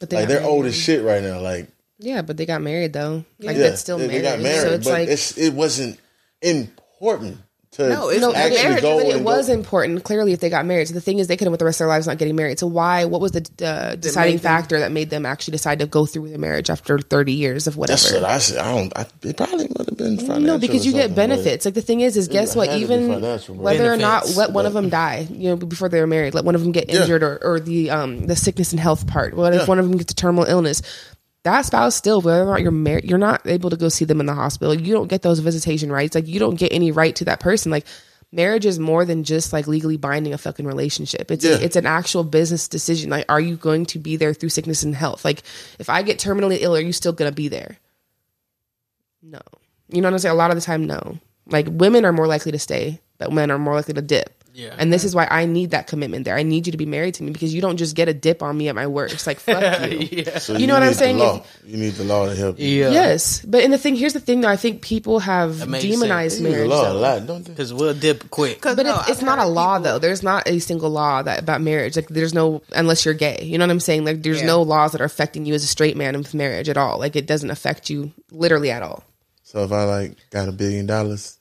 [0.00, 1.40] But they like they're old as shit right now.
[1.40, 1.68] Like
[1.98, 3.24] Yeah, but they got married though.
[3.38, 4.24] Like yeah, that's still they, married.
[4.24, 5.98] they got married, so it's but like it's, it wasn't
[6.40, 7.38] important
[7.72, 8.96] to No, it's- no, but actually it, go.
[8.98, 10.04] but it and was go- important.
[10.04, 11.76] Clearly, if they got married, so the thing is, they could have went the rest
[11.76, 12.58] of their lives not getting married.
[12.58, 13.04] So why?
[13.06, 16.30] What was the uh, deciding them- factor that made them actually decide to go through
[16.30, 17.96] the marriage after thirty years of whatever?
[17.98, 18.58] That's what I said.
[18.58, 18.92] I don't.
[18.98, 20.40] I, it probably would have been financial.
[20.40, 21.64] No, because you get benefits.
[21.64, 22.68] Like the thing is, is guess it what?
[22.68, 23.64] had to be Even financial, bro.
[23.64, 26.06] whether or not Benefits, let one but- of them die, you know, before they were
[26.06, 27.00] married, let one of them get Yeah.
[27.02, 29.34] injured or, or the um the sickness and health part.
[29.34, 30.82] What if one of them gets a terminal illness?
[31.44, 34.20] That spouse still, whether or not you're married, you're not able to go see them
[34.20, 34.74] in the hospital.
[34.74, 36.14] You don't get those visitation rights.
[36.14, 37.72] Like you don't get any right to that person.
[37.72, 37.84] Like
[38.30, 41.30] marriage is more than just like legally binding a fucking relationship.
[41.32, 41.54] It's Yeah.
[41.56, 43.10] a, it's an actual business decision.
[43.10, 45.24] Like, are you going to be there through sickness and health?
[45.24, 45.42] Like,
[45.80, 47.78] if I get terminally ill, are you still gonna be there?
[49.20, 49.40] No.
[49.88, 50.32] You know what I'm saying?
[50.32, 51.18] A lot of the time, no.
[51.46, 54.41] Like women are more likely to stay, but men are more likely to dip.
[54.54, 54.74] Yeah.
[54.76, 56.36] And this is why I need that commitment there.
[56.36, 58.42] I need you to be married to me because you don't just get a dip
[58.42, 59.26] on me at my worst.
[59.26, 60.24] Like fuck you.
[60.38, 61.18] So You know what I'm need the saying?
[61.18, 61.42] law.
[61.64, 62.68] You need the law to help you.
[62.68, 62.90] Yeah.
[62.90, 64.48] Yes, but and the thing here's the thing though.
[64.48, 65.90] I think people have demonized sense.
[65.90, 66.68] They use the marriage.
[66.70, 67.50] law a lot, don't they?
[67.50, 68.60] Because we'll dip quick.
[68.60, 69.98] But no, it's, it's not a law people- though.
[69.98, 71.96] There's not a single law that about marriage.
[71.96, 73.38] Like there's no unless you're gay.
[73.42, 74.04] You know what I'm saying?
[74.04, 74.46] Like there's Yeah.
[74.48, 76.98] no laws that are affecting you as a straight man with marriage at all.
[76.98, 79.02] Like it doesn't affect you literally at all.
[79.44, 81.38] So if I like got a billion dollars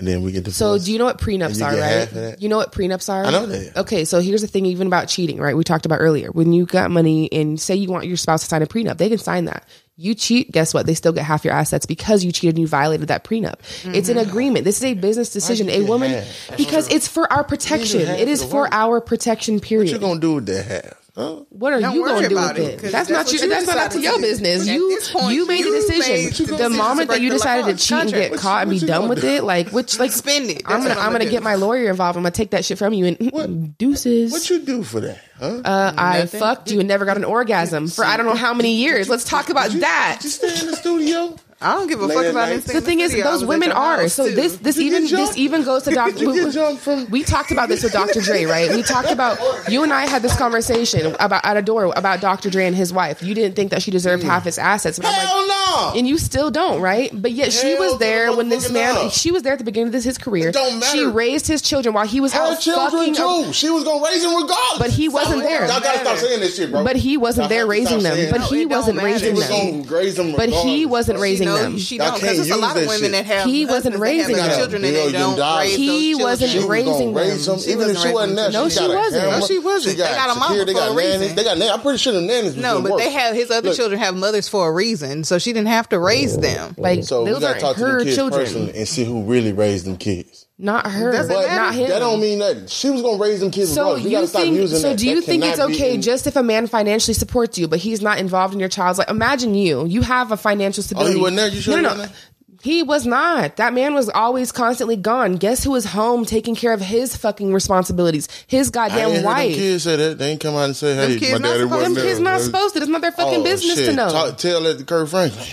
[0.00, 0.50] and then we get the.
[0.50, 1.78] So do you know what prenups are, right?
[1.78, 2.42] half of that?
[2.42, 3.24] You know what prenups are?
[3.24, 3.76] I know that.
[3.76, 5.56] Okay, so here's the thing even about cheating, right?
[5.56, 6.30] We talked about earlier.
[6.32, 9.08] When you got money and say you want your spouse to sign a prenup, they
[9.08, 9.68] can sign that.
[9.96, 10.86] You cheat, guess what?
[10.86, 13.56] They still get half your assets because you cheated and you violated that prenup.
[13.94, 14.30] It's an mm-hmm.
[14.30, 14.64] agreement.
[14.64, 15.68] This is a business decision.
[15.68, 16.24] A woman
[16.56, 18.00] because it's for our protection.
[18.00, 19.92] It is for our protection What period.
[19.92, 20.99] you gonna do with that half?
[21.20, 21.44] Huh?
[21.50, 22.80] What are you going to do with it, it?
[22.80, 23.42] 'cause That's that's not your.
[23.44, 24.22] you That's not up to your to do.
[24.22, 24.66] business.
[24.68, 26.46] At You point, you made the decision.
[26.46, 27.76] the The moment that you decided to law.
[27.76, 28.30] cheat and Contract.
[28.32, 29.28] get caught and be done with do?
[29.28, 30.62] it, like which like Spend it.
[30.66, 31.30] I'm gonna I'm gonna do.
[31.30, 32.16] get my lawyer involved.
[32.16, 34.32] I'm gonna take that shit from you and what, deuces.
[34.32, 35.18] What you do for that?
[35.38, 35.60] Huh?
[35.64, 38.76] uh, I fucked you and never got an orgasm for I don't know how many
[38.76, 39.08] years.
[39.08, 40.16] Let's talk about that.
[40.20, 41.36] Did you stay in the studio?
[41.62, 42.52] I don't give a fuck about night.
[42.52, 42.74] anything.
[42.74, 44.08] The thing is, those women are.
[44.08, 44.34] So too.
[44.34, 46.12] this this Did even this even goes to Dr.
[46.12, 48.20] Did you get jumped from- We talked about this with Dr.
[48.22, 48.70] Dre, right?
[48.70, 49.38] We talked about
[49.68, 52.48] you and I had this conversation about at a door about Dr.
[52.48, 53.22] Dre and his wife.
[53.22, 55.46] You didn't think that she deserved half his assets, but I'm like, Hell
[55.92, 55.98] no.
[55.98, 57.10] and you still don't, right?
[57.12, 58.94] But yet she was there when this man.
[58.94, 59.08] no.
[59.10, 60.48] She was there at the beginning of this, his career.
[60.48, 60.96] It don't matter.
[60.96, 63.46] She raised his children while he was Her out children fucking.
[63.46, 63.52] too.
[63.52, 64.78] She was gonna raise them regardless.
[64.78, 65.66] But he wasn't there.
[65.66, 66.84] Y'all gotta stop saying this shit, bro.
[66.84, 68.30] But he wasn't there raising them.
[68.30, 69.82] But he wasn't raising them.
[69.82, 71.22] gonna raise them But he wasn't bro.
[71.22, 71.78] raising She them.
[71.78, 73.12] she don't because can't there's a lot of women shit.
[73.12, 74.58] that have He wasn't raising have their them.
[74.58, 75.66] children and they don't dollars.
[75.68, 76.68] raise He those wasn't She children.
[76.68, 77.54] was raising gonna raise them.
[77.56, 77.64] them.
[77.64, 78.70] She Even if wasn't she wasn't there, raising them.
[78.70, 79.40] she No, she wasn't.
[79.40, 79.96] No, she wasn't.
[79.98, 81.20] They got a mama security, They for got a reason.
[81.20, 81.34] nannies.
[81.36, 81.62] They got.
[81.74, 84.68] I'm pretty sure the nannies No, but they have his other children have mothers for
[84.68, 86.74] a reason, so she didn't have to raise them.
[86.78, 89.96] Like So we gotta talk to the kids personally and see who really raised them
[89.96, 90.46] kids.
[90.62, 91.88] Not her, Doesn't But not him.
[91.88, 92.66] that don't mean nothing.
[92.66, 93.72] She was gonna raise them kids.
[93.72, 94.04] So regardless.
[94.04, 94.56] we you gotta stop think?
[94.56, 94.98] using So that.
[94.98, 97.78] do you That think it's okay in- just if a man financially supports you, but
[97.78, 99.08] he's not involved in your child's life?
[99.10, 99.86] Imagine you.
[99.86, 101.18] You have a financial oh, stability.
[101.18, 101.48] wasn't there?
[101.48, 102.16] You sure no, he no, wasn't no.
[102.62, 103.56] He was not.
[103.56, 105.36] That man was always constantly gone.
[105.36, 108.28] Guess who was home taking care of his fucking responsibilities?
[108.46, 109.54] His I ain't goddamn heard them wife.
[109.54, 110.18] kids say that.
[110.18, 112.04] They ain't come out and say, "Hey, kids my not daddy supposed- wasn't Them there."
[112.12, 112.80] kids not supposed to.
[112.80, 114.10] It's not their fucking Oh, business to know.
[114.10, 115.46] Talk, tell that to Kirk Franklin.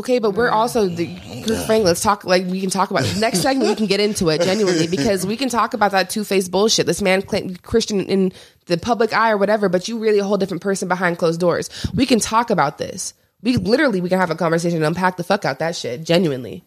[0.00, 0.54] Okay, but we're mm.
[0.54, 1.84] also the Kirk Franklin.
[1.84, 3.18] Let's talk like we can talk about it.
[3.18, 3.68] next segment.
[3.68, 6.86] We can get into it genuinely because we can talk about that two faced bullshit.
[6.86, 8.32] This man claimed Christian in
[8.64, 11.68] the public eye or whatever, but you really a whole different person behind closed doors.
[11.92, 13.12] We can talk about this.
[13.42, 16.64] We literally we can have a conversation and unpack the fuck out that shit genuinely.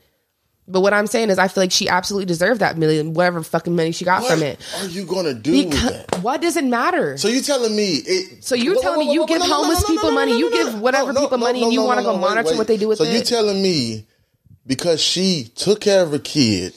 [0.67, 3.75] But what I'm saying is, I feel like she absolutely deserved that million, whatever fucking
[3.75, 4.61] money she got What from it.
[4.75, 6.19] What are you gonna do Because with that?
[6.21, 7.17] what does it matter?
[7.17, 8.43] So you telling me it?
[8.45, 11.73] So you're telling me you give homeless people money, you give whatever people money, and
[11.73, 13.05] you wanna go monitor what they do with it?
[13.05, 14.05] so you telling me
[14.65, 16.73] because she took care of a kid.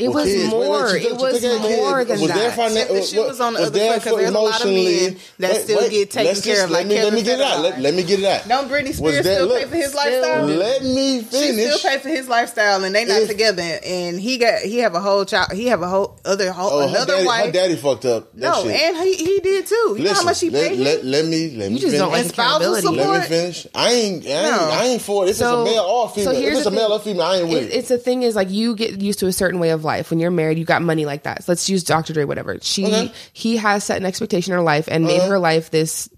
[0.00, 0.96] It was kids- wait, wait, more.
[0.96, 2.36] it was took care more than was that.
[2.36, 4.60] Their finan- If the shit was on the other their foot, 'cause there's a lot
[4.60, 7.22] of emotionally- men that still get taken let's care of, Let like me let me
[7.22, 7.60] get it out.
[7.62, 8.48] Let, let me get it out.
[8.48, 10.46] Don't Britney Spears that- still look, pay for his lifestyle?
[10.46, 11.64] Let me finish.
[11.66, 13.62] She still pay for his lifestyle, and they not If- together.
[13.84, 15.52] And he got he have a whole child.
[15.52, 18.28] He have a whole other whole Oh, her another daddy, her daddy fucked up.
[18.34, 18.80] That no, shit.
[18.80, 19.96] and he he did too.
[19.98, 20.78] You know how much he paid?
[20.78, 21.10] let, him?
[21.10, 21.98] let me let me just finish.
[21.98, 22.88] don't like accountability.
[22.88, 23.66] Let me finish.
[23.74, 24.68] I ain't, I ain't, No.
[24.72, 25.28] I ain't for it.
[25.30, 26.96] If it's a male or female, if here's it's a the male thing.
[26.96, 27.76] or female, I ain't with It- it.
[27.76, 29.89] It's the thing is like you get used to a certain way of life.
[30.10, 31.44] When you're married, you got money like that.
[31.44, 32.12] So let's use Dr.
[32.12, 32.58] Dre, whatever.
[32.62, 33.12] She Okay.
[33.32, 35.30] he has set an expectation in her life and made Uh-huh.
[35.30, 36.08] her life this.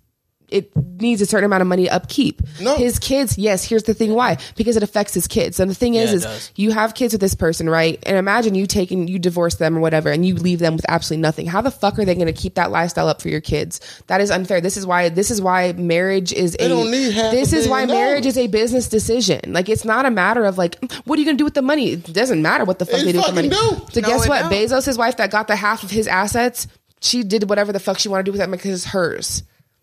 [0.52, 0.70] It
[1.00, 2.42] needs a certain amount of money upkeep.
[2.60, 2.76] No.
[2.76, 3.64] His kids, yes.
[3.64, 4.36] Here's the thing: why?
[4.56, 5.58] Because it affects his kids.
[5.58, 6.52] And the thing is, Yeah, it is does.
[6.56, 7.98] you have kids with this person, right?
[8.04, 11.22] And imagine you taking, you divorce them or whatever, and you leave them with absolutely
[11.22, 11.46] nothing.
[11.46, 13.80] How the fuck are they going to keep that lifestyle up for your kids?
[14.06, 14.60] That is unfair.
[14.60, 15.08] This is why.
[15.08, 16.68] This is why marriage is a.
[16.68, 18.36] don't need half this a is why marriage dollars.
[18.36, 19.52] is a business decision.
[19.52, 21.62] Like it's not a matter of like, what are you going to do with the
[21.62, 21.92] money?
[21.92, 23.48] It doesn't matter what the fuck It they do with the money.
[23.48, 23.54] do.
[23.56, 24.40] So No, guess what?
[24.42, 24.52] don't.
[24.52, 26.66] Bezos, his wife that got the half of his assets,
[27.00, 29.42] she did whatever the fuck she wanted to do with that because it's hers.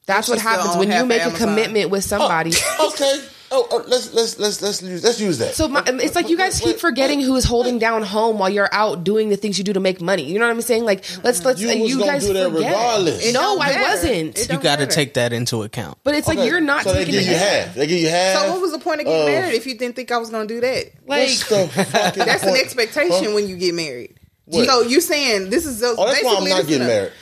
[0.10, 1.48] That's what happens when you make a Amazon.
[1.49, 2.52] commitment with oh, somebody.
[2.81, 3.26] okay.
[3.52, 5.56] Oh, oh, let's let's let's let's use let's use that.
[5.56, 8.69] So my, it's like you guys keep forgetting who is holding down home while you're
[8.72, 10.22] out doing the things you do to make money.
[10.31, 10.86] You know what I'm saying?
[10.86, 12.69] Like let's let's You and you guys do that forget.
[12.76, 13.26] regardless.
[13.26, 14.38] It No, I wasn't.
[14.38, 15.98] It You got to take that into account.
[16.03, 17.31] but it's like you're not So they taking give it.
[17.31, 17.73] you half.
[17.73, 18.38] They give you half.
[18.40, 20.30] So what was the point of getting of- married if you didn't think I was
[20.30, 20.86] going to do that?
[21.07, 23.34] Like What's the fucking That's an expectation Huh?
[23.34, 24.14] when you get married.
[24.45, 24.68] What?
[24.68, 27.14] So you saying this is so Oh, that's why I'm not getting a- married.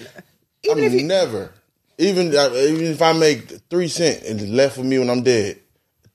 [0.63, 1.53] Even I'm if you never,
[1.97, 5.23] even uh, even if I make three cent and it's left for me when I'm
[5.23, 5.59] dead,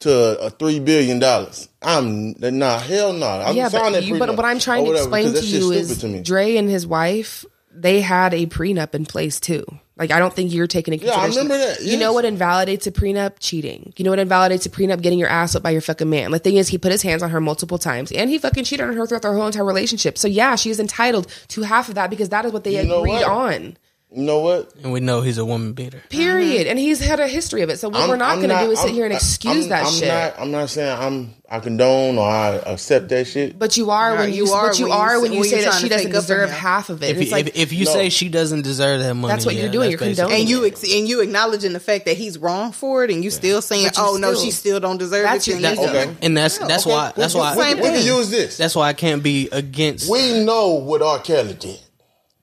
[0.00, 3.26] to a three billion dollars, I'm nah, hell no.
[3.26, 5.98] I'm yeah, but, that you, but what I'm trying or to explain to you is
[5.98, 6.22] to me.
[6.22, 7.44] Dre and his wife
[7.74, 9.64] they had a prenup in place too.
[9.96, 11.52] Like I don't think you're taking into Yeah, I consideration.
[11.52, 13.36] remember that, You know what invalidates a prenup?
[13.38, 13.92] Cheating.
[13.96, 15.00] You know what invalidates a prenup?
[15.02, 16.30] Getting your ass up by your fucking man.
[16.30, 18.86] The thing is, he put his hands on her multiple times, and he fucking cheated
[18.86, 20.18] on her throughout their whole entire relationship.
[20.18, 22.94] So yeah, she is entitled to half of that because that is what they You
[22.94, 23.76] agreed on.
[24.14, 24.72] You know what?
[24.82, 26.02] and we know he's a woman beater.
[26.10, 26.66] Period.
[26.66, 27.78] And he's had a history of it.
[27.78, 29.56] So what I'm- we're not I'm going to do is sit I'm- here and excuse
[29.56, 30.08] I'm- that I'm shit.
[30.08, 33.58] Not, I'm not saying I'm I condone or I accept that shit.
[33.58, 35.32] but you are No, when you, you are but you when you are say- when
[35.32, 37.10] you when say you're that she doesn't take up for deserve half of it.
[37.10, 37.92] If, it's you, like if, if you No.
[37.92, 40.48] say she doesn't deserve that money, That's what you're yeah, doing, you're basically- condoning and
[40.50, 43.60] you ex- and you acknowledging the fact that he's wrong for it, and you still
[43.62, 45.82] saying, But you "Oh no, she still don't deserve That's it." your then ego.
[45.84, 46.10] you- Okay.
[46.22, 48.56] and that's that's why that's why we, Same we can use this.
[48.56, 50.08] that's why I can't be against.
[50.10, 51.18] we know what R.
[51.18, 51.78] Kelly did,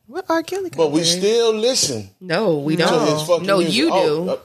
[0.09, 0.41] What R.
[0.41, 0.71] Kelly?
[0.75, 3.45] but we still listen no, we don't.
[3.45, 4.29] No, you Oh, do.
[4.31, 4.37] uh,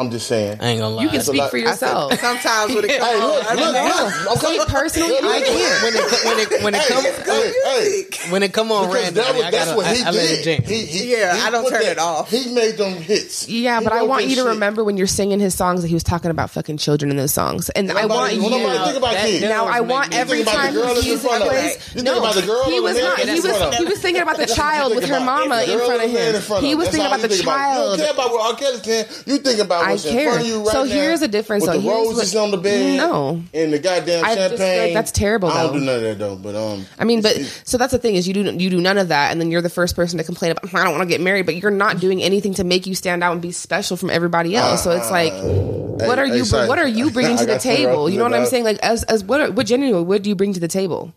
[0.00, 0.58] I'm just saying.
[0.60, 1.02] I ain't gonna lie.
[1.02, 2.14] You can speak for I I said, yourself.
[2.20, 4.56] sometimes when it comes Hey, on, look, I look, don't know.
[4.56, 5.82] look, personally, Look, I can't.
[5.82, 9.04] when it when it when it Hey, come hey, hey, when it come on Because
[9.14, 10.64] random, that was, I that's what I, he I let it did.
[10.64, 10.68] jam.
[10.70, 12.30] He, he, Yeah, he I don't put turn that- it off.
[12.30, 13.48] He made them hits.
[13.48, 14.44] Yeah, He but I want you to shit.
[14.46, 17.34] remember when you're singing his songs that he was talking about fucking children in those
[17.34, 18.40] songs, and I want you.
[18.48, 19.42] nobody think about that- kids.
[19.44, 21.94] Now I want me every the time girl that's he in front plays.
[22.02, 23.18] No, about the girl he was man not.
[23.18, 23.76] He was.
[23.78, 26.00] He was thinking about the That's what you child with her mama in front of
[26.00, 26.34] and the man him.
[26.36, 27.98] in front of He was thinking about the you think You don't child.
[27.98, 28.58] care about what R.
[28.58, 29.06] Kelly's saying.
[29.26, 30.28] You think about I what's in care.
[30.30, 30.90] front of you right So now.
[30.90, 31.76] here's the difference, With though.
[31.80, 32.96] the Here's roses what- on the bed.
[32.96, 33.42] No.
[33.52, 34.82] And the goddamn I just champagne.
[34.84, 35.78] like that's terrible, I don't though.
[35.80, 36.36] do none of that though.
[36.36, 38.98] But um, I mean, but so that's the thing is you do you do none
[38.98, 41.08] of that, and then you're the first person to complain about I don't want to
[41.08, 43.96] get married, but you're not doing anything to make you stand out and be special
[43.96, 44.82] from everybody else.
[44.84, 47.60] So it's like, what hey, are you hey, what are you bringing to the got
[47.60, 48.10] to interrupt table?
[48.10, 48.64] You know what I'm saying?
[48.64, 51.12] Like as as what are, what genuinely what do you bring to the table?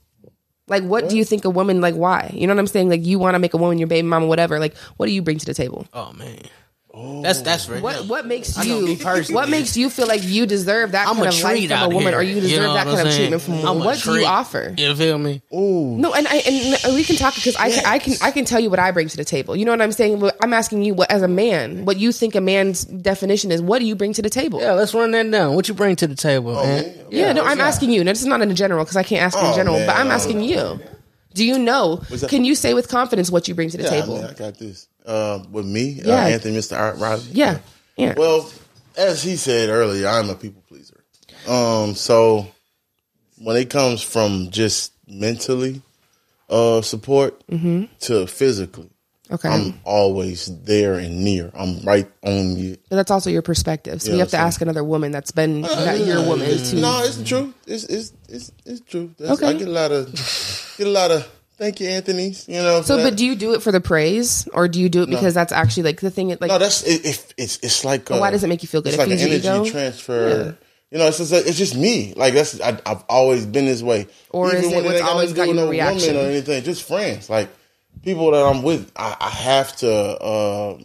[0.68, 2.32] Like what do you think a woman like why?
[2.34, 2.90] You know what I'm saying?
[2.90, 4.60] Like you want to make a woman your baby mama, whatever.
[4.60, 5.86] Like what do you bring to the table?
[5.94, 6.40] Oh man,
[6.94, 10.22] that's that's for What what makes I know me you what makes you feel like
[10.24, 12.20] you deserve that I'm kind a of life from a woman, here.
[12.20, 13.82] or you deserve know that kind I'm of treatment from a I'm woman?
[13.82, 14.76] a What do you offer?
[14.78, 15.42] You feel me?
[15.52, 16.36] No, and I
[16.86, 18.92] and we can talk because I can, I can I can tell you what I
[18.92, 19.56] bring to the table.
[19.56, 20.22] You know what I'm saying?
[20.40, 23.60] I'm asking you, what as a man, what you think a man's definition is?
[23.60, 24.62] What do you bring to the table?
[24.62, 25.56] Yeah, let's run that down.
[25.56, 26.94] What you bring to the table, oh, man?
[27.10, 28.04] Yeah, no, I'm asking you.
[28.04, 29.88] No, this is not in general because I can't ask in Oh, general, man.
[29.88, 30.80] but I'm asking you.
[31.34, 32.02] Do you know?
[32.30, 34.18] Can you say with confidence what you bring to the yeah, table?
[34.18, 34.88] I, mean, I got this.
[35.06, 36.14] Uh, with me, Yeah.
[36.16, 36.78] uh, Anthony, Mr.
[36.80, 37.24] Art Riley.
[37.32, 37.60] yeah,
[37.98, 38.14] yeah.
[38.18, 38.50] Well,
[38.96, 41.04] as he said earlier, I'm a people pleaser.
[41.48, 42.48] Um, so
[43.38, 45.82] when it comes from just mentally
[46.50, 47.86] uh support Mm-hmm.
[48.02, 48.90] to physically,
[49.32, 51.52] okay, I'm always there and near.
[51.54, 52.78] I'm right on you.
[52.90, 54.02] but that's also your perspective.
[54.02, 56.76] So Yeah, you have to so- ask another woman that's been not your woman to.
[56.78, 57.54] No, it's true.
[57.68, 59.14] It's it's it's it's true.
[59.20, 59.50] That's, Okay.
[59.50, 60.06] I get a lot of
[60.78, 61.28] get a lot of
[61.58, 62.36] thank you, Anthony.
[62.48, 62.82] You know.
[62.82, 65.34] So, but do you do it for the praise, or do you do it because
[65.34, 66.30] that's actually like the thing?
[66.30, 68.82] Like, no, that's it, it, it's it's like uh, why does it make you feel
[68.82, 68.94] good?
[68.94, 69.66] It's It like an energy ego?
[69.66, 70.58] transfer.
[70.92, 72.14] You know, it's just it's just me.
[72.16, 74.08] Like that's I, I've always been this way.
[74.30, 75.72] Or is it when what's ain't got always nothing to do got with your no
[75.72, 76.16] reaction?
[76.16, 77.30] woman or anything, just friends.
[77.30, 77.50] Like
[78.04, 79.92] people that I'm with, I, I have to.
[79.92, 80.78] Uh,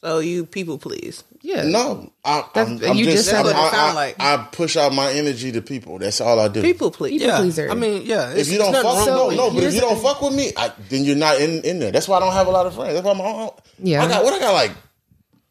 [0.00, 1.24] So you people please.
[1.48, 3.70] Yeah, no, I, I'm, I'm you just, just said I, it.
[3.70, 4.16] Sound like.
[4.20, 5.98] I push out my energy to people.
[5.98, 6.60] That's all I do.
[6.60, 7.22] People please.
[7.22, 7.70] People pleaser.
[7.70, 8.34] I mean, yeah.
[8.34, 9.50] If you don't fuck, wrong no, no.
[9.50, 11.90] But if you don't fuck with me, I, then you're not in, in there.
[11.90, 12.92] That's why I don't have a lot of friends.
[12.92, 13.20] That's why I'm.
[13.22, 14.04] I, Yeah.
[14.04, 14.72] I got what I got like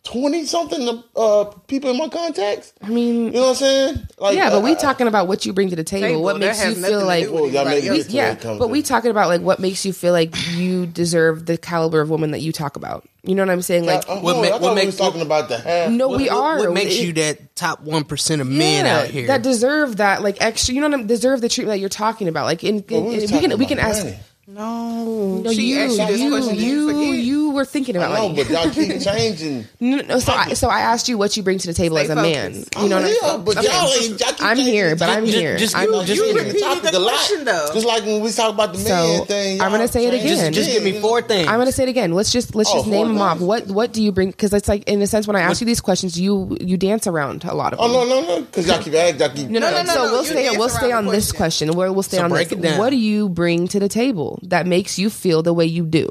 [0.08, 2.72] twenty something uh, people in my contacts.
[2.82, 4.08] I mean, You know what I'm saying?
[4.18, 6.08] Like, yeah, but I- we talking about what you bring to the table.
[6.08, 8.10] Table, what makes you feel to like do with Well, y'all make anybody me else.
[8.10, 8.70] yeah, but in.
[8.72, 12.32] we talking about like what makes you feel like you deserve the caliber of woman
[12.32, 13.08] that you talk about.
[13.24, 13.86] You know what I'm saying?
[13.86, 15.92] Like, Uh, What no, ma- what thought we talking about the half.
[15.92, 16.60] no, What- we are.
[16.60, 19.28] What makes It- you that top one percent of men yeah, out here?
[19.28, 20.74] that deserve that like extra.
[20.74, 22.46] You know what I'm deserve the treatment that you're talking about.
[22.46, 24.06] Like, in, Well, in- we was we can we can ask.
[24.06, 24.18] money.
[24.50, 26.56] No, No, she you, asked you this you, question.
[26.56, 29.66] you, You, you, were thinking about I know, but y'all keep changing.
[29.82, 32.06] No, no, so I, so I asked you what you bring to the table Stay
[32.06, 32.54] as a man.
[32.54, 32.76] focused.
[32.82, 33.68] You know I'm what here, I'm but okay.
[33.68, 34.20] y'all ain't.
[34.22, 35.58] Y'all keep I'm changing here, but I'm Just- here.
[35.58, 37.10] just- I'm, you- Just you give repeated the topic the a lot.
[37.12, 37.70] question, though.
[37.74, 39.62] Just like when we talk about the So, man thing.
[39.62, 40.46] I'm gonna say it again.
[40.46, 41.50] the just give me four things.
[41.50, 42.14] I'm gonna say it again.
[42.14, 43.42] Let's just let's Oh, just name them off.
[43.42, 44.32] What what do you bring?
[44.32, 47.06] Because it's like in a sense when I ask you these questions, you you dance
[47.06, 48.42] around a lot of Oh no, no, no!
[48.44, 49.50] Because y'all keep asking, y'all keep.
[49.50, 50.58] No, no, No, no, no, So we'll stay.
[50.58, 51.68] We'll stay on this question.
[51.68, 51.78] question.
[51.78, 52.78] Where we'll stay on this.
[52.78, 56.08] What do you bring to the table that makes you feel the way you do?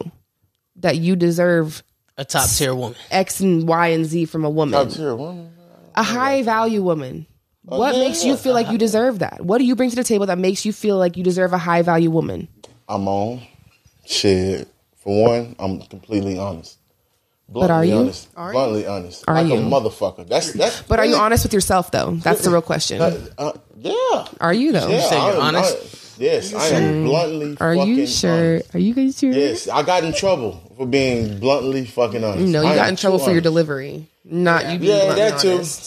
[0.77, 1.83] That you deserve
[2.19, 2.97] a top tier woman.
[3.11, 5.53] X and Y and Z from a woman, Top tier woman.
[5.95, 7.27] a high value woman.
[7.63, 9.45] What yeah, makes you feel like you deserve that?
[9.45, 11.59] What do you bring to the table that makes you feel like you deserve a
[11.59, 12.47] high value woman?
[12.89, 13.43] I'm on.
[14.05, 14.69] Shit.
[14.99, 16.79] For one, I'm completely honest.
[17.49, 17.97] But are Bluntly you?
[17.99, 18.29] Honest.
[18.37, 18.53] Are you?
[18.53, 19.25] Bluntly honest.
[19.29, 19.55] Are like you?
[19.55, 20.29] a motherfucker.
[20.29, 20.83] That's that's.
[20.83, 22.13] But are you honest with yourself though?
[22.17, 23.01] That's the real question.
[23.01, 24.27] Uh, yeah.
[24.41, 24.89] Are you though?
[24.89, 25.77] Yeah, say you're I am- honest?
[25.77, 27.57] I- yes, I am bluntly.
[27.61, 28.31] Are fucking you sure?
[28.55, 28.75] honest.
[28.75, 29.33] Are you guys sure?
[29.33, 32.47] Yes, I got in trouble for being bluntly fucking honest.
[32.53, 33.45] No, you I got in trouble too for your honest.
[33.45, 35.41] delivery, not you being Yeah, bluntly that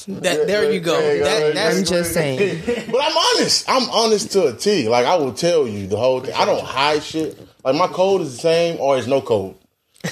[0.06, 0.14] too.
[0.22, 0.99] That there you go.
[0.99, 2.61] That, that's I'm just saying.
[2.91, 3.69] But I'm honest.
[3.69, 4.88] I'm honest to a T.
[4.89, 6.34] Like I will tell you the whole thing.
[6.34, 7.38] I don't hide shit.
[7.64, 9.56] Like my code is the same or it's no code.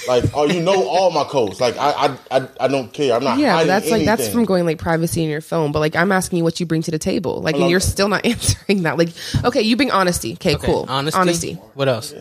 [0.07, 1.61] Like or you know all my codes.
[1.61, 1.91] Like I
[2.31, 3.13] I I, I don't care.
[3.15, 5.71] I'm not Yeah, but hiding that's like that's from going like privacy in your phone.
[5.71, 7.41] But like I'm asking you what you bring to the table.
[7.41, 8.97] Like and you're still not answering that.
[8.97, 9.09] Like
[9.45, 10.33] okay, you bring honesty.
[10.33, 10.85] Okay, Okay, cool.
[10.89, 11.17] Honesty.
[11.19, 11.53] Honesty.
[11.73, 12.13] What else?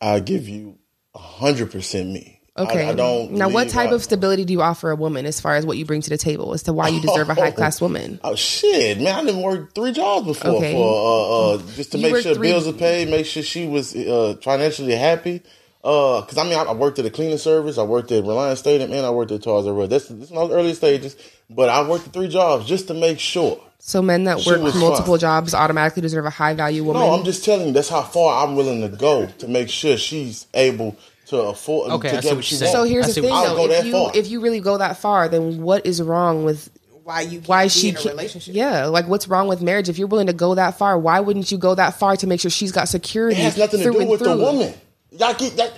[0.00, 0.78] I give you
[1.14, 2.40] hundred percent me.
[2.56, 2.88] Okay.
[2.88, 3.32] I, don't.
[3.32, 5.76] now, what type I- of stability do you offer a woman as far as what
[5.76, 8.20] you bring to the table as to why you deserve a high class woman?
[8.22, 9.12] Oh shit, man!
[9.14, 10.72] I didn't work three jobs before Okay.
[10.72, 13.66] for uh, uh, just to You make sure three- bills are paid, make sure she
[13.66, 15.42] was uh, financially happy.
[15.84, 18.58] Uh, because I mean, I, I worked at a cleaning service, I worked at Reliant
[18.58, 19.88] Stadium, and I worked at Toys R Us.
[19.90, 21.14] That's this is my early stages,
[21.50, 23.60] but I worked three jobs just to make sure.
[23.80, 25.18] So, men that work multiple fine.
[25.18, 27.02] jobs automatically deserve a high value woman.
[27.02, 29.98] No, I'm just telling you that's how far I'm willing to go to make sure
[29.98, 30.96] she's able
[31.26, 33.24] to afford Okay, to I get see what what you're so here's I the thing,
[33.24, 34.12] though: if you far.
[34.14, 36.70] if you really go that far, then what is wrong with
[37.02, 38.54] Why you can't why be she in a relationship?
[38.54, 39.90] Yeah, like what's wrong with marriage?
[39.90, 42.40] If you're willing to go that far, why wouldn't you go that far to make
[42.40, 43.38] sure she's got security?
[43.38, 44.72] It has nothing to do and with the woman.
[45.18, 45.72] Y'all get that.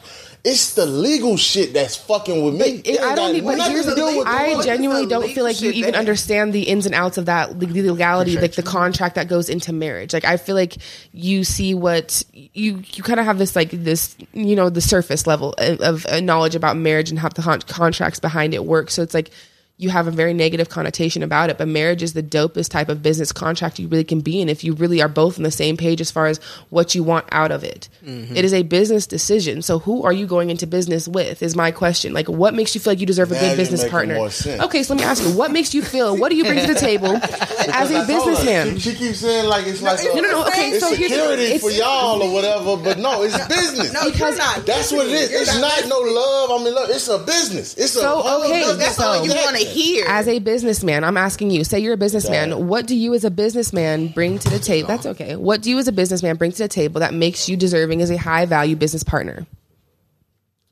[0.45, 2.81] It's the legal shit that's fucking with me.
[2.85, 3.35] It- I don't.
[3.35, 5.73] ain't But here's the nothing to do thing: with I genuinely don't feel like you
[5.73, 9.27] even that- understand the ins and outs of that the legality, like the contract that
[9.27, 10.13] goes into marriage.
[10.13, 10.77] Like I feel like
[11.13, 15.27] you see what you you kind of have this like this you know the surface
[15.27, 18.91] level of, of uh, knowledge about marriage and how the con- contracts behind it work.
[18.91, 19.33] So it's like
[19.79, 23.03] you have a very negative connotation about it, but marriage is the dopest type of
[23.03, 25.77] business contract you really can be in if you really are both on the same
[25.77, 26.39] page as far as
[26.71, 27.91] what you want out of it.
[28.03, 28.35] Mm-hmm.
[28.37, 29.61] It is a business decision.
[29.61, 32.15] So who are you going into business with is my question.
[32.15, 34.15] Like what makes you feel like you deserve a good you're business partner?
[34.15, 34.63] more sense.
[34.63, 36.73] Okay, so let me ask you, what makes you feel what do you bring to
[36.73, 38.79] the table as a told her, businessman?
[38.79, 40.95] She, she keeps saying like it's like it's- a- No, no, no, okay, it's so
[40.95, 43.93] here's- security it's- for y'all or whatever, but no, it's business.
[43.93, 44.65] No, Because- not.
[44.65, 45.33] That's what it is.
[45.33, 46.61] It's not no love.
[46.61, 47.75] I mean, look, it's a business.
[47.75, 48.79] It's a So, whole okay, business.
[48.79, 50.05] That's all you want to hear.
[50.09, 53.31] As a businessman, I'm asking you, say you're a businessman, what do you as a
[53.31, 54.89] businessman bring to the table?
[54.89, 55.37] That's okay.
[55.37, 58.11] What do you as a businessman bring to the table that makes you deserving as
[58.11, 59.47] a high value business partner?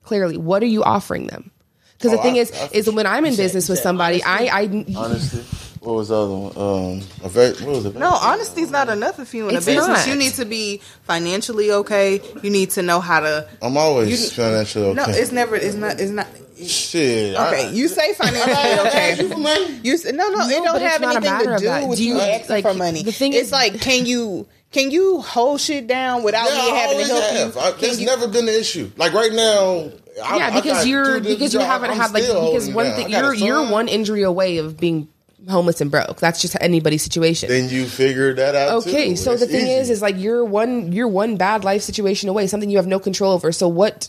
[0.02, 1.50] Clearly, what are you offering them?
[1.98, 4.48] Because the Oh, thing I- is, I- is when I'm in business with somebody, I,
[4.60, 5.42] I, Honestly,
[5.84, 6.52] what was the other one?
[6.56, 7.94] Um, a very, what was it?
[7.96, 9.86] No, honesty's not enough if you in a It's business.
[9.88, 10.06] not.
[10.08, 12.20] You need to be financially okay.
[12.42, 13.48] You need to know how to.
[13.62, 14.94] I'm always You- financially okay.
[14.96, 15.56] No, it's never.
[15.56, 16.00] It's not.
[16.00, 16.26] It's not.
[16.56, 17.34] shit.
[17.34, 19.16] Okay, I, you say financially okay.
[19.22, 19.80] you for money.
[19.82, 21.60] You s- no, no, it No, don't it's have not a anything matter to of
[21.60, 21.88] do that.
[21.88, 23.02] with Do you you- asking like, for money.
[23.02, 26.70] the thing it's is- like, can you can you hold shit down without Yeah, me
[26.72, 27.54] I having to always help have.
[27.54, 27.60] you?
[27.60, 28.90] I, Can that's you- never been the issue.
[28.96, 29.90] Like right now,
[30.24, 31.70] I, yeah, I because got you're two different because you jobs.
[31.70, 32.96] haven't I'm had like still because holding it one down.
[32.96, 33.70] thing I got a you're you're son.
[33.72, 35.08] one injury away of being
[35.48, 36.18] homeless and broke.
[36.20, 37.48] That's just anybody's situation.
[37.48, 38.82] Then you figure that out.
[38.86, 39.16] Okay, too.
[39.16, 39.72] so the thing easy.
[39.72, 42.98] is, is like you're one, you're one bad life situation away, something you have no
[42.98, 43.52] control over.
[43.52, 44.08] So what?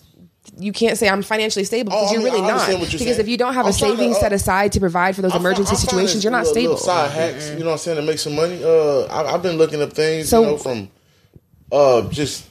[0.57, 2.69] You can't say I'm financially stable Oh, because I you're mean, really not.
[2.69, 3.19] you're Because saying.
[3.19, 5.23] if you don't have I'm a trying to, savings uh, set aside to provide for
[5.23, 6.77] those I fi- emergency situations, you're not stable.
[6.77, 8.63] Side hacks, you know what I'm saying, to make some money.
[8.63, 10.89] Uh, I, I've been looking up things, So- you know, from
[11.71, 12.45] uh just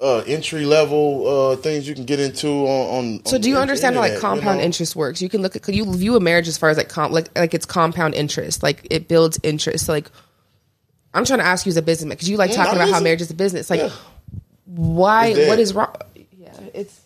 [0.00, 3.16] uh entry level uh things you can get into on.
[3.16, 4.64] on So on do you the understand how like internet, you compound know?
[4.64, 5.20] interest works?
[5.20, 7.52] You can look at you view a marriage as far as like comp like like
[7.54, 9.86] it's compound interest, like it builds interest.
[9.86, 10.10] So like
[11.14, 12.90] I'm trying to ask you as a businessman because you like Mm, talking I'm about
[12.94, 13.70] how marriage is a business.
[13.70, 13.90] Like Yeah.
[14.66, 15.26] why?
[15.28, 15.48] It's dead.
[15.48, 15.94] What is wrong?
[16.38, 17.00] Yeah, it's.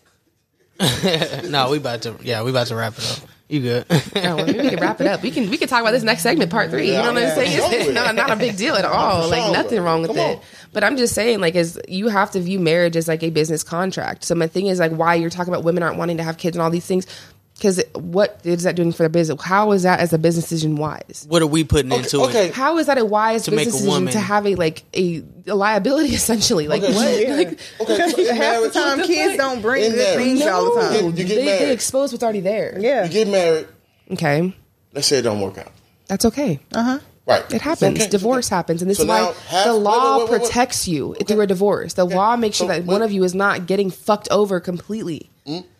[1.48, 3.28] no, we about to yeah, we about to wrap it up.
[3.52, 3.86] You good?
[4.14, 5.22] No, we can wrap it up.
[5.22, 6.86] We can we can talk about this next segment, part three.
[6.86, 7.52] you know what I'm saying?
[7.52, 7.68] yeah.
[7.70, 9.28] It's not, not a big deal at all.
[9.28, 9.52] Like Sure.
[9.52, 10.36] nothing wrong with Come it.
[10.38, 10.42] on.
[10.72, 13.62] But I'm just saying, like, is you have to view marriage as like a business
[13.62, 14.24] contract.
[14.24, 16.56] So my thing is like, why you're talking about women aren't wanting to have kids
[16.56, 17.06] and all these things.
[17.54, 19.40] Because what is that doing for the business?
[19.40, 21.26] How is that as a business decision wise?
[21.28, 22.48] what are we putting into okay.
[22.48, 22.54] it?
[22.54, 24.82] How is that a wise To make business a decision woman- to have a like
[24.94, 26.66] a, a liability essentially?
[26.66, 27.20] Like Okay, what?
[27.20, 27.34] Yeah.
[27.36, 30.16] Like, Okay, so in Half the time, the kids don't bring In good there.
[30.18, 31.04] things all the time.
[31.04, 31.60] You get they, married.
[31.60, 32.76] they expose what's already there.
[32.80, 33.68] Yeah, you get married.
[34.10, 34.56] Okay,
[34.92, 35.70] Let's say it don't work out.
[36.08, 36.58] that's okay.
[36.74, 36.98] uh huh.
[37.24, 37.54] Right.
[37.54, 38.00] It happens.
[38.00, 38.56] Okay, Divorce okay.
[38.56, 40.40] happens, and this So is why half- the law wait, wait, wait.
[40.42, 41.92] protects you through a divorce.
[41.94, 45.30] The law makes sure that wait- one of you is not getting fucked over completely.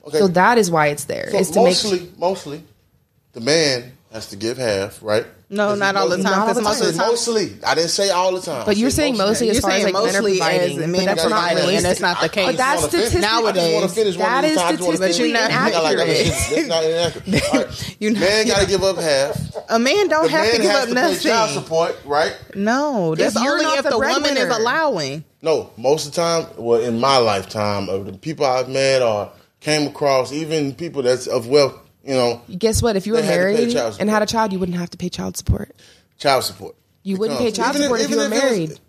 [0.06, 0.18] Okay.
[0.18, 1.28] So that is why it's there.
[1.30, 2.64] So is to mostly, make mostly,
[3.32, 5.26] the man has to give half, right?
[5.48, 6.32] No, 'Cause not all the mostly- time.
[6.32, 7.52] Not all the I of the said time, mostly.
[7.66, 8.64] I didn't say all the time.
[8.64, 10.78] But you're said saying mostly as You're far as saying like men are mostly providing,
[10.82, 12.46] as men are that's not providing, and that's not the I- I case.
[12.46, 14.72] But that's just wanna fin- statistically- I just want one that of these is times.
[14.72, 15.16] I just wanna finish.
[15.16, 16.68] statistically I got like a- inaccurate.
[16.68, 17.44] Not inaccurate.
[17.52, 17.96] All right.
[18.00, 19.40] You man got to give up half.
[19.68, 22.32] a man don't The have man to give up to pay child support, right?
[22.54, 25.24] No, that's you're only if the the woman is allowing.
[25.42, 29.28] No, most of the time, well, in my lifetime, of the people I've met or
[29.62, 32.96] came across, even people that's of wealth, you know, Guess what?
[32.96, 34.90] If you were They had to pay married and had a child, you wouldn't have
[34.90, 35.74] to pay child support.
[36.18, 36.74] child support.
[37.04, 38.80] You wouldn't pay child support if, you were even it was- married.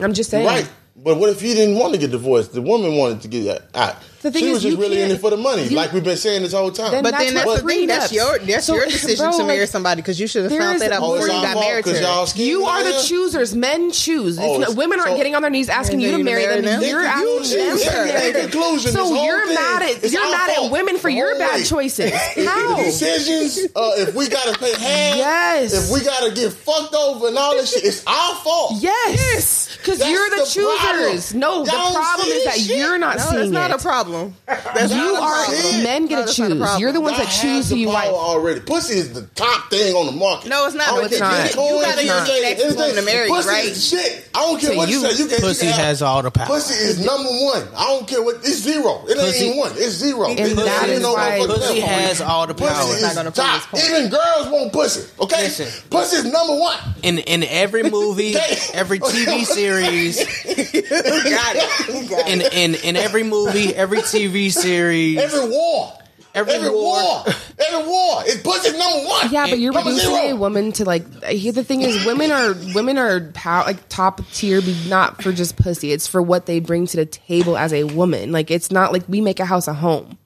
[0.00, 0.46] I'm just saying.
[0.46, 0.70] Right.
[0.96, 2.52] But what if he didn't want to get divorced?
[2.52, 3.96] The woman wanted to get out.
[4.28, 5.92] The thing she is, was just you really in it for the money, you- like
[5.94, 6.90] we've been saying this whole time.
[6.90, 7.86] Then But That's then what that's the thing.
[7.86, 10.80] That's your that's So, your decision bro, to marry somebody because you should have found
[10.82, 12.00] that out before you got married to her.
[12.02, 13.54] y'all You are the choosers.
[13.54, 14.38] Men choose.
[14.38, 16.80] Oh, no- it's- women aren't getting on their knees asking you to marry marry them.
[16.80, 16.90] them?
[16.90, 18.50] You're You asking them to Yeah, marry in them.
[18.50, 22.12] conclusion, So you're thing mad at you're mad at women for your bad choices.
[22.46, 22.76] How?
[22.76, 25.72] decisions, uh, if we gotta pay half, Yes.
[25.74, 28.72] if we gotta get fucked over and all this shit, it's our fault.
[28.80, 31.34] Yes, because you're the, the choosers.
[31.34, 34.17] No, the problem is that you're not No, seeing that's not a problem.
[34.18, 34.34] Problem.
[34.74, 35.82] That's You not are problem.
[35.82, 36.80] men get No, to that's not the choose.
[36.80, 38.08] You're the ones God that choose who you like.
[38.08, 38.60] already.
[38.60, 40.48] Pussy is the top thing on the market.
[40.48, 40.94] No, it's not.
[40.94, 41.44] No, it's not.
[41.44, 42.28] Get cool, You gotta use not.
[42.28, 43.64] next woman to marry, Pussy right?
[43.66, 44.28] is shit.
[44.34, 45.22] I don't care So what you, you- say.
[45.22, 46.46] You can, Pussy you can has all the power.
[46.46, 47.62] Pussy is number one.
[47.76, 48.36] I don't care what.
[48.36, 49.04] It's zero.
[49.06, 49.72] It ain't Pussy- even one.
[49.74, 50.28] It's zero.
[50.30, 51.88] And It- that it is ain't no why- Pussy level.
[51.88, 52.68] has all the power.
[52.70, 53.62] Pussy is gonna top.
[53.84, 55.02] Even girls want pussy.
[55.20, 55.48] Okay,
[55.90, 56.76] pussy is number one.
[57.02, 58.36] In in every movie,
[58.74, 61.94] every TV series, got it.
[61.94, 65.92] You got in in in every movie, every TV series, Every war.
[66.34, 67.02] Every Every war.
[67.02, 67.24] war.
[67.26, 68.22] Every war.
[68.26, 69.30] It's pussy number one.
[69.32, 70.34] Yeah, but you're Number reducing zero.
[70.34, 71.24] a woman to like.
[71.24, 75.32] Here, the thing is, women are women are pow- like top tier, be not for
[75.32, 75.90] just pussy.
[75.90, 78.30] It's for what they bring to the table as a woman.
[78.30, 80.16] Like it's not like we make a house a home.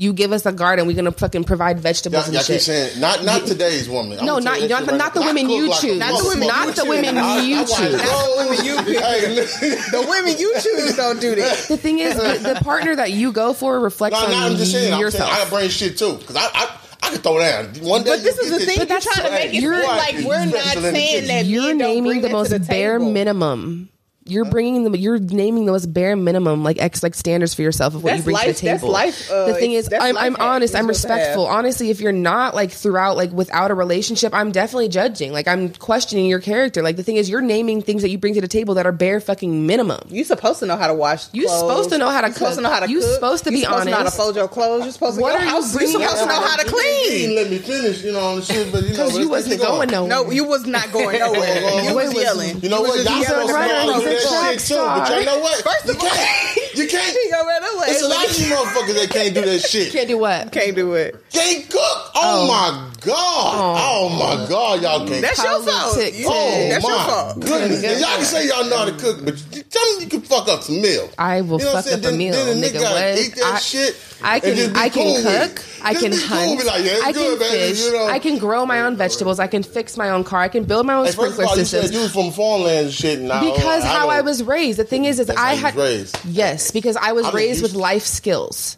[0.00, 2.62] You give us a garden, we're gonna fucking provide vegetables Y'all, and y'all keep shit.
[2.62, 4.18] saying not not today's woman.
[4.18, 5.98] I'm No, not not shit the, right not the women you choose.
[5.98, 6.88] Not the women Not you the choose.
[6.88, 8.00] women you I watch choose.
[8.00, 9.34] grown women you hey,
[9.92, 11.66] The women you choose don't do that.
[11.68, 14.56] The thing is, the, the partner that you go for reflects No, no, on I'm
[14.56, 14.94] just saying.
[14.94, 15.30] I'm yourself.
[15.30, 18.10] saying I bring shit too because I, I I could throw down one day.
[18.12, 18.78] But this is the thing.
[18.78, 21.28] But You're trying to make it you're- like we're not Special in the saying kitchen.
[21.28, 23.12] that you're men don't naming bring the that most the bare table.
[23.12, 23.90] minimum.
[24.30, 27.94] You're bringing the you're naming the most bare minimum like ex like standards for yourself
[27.94, 28.92] of what That's you bring life- to the that's table.
[28.92, 30.74] life, uh, the thing is, that's I'm, life I'm honest.
[30.74, 31.16] I'm supposed to have.
[31.18, 31.46] respectful.
[31.46, 35.32] Honestly, if you're not like throughout like without a relationship, I'm definitely judging.
[35.32, 36.82] Like I'm questioning your character.
[36.82, 38.92] Like the thing is, you're naming things that you bring to the table that are
[38.92, 40.00] bare fucking minimum.
[40.08, 41.26] You supposed to know how to wash.
[41.32, 41.60] You clothes.
[41.60, 43.14] supposed to know how to You supposed to know how to You cook.
[43.14, 44.84] supposed to You be supposed to know how to fold your clothes.
[44.84, 45.22] You're supposed to.
[45.22, 47.34] What your are you house, bringing You're supposed to know how to clean.
[47.34, 49.90] let me finish, you know, on the shit, but you know, Because you wasn't going
[49.90, 50.08] nowhere.
[50.08, 51.82] No, you was not going nowhere.
[51.84, 52.60] You was yelling.
[52.60, 52.96] You know what?
[52.96, 55.10] Y'all just supposed to runner, know how to do he's a that shit too, but
[55.10, 55.62] y'all know what?
[55.62, 56.58] First you of all- can't.
[56.74, 57.16] You can't.
[57.16, 57.86] He go right away.
[57.88, 59.92] It's a lot of you motherfuckers that can't do that shit.
[59.92, 60.52] Can't do what?
[60.52, 61.16] Can't do it.
[61.32, 61.80] Can't cook.
[61.82, 62.48] Oh, oh.
[62.48, 63.14] my god.
[63.16, 64.08] Oh.
[64.08, 64.08] oh.
[64.38, 65.10] my god, y'all can't.
[65.10, 65.20] Cook.
[65.22, 65.66] That's your fault.
[65.94, 67.40] Politic You- Oh That's your my fault.
[67.40, 67.84] goodness!
[67.84, 69.36] And y'all can say y'all know how to cook, but
[69.70, 71.08] tell me you can fuck up some meal.
[71.18, 72.14] I will You know what fuck I'm up saying?
[72.14, 72.76] a meal, then, then nigga.
[72.76, 73.18] nigga gotta What?
[73.18, 73.96] Eat that I- shit.
[74.22, 77.12] I can I can cool cook, I can be cool, hunt, like, yeah, it's I
[77.14, 77.44] can baby,
[77.74, 78.06] fish, you know.
[78.06, 80.84] I can grow my own vegetables, I can fix my own car, I can build
[80.84, 83.18] my own Hey, first of sprinkler all, you said you was from farmland and shit.
[83.18, 84.10] Now, Because how.
[84.10, 84.78] I was raised.
[84.78, 86.18] The thing is, is That's I how had raised.
[86.26, 88.76] yes, because I was I mean, raised with life skills.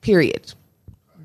[0.00, 0.52] Period.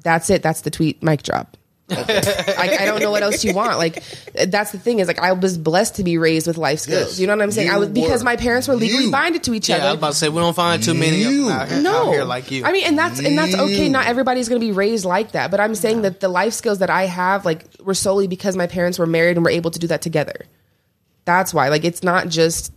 [0.03, 0.41] That's it.
[0.41, 1.03] That's the tweet.
[1.03, 1.57] Mic drop.
[1.91, 3.79] I, I don't know what else you want.
[3.79, 4.03] Like
[4.45, 7.09] that's the thing is like I was blessed to be raised with life skills.
[7.13, 7.67] Yes, you know what I'm saying?
[7.67, 8.25] you I was because were.
[8.25, 9.11] my parents were legally You.
[9.11, 11.45] binded to each Yeah, I was about to say we don't find too many You.
[11.45, 12.63] them out here, no, out here like you.
[12.63, 13.89] I mean, and that's and that's okay.
[13.89, 16.77] Not everybody's going to be raised like that, but I'm saying that the life skills
[16.77, 19.79] that I have, like, were solely because my parents were married and were able to
[19.79, 20.45] do that together.
[21.25, 22.71] That's why, like, it's not just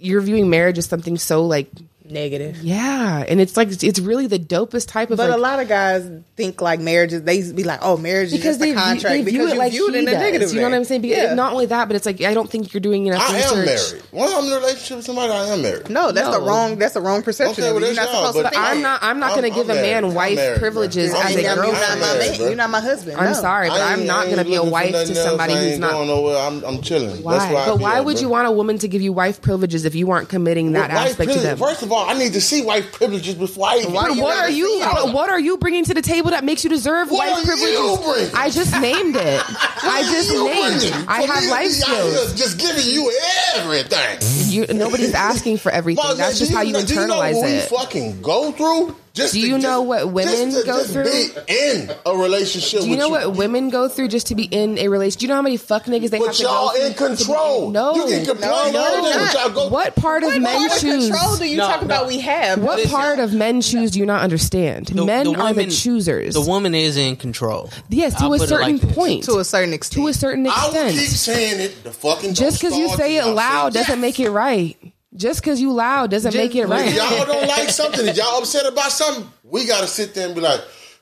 [0.00, 1.68] you're viewing marriage as something so like,
[2.10, 2.56] Negative.
[2.62, 5.16] yeah, and it's like it's really the dopest type of.
[5.16, 7.22] But like, a lot of guys think like marriages.
[7.22, 9.54] they be like, oh, marriage is because just they, a contract they view because it
[9.54, 10.52] you like view it he in a negative.
[10.52, 10.74] You know what.
[10.76, 11.02] I'm saying?
[11.02, 11.34] Because Yeah.
[11.34, 13.92] not only that, but it's like I don't think you're doing enough I am research.
[13.92, 14.04] married.
[14.12, 15.32] Well, I'm in a relationship with somebody.
[15.32, 15.88] I am married.
[15.90, 16.76] No, that's the wrong.
[16.78, 17.62] That's the wrong perception.
[17.64, 18.64] Okay, well, You're not that's y'all, supposed to but think.
[18.64, 19.02] I'm not.
[19.02, 21.44] I'm not going to give I'm a man I'm wife married, privileges as a married.
[21.44, 22.00] You're not girlfriend.
[22.00, 22.36] my married, man.
[22.38, 22.46] bro.
[22.46, 23.16] You're not my husband.
[23.16, 25.24] I'm sorry, but I I'm not going to be a wife to nothing else.
[25.26, 26.36] somebody I who's not going nowhere.
[26.38, 27.22] I'm, I'm chilling.
[27.22, 27.38] Why?
[27.38, 29.84] That's why I But why would you want a woman to give you wife privileges
[29.84, 31.58] if you aren't committing that aspect to them?
[31.58, 33.92] First of all, I need to see white privileges before I even.
[33.92, 34.80] But what are you?
[35.12, 38.34] what are you bringing to the table that makes you deserve What are privileges?
[38.34, 39.42] I just named it.
[39.82, 40.80] I just You named.
[40.80, 41.08] bringing?
[41.08, 42.34] I For have me life be out here skills.
[42.38, 43.12] Just giving you
[43.56, 44.18] everything.
[44.50, 46.02] You, nobody's asking for everything.
[46.04, 47.70] Well, That's just how you know- do you know internalize what it.
[47.70, 48.96] we fucking go through?
[49.12, 51.04] Just Do to- you just- know what women just to go just through?
[51.04, 52.80] Be in a relationship.
[52.82, 55.18] Do you with know what women go through just to be in a relationship?
[55.20, 56.86] Do you know how many fuck niggas they have But to y'all go through?
[56.86, 57.70] in to be control.
[57.70, 59.18] No, You can complain no, all day, no.
[59.18, 61.08] but y'all go- What part of What men part of choose?
[61.10, 61.86] control do you No, talk no.
[61.86, 62.06] about?
[62.06, 62.90] We have What Listen.
[62.92, 64.86] part of men choose do you not understand?
[64.86, 66.34] The- men the are the choosers.
[66.34, 67.68] The woman is in control.
[67.88, 69.24] yes, to I'll a certain like point.
[69.24, 70.02] to a certain extent.
[70.04, 70.76] to a certain extent.
[70.76, 71.82] I will keep saying it.
[71.84, 74.76] The fucking Just because you say it loud doesn't make it right.
[75.14, 76.94] Just because you loud doesn't make it right.
[76.94, 80.40] y'all don't like something, if y'all upset about something, we gotta sit there and be
[80.40, 80.60] like,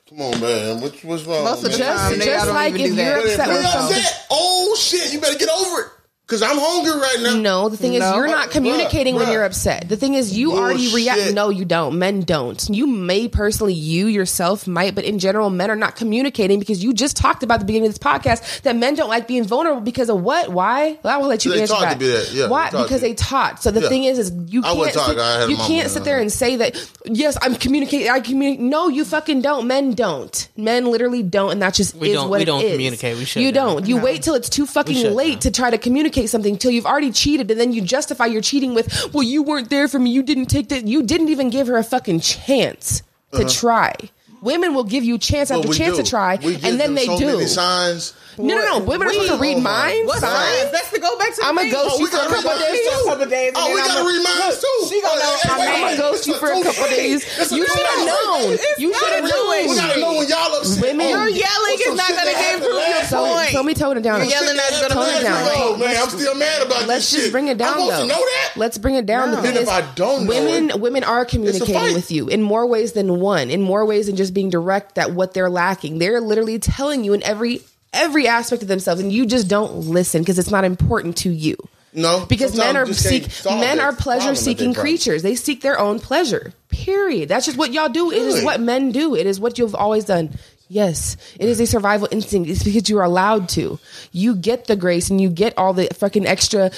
[0.09, 2.73] "Come on, man, what's what's wrong?" Most of the time, Just, they just don't like
[2.73, 3.25] even if do you're that.
[3.25, 3.97] Upset we with something.
[3.97, 5.87] upset, oh shit, you better get over it.
[6.29, 7.35] Cause I'm hungry right now.
[7.37, 8.15] No, the thing is, No.
[8.15, 9.33] you're not Bruh, communicating when bruh.
[9.33, 9.89] you're upset.
[9.89, 11.33] The thing is, you already react.
[11.33, 11.97] No, you don't.
[11.97, 12.63] Men don't.
[12.69, 16.93] You may personally, you yourself might, but in general, men are not communicating because you
[16.93, 19.81] just talked about at the beginning of this podcast that men don't like being vulnerable
[19.81, 20.49] because of what?
[20.49, 20.99] Why?
[21.01, 21.99] Well, I will let you They answer taught to that.
[21.99, 22.67] be that, yeah, Why?
[22.69, 22.99] Because to.
[22.99, 23.63] they taught.
[23.63, 23.89] So the Yeah.
[23.89, 24.77] thing is, is you can't.
[24.77, 25.09] wasn't taught.
[25.09, 26.75] sit, I had you can't sit there and say that.
[27.05, 28.07] Yes, I'm communicating.
[28.11, 28.59] I communicate.
[28.63, 29.65] No, you fucking don't.
[29.65, 30.47] Men don't.
[30.55, 32.71] Men literally don't, and that just We is don't- what we it don't is.
[32.73, 33.17] communicate.
[33.17, 33.41] We should.
[33.41, 33.87] You don't.
[33.87, 35.39] You wait till it's too fucking late down.
[35.39, 38.73] to try to communicate something till you've already cheated and then you justify your cheating
[38.73, 40.09] with, well, you weren't there for me.
[40.09, 40.87] You didn't take that.
[40.87, 43.49] You didn't even give her a fucking chance to Uh-huh.
[43.49, 43.95] try.
[44.41, 46.03] Women will give you chance after chance do.
[46.03, 47.25] to try, and then they so do.
[47.25, 48.13] Many signs.
[48.39, 48.85] No, no, no.
[48.85, 50.07] Women are supposed to read Oh, minds.
[50.07, 50.57] What signs.
[50.59, 50.71] signs?
[50.71, 51.41] That's to go back to.
[51.43, 52.79] I'ma oh, ghost you for a couple days.
[52.87, 53.51] A couple days.
[53.55, 54.77] Oh, we gotta read minds too.
[54.87, 55.35] She gonna know.
[55.43, 57.25] I'm wait, I'm wait, gonna ghost you for a a couple days.
[57.51, 58.57] You should have known.
[58.79, 59.67] You should have known.
[59.69, 60.81] We gotta know when y'all upset.
[60.81, 63.25] Women- Oh, Your yelling what's is not gonna that get happened proof your last So,
[63.25, 63.49] point.
[63.49, 64.19] so let me tone it down.
[64.21, 65.45] You're yelling at Shit gonna Tone it down.
[65.45, 65.79] night.
[65.79, 66.87] man, I'm still mad about this.
[66.87, 68.01] Let's just bring it down I'm supposed though.
[68.01, 68.51] to know that.
[68.55, 69.31] Let's bring it down.
[69.31, 72.65] The thing Then if is, I don't women women are communicating with you in more
[72.67, 73.49] ways than one.
[73.49, 75.99] In more ways than just being direct at what they're lacking.
[75.99, 77.61] They're literally telling you in every
[77.93, 81.55] every aspect of themselves, and you just don't listen because it's not important to you.
[81.91, 85.23] No, Because men are you just can't seek men are pleasure seeking creatures.
[85.23, 86.53] They seek their own pleasure.
[86.69, 87.29] Period.
[87.29, 88.11] That's just what y'all do.
[88.11, 89.15] It is what men do.
[89.15, 90.29] It is what you've always done.
[90.71, 92.47] Yes, it is a survival instinct.
[92.47, 93.79] It's because you are allowed to.
[94.11, 96.69] You get the grace and you get all the fucking extra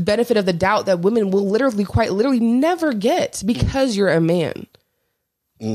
[0.00, 4.18] benefit of the doubt that women will literally, quite literally, never get because you're a
[4.20, 4.66] man.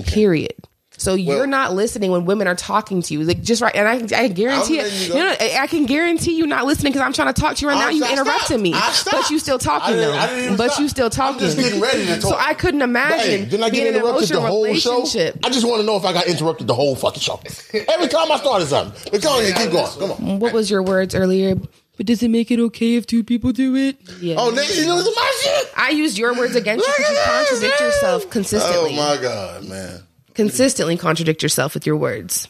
[0.08, 0.56] Period.
[0.98, 3.76] So you're Well- not listening when women are talking to you, like just right.
[3.76, 4.92] And I, I guarantee it.
[5.10, 7.56] you You know, I I can guarantee you not listening because I'm trying to talk
[7.56, 7.90] to you right now.
[7.90, 9.30] You I interrupted me, but stopped.
[9.32, 10.14] you still talking though.
[10.14, 10.82] I didn't even but stop.
[10.82, 11.40] you still I'm talking.
[11.40, 12.32] just getting ready to talk.
[12.32, 12.36] So.
[12.38, 15.02] I couldn't imagine Hey, didn't I being get interrupted the whole show?
[15.44, 17.40] I just want to know if I got interrupted the whole fucking show.
[17.74, 19.10] Every time I started something.
[19.12, 19.92] But go ahead, keep going.
[20.00, 20.18] Come on.
[20.18, 21.56] Mm, what was your words earlier?
[21.98, 23.98] But does it make it okay if two people do it?
[24.20, 24.36] Yeah.
[24.40, 25.72] Oh, nigga, you losing my shit?
[25.78, 28.78] I used your words against you because you contradict yourself consistently.
[28.78, 28.96] Oh consistently.
[28.98, 30.02] my god, man.
[30.34, 32.48] Consistently contradict yourself with your words.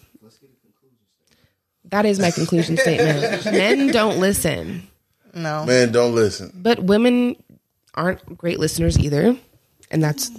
[1.85, 3.45] That is my conclusion statement.
[3.51, 4.87] Men don't listen,
[5.33, 5.65] No.
[5.65, 6.51] Man, don't listen.
[6.55, 7.35] but women
[7.93, 9.35] aren't great listeners either,
[9.91, 10.31] and that's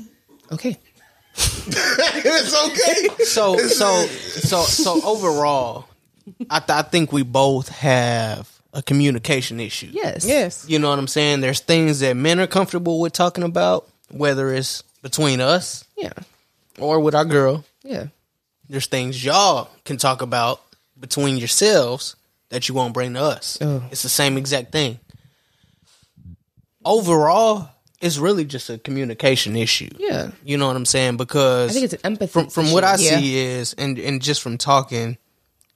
[0.51, 0.77] okay.
[1.37, 3.25] it's okay.
[3.25, 5.87] So so so so overall,
[6.51, 9.91] I th- I think we both have a communication issue.
[9.93, 10.25] Yes.
[10.27, 10.65] Yes.
[10.69, 11.41] You know what I'm saying?
[11.41, 16.13] There's things that men are comfortable with talking about, whether it's between us Yeah.
[16.79, 17.65] Or with our girl.
[17.83, 18.07] Yeah.
[18.69, 20.61] There's things y'all can talk about
[20.99, 22.17] between yourselves
[22.49, 23.59] that you won't bring to us.
[23.61, 23.83] Oh.
[23.91, 24.99] It's the same exact thing.
[26.85, 27.69] Overall,
[28.01, 29.89] it's really just a communication issue.
[29.99, 30.31] Yeah.
[30.45, 31.17] You know what I'm saying?
[31.17, 32.31] Because I think it's an empathy.
[32.33, 32.97] from from what I.
[32.97, 33.19] Yeah.
[33.19, 35.17] see is and and just from talking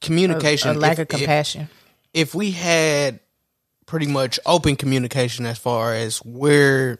[0.00, 1.68] communication A lack if- of compassion.
[2.12, 3.20] If, if we had
[3.86, 6.98] pretty much open communication as far as we're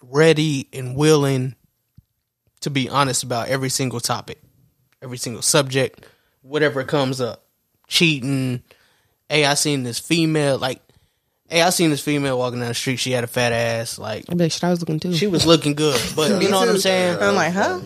[0.00, 1.54] ready and willing
[2.62, 4.40] to be honest about every single topic,
[5.02, 6.04] every single subject,
[6.42, 7.44] whatever comes up,
[7.86, 8.62] cheating.
[9.28, 10.80] Hey, I seen this female like.
[11.48, 12.96] Hey, I seen this female walking down the street.
[12.96, 13.98] She had a fat ass.
[13.98, 15.12] Like I'd be like, shit, I was looking too.
[15.12, 17.18] she was looking good, but you know what I'm saying.
[17.20, 17.78] I'm like, huh?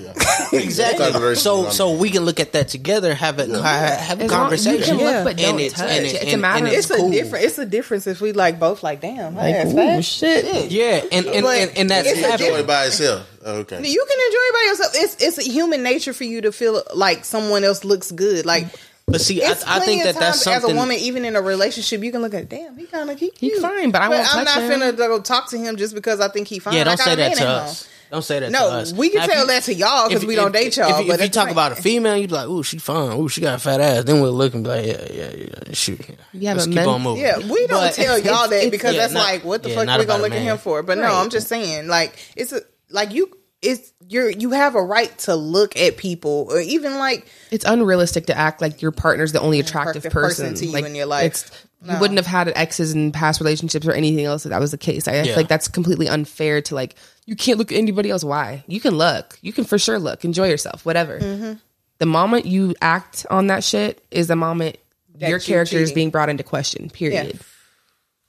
[0.53, 1.35] Exactly.
[1.35, 4.79] So so we can look at that together, have a have a As long- conversation.
[4.79, 5.11] You can Yeah.
[5.17, 5.91] look, but don't And it's- touch.
[5.91, 7.09] and it- it's and- a matter and of It's cool.
[7.09, 7.45] a different.
[7.45, 10.05] It's a difference if we like both like, damn, my ass Ooh, fat.
[10.05, 10.71] shit.
[10.71, 12.49] Yeah, and and, But and, and that's it's a happening.
[12.51, 13.27] Enjoy it by itself.
[13.47, 13.77] Oh, okay.
[13.77, 14.93] You can enjoy it by yourself.
[14.97, 18.45] It's it's a human nature for you to feel like someone else looks good.
[18.45, 18.67] Like
[19.07, 22.03] But see, I, I think that that's times as a woman, even in a relationship,
[22.03, 24.45] you can look at damn, he kind of he He fine, but I won't I'm
[24.45, 24.71] not him.
[24.81, 26.75] finna go talk to him just because I think he fine.
[26.75, 27.83] yeah, I don't got say a that man to at us.
[27.85, 27.93] home.
[28.09, 28.93] Don't say that No, to us.
[28.93, 31.11] we can Now, tell you- that to y'all because we don't date y'all, If, you-
[31.13, 33.19] but if you talk like- about a female, you'd be like, "Ooh, she fine.
[33.19, 35.73] Ooh, she got a fat ass." Then we'll look and be like, "Yeah, yeah, yeah,
[35.73, 36.01] shoot."
[36.33, 37.23] Yeah, Let's keep men- on moving.
[37.25, 39.75] Yeah, we don't But- tell y'all that because yeah, that's not- like, what the yeah,
[39.77, 40.83] fuck not we gonna look at him for?
[40.85, 42.61] But no, I'm just saying, like, it's a,
[42.91, 47.27] like you, it's you're you have a right to look at people, or even like
[47.51, 50.73] It's unrealistic to act like your partner's the only attractive attractive person, person to you
[50.73, 51.27] like, in your life.
[51.27, 54.71] it's- You wouldn't have had exes in past relationships or anything else if that was
[54.73, 55.07] the case.
[55.07, 55.23] I, I Yeah.
[55.25, 56.97] feel like that's completely unfair to like
[57.27, 58.25] you can't look at anybody else.
[58.25, 58.65] Why?
[58.67, 59.39] You can look.
[59.43, 60.25] You can for sure look.
[60.25, 60.85] Enjoy yourself.
[60.87, 61.19] Whatever.
[61.21, 61.53] Mm-hmm.
[61.99, 64.77] The moment you act on that shit is the moment
[65.17, 66.91] That your you character is being brought into question.
[66.91, 67.39] Period.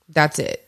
[0.10, 0.67] That's it.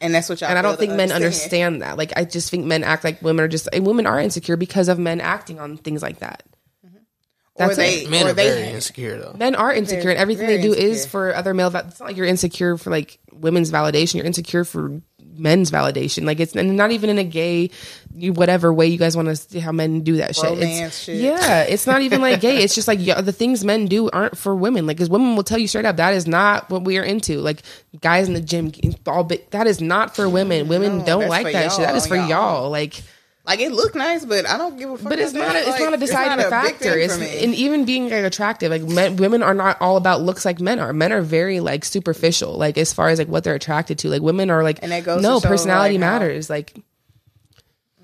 [0.00, 0.50] And that's what y'all.
[0.50, 1.96] and I don't think to men understand that.
[1.98, 4.88] Like I just think men act like women are just and women are insecure because
[4.88, 6.42] of men acting on things like that.
[6.86, 6.96] Mm-hmm.
[6.96, 8.10] Or That's they, it.
[8.10, 9.34] Men or are they, very insecure though.
[9.36, 11.70] Men are insecure, Very- and everything they do is for other male.
[11.70, 14.14] va- It's not like you're insecure for like women's validation.
[14.14, 15.00] You're insecure for
[15.38, 16.24] men's validation.
[16.24, 17.70] Like it's and not even in a gay,
[18.12, 20.58] whatever way you guys want to see how men do that shit.
[20.58, 21.16] It's, shit.
[21.16, 22.58] Yeah, it's not even like gay.
[22.62, 24.86] It's just like yeah, the things men do aren't for women.
[24.86, 27.38] Like, because women will tell you straight up that is not what we are into.
[27.38, 27.62] Like
[28.00, 28.72] guys in the gym,
[29.06, 30.68] all big, that is not for women.
[30.68, 31.80] Women No, don't like that shit.
[31.80, 32.28] That y'all, is for y'all.
[32.28, 32.70] y'all.
[32.70, 33.02] Like.
[33.48, 35.08] Like it look nice, but I don't give a fuck.
[35.08, 35.56] But it's not.
[35.56, 36.98] A, it's Like, not a deciding not a factor.
[36.98, 38.70] It's and even being like attractive.
[38.70, 40.92] Like men, women are not all about looks like men are.
[40.92, 42.54] Men are very like superficial.
[42.58, 44.10] Like as far as like what they're attracted to.
[44.10, 46.50] Like women are like And that goes no to personality like, how- matters.
[46.50, 46.74] Like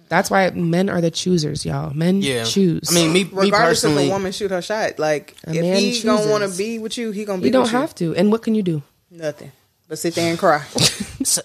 [0.08, 1.92] that's why men are the choosers, y'all.
[1.92, 2.88] Men Yeah, choose.
[2.90, 3.52] I mean, me, me regardless
[3.84, 6.56] if personally, a woman shoot her shot, like A if man he gonna want to
[6.56, 7.48] be with you, he gonna be.
[7.48, 7.78] you don't with you.
[7.78, 8.14] have to.
[8.16, 8.82] And what can you do?
[9.10, 9.52] nothing
[9.88, 10.64] but sit there and cry.
[11.20, 11.36] it's,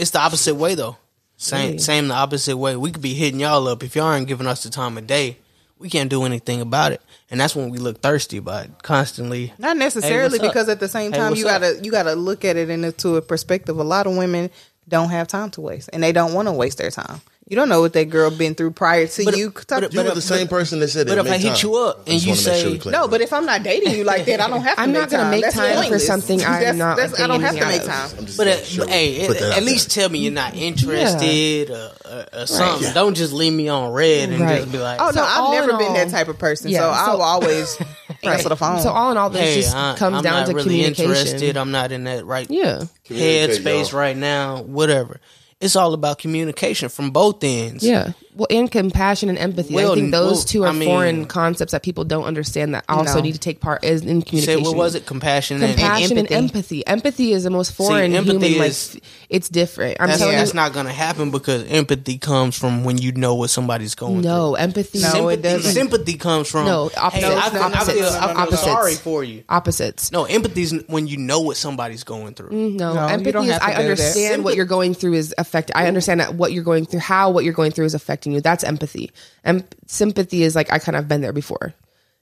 [0.00, 0.96] it's the opposite way though.
[1.36, 1.78] Same Really?
[1.78, 2.76] same the opposite way.
[2.76, 5.38] We could be hitting y'all up if y'all aren't giving us the time of day.
[5.78, 7.02] we can't do anything about it.
[7.30, 9.52] And that's when we look thirsty it constantly.
[9.58, 10.46] Not necessarily up?
[10.46, 13.22] because at the same time what's you gotta you gotta look at it into a
[13.22, 13.78] perspective.
[13.78, 14.48] A lot of women
[14.88, 17.20] don't have time to waste, and they don't want to waste their time.
[17.48, 19.50] You don't know what that girl been through prior to But- you.
[19.50, 21.26] but- talk- but- You were the but- same person that said but that.
[21.26, 24.02] if I hit you up and you say- no, but if I'm not dating you
[24.02, 24.80] like that, I don't have to.
[24.82, 27.40] I'm make not gonna make That's time for something I'm That's- not that's- I don't
[27.42, 28.10] have to make time.
[28.36, 32.46] But, uh, but hey, at, at least tell me you're not interested or, or, or
[32.46, 32.92] something.
[32.94, 34.56] Don't just leave me on read and Right.
[34.62, 36.70] just be like, Oh So no, all I've never been all- that type of person.
[36.70, 37.78] Yeah, so, I will always
[38.24, 38.80] answer the phone.
[38.82, 41.10] So all in all, this hey, just I, comes I'm down not to really communication.
[41.12, 41.56] interested.
[41.56, 42.82] I'm not in that right Yeah.
[43.06, 44.00] Communicate, headspace y'all.
[44.00, 44.62] right now.
[44.62, 45.20] Whatever.
[45.60, 47.82] It's all about communication from both ends.
[47.84, 48.12] Yeah.
[48.36, 49.74] Well, and compassion and empathy.
[49.74, 52.74] Well, I think those well, two are I mean- foreign concepts that people don't understand
[52.74, 53.20] that also No.
[53.22, 54.62] need to take part is in Say communication.
[54.64, 55.06] what was it?
[55.06, 56.86] Compassion, Compassion and, and empathy.
[56.86, 58.68] Empathy is the most foreign empathy human.
[58.68, 59.96] is- like it's different.
[60.00, 60.56] I'm That's, telling that's you.
[60.56, 64.50] not going to happen because empathy comes from when you know what somebody's going no,
[64.54, 64.62] through.
[64.62, 64.98] empathy.
[65.00, 65.72] No, sympathy, it doesn't.
[65.72, 67.24] sympathy comes from No, Hey, opposites.
[67.24, 68.62] I, feel, I feel, I feel Opposites.
[68.62, 69.44] sorry for you.
[69.48, 70.12] Opposites.
[70.12, 72.50] No, empathy is when you know what somebody's going through.
[72.50, 75.70] Mm, no, No, empathy is I understand what you're going through is affect.
[75.74, 77.94] I understand that what you're going through, how what you're going through is
[78.26, 78.40] affecting you.
[78.40, 79.10] That's empathy.
[79.44, 81.74] And sympathy is like I kind of been there before.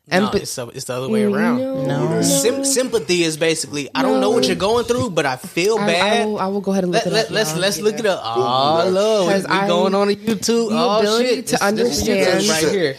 [0.07, 1.61] No, Empa- it's, the, it's the other way around.
[1.89, 5.79] No, Sym- sympathy is basically I don't know what you're going through, but I feel
[5.79, 6.23] I, bad.
[6.23, 7.31] I will, I will go ahead and look let, it let, up.
[7.33, 8.21] let's let's look it up.
[8.23, 10.69] Oh, look, we, 'Cause we I- going on oh, to YouTube.
[10.69, 12.97] the oh ability shit, to This- this understand- right here.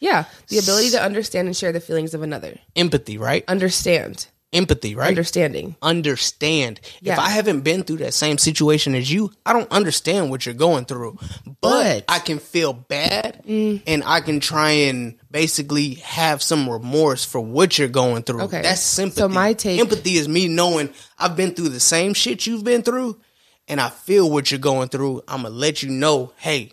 [0.00, 2.58] Yeah, the ability to understand and share the feelings of another.
[2.76, 3.44] Empathy, right?
[3.48, 5.08] Understand, Empathy, right?
[5.08, 5.76] understanding.
[5.82, 6.80] understand.
[7.02, 10.54] If I haven't been through that same situation as you, I don't understand what you're
[10.54, 11.18] going through.
[11.44, 13.82] But, But- I can feel bad mm.
[13.86, 18.42] and I can try and basically have some remorse for what you're going through.
[18.42, 18.62] Okay.
[18.62, 19.20] That's sympathy.
[19.20, 22.82] So my take- empathy is me knowing I've been through the same shit you've been
[22.82, 23.20] through
[23.68, 25.22] and I feel what you're going through.
[25.28, 26.72] I'm gonna let you know, hey,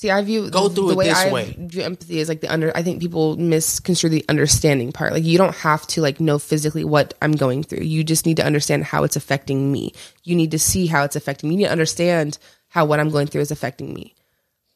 [0.00, 1.54] See, I view Go the, through the it way this I way.
[1.58, 2.74] view empathy is like the under.
[2.74, 5.12] I think people misconstrue the understanding part.
[5.12, 7.84] Like you don't have to like know physically what I'm going through.
[7.84, 9.92] You just need to understand how it's affecting me.
[10.24, 11.56] You need to see how it's affecting me.
[11.56, 14.14] You need to understand how what I'm going through is affecting me.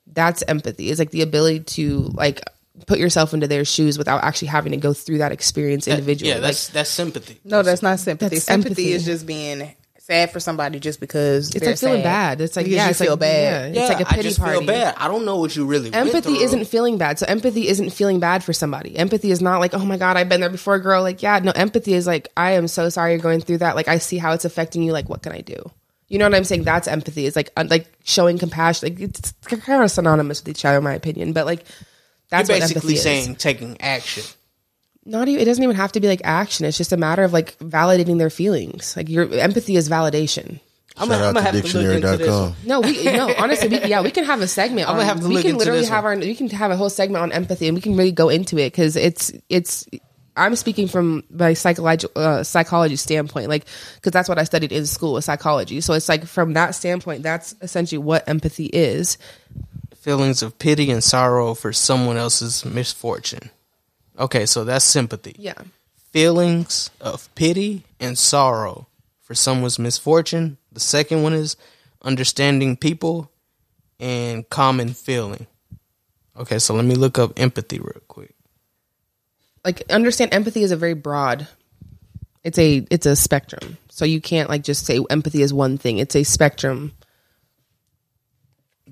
[0.07, 0.91] That's empathy.
[0.91, 2.43] It's like the ability to like
[2.87, 6.33] put yourself into their shoes without actually having to go through that experience individually.
[6.33, 7.41] yeah, that's that's sympathy.
[7.45, 8.37] no, that's not sympathy.
[8.37, 8.93] That's sympathy empathy.
[8.93, 9.75] is just being
[10.07, 12.39] sad for somebody just because it's like feeling sad.
[12.39, 12.41] bad.
[12.43, 13.75] It's like Because yeah, you it's feel like, bad.
[13.75, 14.59] Yeah, it's like a I pity just party.
[14.59, 14.95] feel bad.
[14.99, 16.37] I don't know what you really empathy through.
[16.45, 17.19] isn't feeling bad.
[17.19, 18.97] So empathy isn't feeling bad for somebody.
[18.97, 21.03] Empathy is not like, oh my god, I've been there before, girl.
[21.03, 21.53] Like, yeah, no.
[21.53, 23.77] Empathy is like, I am so sorry you're going through that.
[23.77, 24.93] Like, I see how it's affecting you.
[24.93, 25.71] Like, what can I do?
[26.09, 26.65] You know what I'm saying?
[26.65, 27.27] That's empathy.
[27.27, 28.91] It's like uh, like showing compassion.
[28.91, 31.33] Like it's kind of synonymous with each other, in my opinion.
[31.33, 31.65] But like,
[32.29, 33.39] that's You're what basically empathy saying is.
[33.39, 34.23] taking action.
[35.07, 35.41] Not even.
[35.43, 36.65] It doesn't even have to be like action.
[36.67, 38.97] It's just a matter of like validating their feelings.
[38.97, 40.61] Like your empathy is validation.
[40.97, 42.19] I'm Shout gonna, I'm out gonna to have to look into this.
[42.19, 42.57] dictionary.com.
[42.65, 43.35] No, we no.
[43.37, 44.89] Honestly, we, yeah, we can have a segment.
[44.89, 46.17] I'm gonna on- have to we look can literally this have our.
[46.17, 48.73] We can have a whole segment on empathy, and we can really go into it
[48.73, 49.87] because it's it's.
[50.37, 53.67] I'm speaking from my psychology uh, psychology standpoint, like
[53.97, 55.81] because that's what I studied in school with psychology.
[55.81, 59.19] So it's like from that standpoint, that's essentially what empathy is.
[59.97, 63.51] Feelings of pity and sorrow for someone else's misfortune.
[64.19, 65.35] Okay, so that's sympathy.
[65.39, 65.55] Yeah,
[66.13, 68.87] Feelings of pity and sorrow
[69.21, 70.59] for someone's misfortune.
[70.73, 71.57] The second one is
[72.03, 73.31] understanding people
[73.99, 75.47] and common feeling.
[76.37, 78.35] Okay, so let me look up empathy real quick.
[79.65, 81.49] like understand empathy is a very broad.
[82.45, 83.79] It's a it's a spectrum.
[83.89, 85.99] So you can't like just say empathy is one thing.
[85.99, 86.93] It's a spectrum.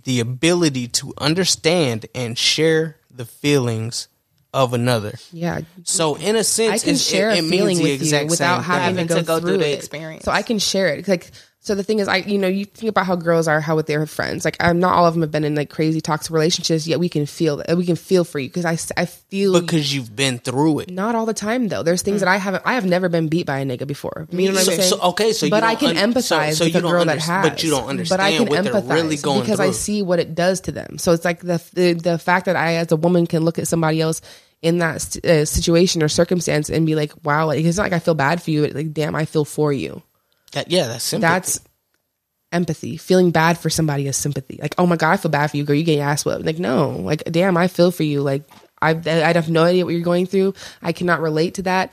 [0.04, 4.08] The ability to understand and share the feelings
[4.52, 5.14] of another.
[5.32, 8.26] Yeah, So in a sense, I can it's- share it, a it feeling with you
[8.26, 9.78] without same having to go, to go through, through the it.
[9.78, 10.24] experience.
[10.24, 11.08] So I can share it.
[11.08, 11.30] Like,
[11.64, 13.86] so the thing is, I you know you think about how girls are, how with
[13.86, 14.44] their friends.
[14.44, 16.86] Like, I'm not all of them have been in like crazy toxic relationships.
[16.88, 19.94] Yet we can feel that we can feel for you because I, I feel because
[19.94, 20.90] you've been through it.
[20.90, 21.82] not all the time though.
[21.84, 22.64] There's things that I haven't.
[22.66, 24.26] I have never been beat by a nigga before.
[24.30, 24.88] You know what So- I'm saying?
[24.90, 27.04] so- okay, so but I can un- empathize so- so with you a don't girl
[27.04, 27.48] that has.
[27.48, 28.18] but you don't understand.
[28.18, 30.98] But I can what empathize really going because I see what it does to them.
[30.98, 33.68] So it's like the the, the fact that I, as a woman, can look at
[33.68, 34.20] somebody else
[34.62, 37.98] in that uh, situation or circumstance and be like, "Wow!" Like it's not like I
[38.00, 38.66] feel bad for you.
[38.66, 40.02] Like, damn, I feel for you.
[40.52, 41.32] That- yeah, that's sympathy.
[41.32, 41.60] That's
[42.52, 42.96] empathy.
[42.96, 44.58] Feeling bad for somebody is sympathy.
[44.60, 45.74] Like, oh my god, I feel bad for you, girl.
[45.76, 46.44] You your ass whipped.
[46.44, 46.90] Like, no.
[46.90, 48.22] Like, damn, I feel for you.
[48.22, 48.44] Like,
[48.80, 50.54] I I have no idea what you're going through.
[50.82, 51.92] I cannot relate to that,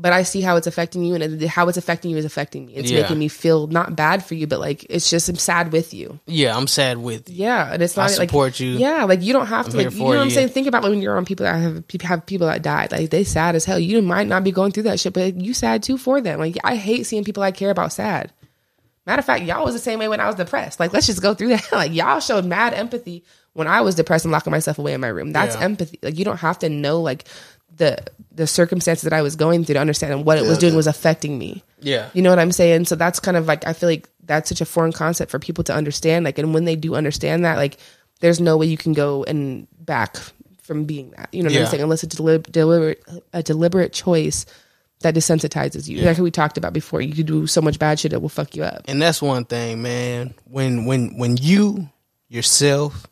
[0.00, 2.74] but I see how it's affecting you, and how it's affecting you is affecting me.
[2.74, 3.02] It's Yeah.
[3.02, 6.20] making me feel not bad for you, but like it's just I'm sad with you.
[6.26, 7.44] yeah, I'm sad with you.
[7.44, 8.72] Yeah, and it's I not support like, you.
[8.78, 10.48] Yeah, like you don't have to I'm here like you know what I'm saying.
[10.50, 12.92] Think about when you're on people that have have people that died.
[12.92, 13.78] Like they sad as hell.
[13.78, 16.38] You might not be going through that shit, but you sad too for them.
[16.38, 18.32] Like I hate seeing people I care about sad.
[19.06, 20.78] Matter of fact, y'all was the same way when I was depressed.
[20.78, 21.66] Like, let's just go through that.
[21.72, 25.08] Like, y'all showed mad empathy when I was depressed and locking myself away in my
[25.08, 25.32] room.
[25.32, 25.62] That's Yeah.
[25.62, 25.98] empathy.
[26.02, 27.24] Like, you don't have to know like
[27.78, 27.98] the
[28.32, 30.60] the circumstances that I was going through to understand what it was Yeah.
[30.60, 31.64] doing was affecting me.
[31.80, 32.08] Yeah.
[32.12, 32.84] You know what I'm saying?
[32.84, 35.64] So that's kind of like I feel like that's such a foreign concept for people
[35.64, 36.24] to understand.
[36.24, 37.78] Like, and when they do understand that, like,
[38.20, 40.16] there's no way you can go and back
[40.62, 41.30] from being that.
[41.32, 41.60] You know what Yeah.
[41.62, 41.82] I'm saying?
[41.82, 43.02] Unless it's deliberate
[43.32, 44.44] a deliberate choice
[45.00, 46.02] that desensitizes you.
[46.02, 48.54] Like we talked about before, you could do so much bad shit that will fuck
[48.56, 48.82] you up.
[48.88, 50.34] And that's one thing, man.
[50.44, 51.88] When when when you
[52.28, 53.06] yourself,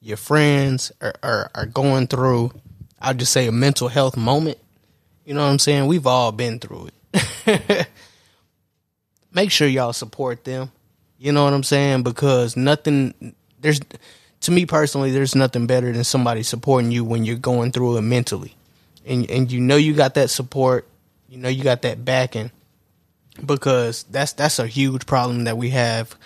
[0.00, 2.52] your friends are, are, are going through,
[3.00, 4.58] I'll just say a mental health moment.
[5.24, 5.86] You know what I'm saying?
[5.86, 7.88] We've all been through it.
[9.32, 10.72] Make sure y'all support them.
[11.18, 12.02] You know what I'm saying?
[12.02, 13.80] Because nothing there's
[14.40, 18.02] to me personally, there's nothing better than somebody supporting you when you're going through it
[18.02, 18.54] mentally.
[19.06, 20.88] And and you know you got that support,
[21.28, 22.50] you know you got that backing
[23.44, 26.16] because that's that's a huge problem that we have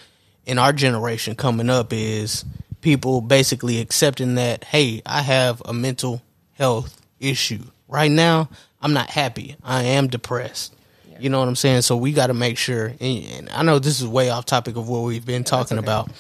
[0.46, 2.44] in our generation coming up is
[2.80, 6.22] people basically accepting that hey i have a mental
[6.54, 7.62] health issue.
[7.88, 8.48] Right now
[8.80, 9.56] i'm not happy.
[9.62, 10.74] I am depressed.
[11.20, 11.82] You know what i'm saying?
[11.82, 14.76] So we got to make sure and, and i know this is way off topic
[14.76, 16.10] of what we've been talking about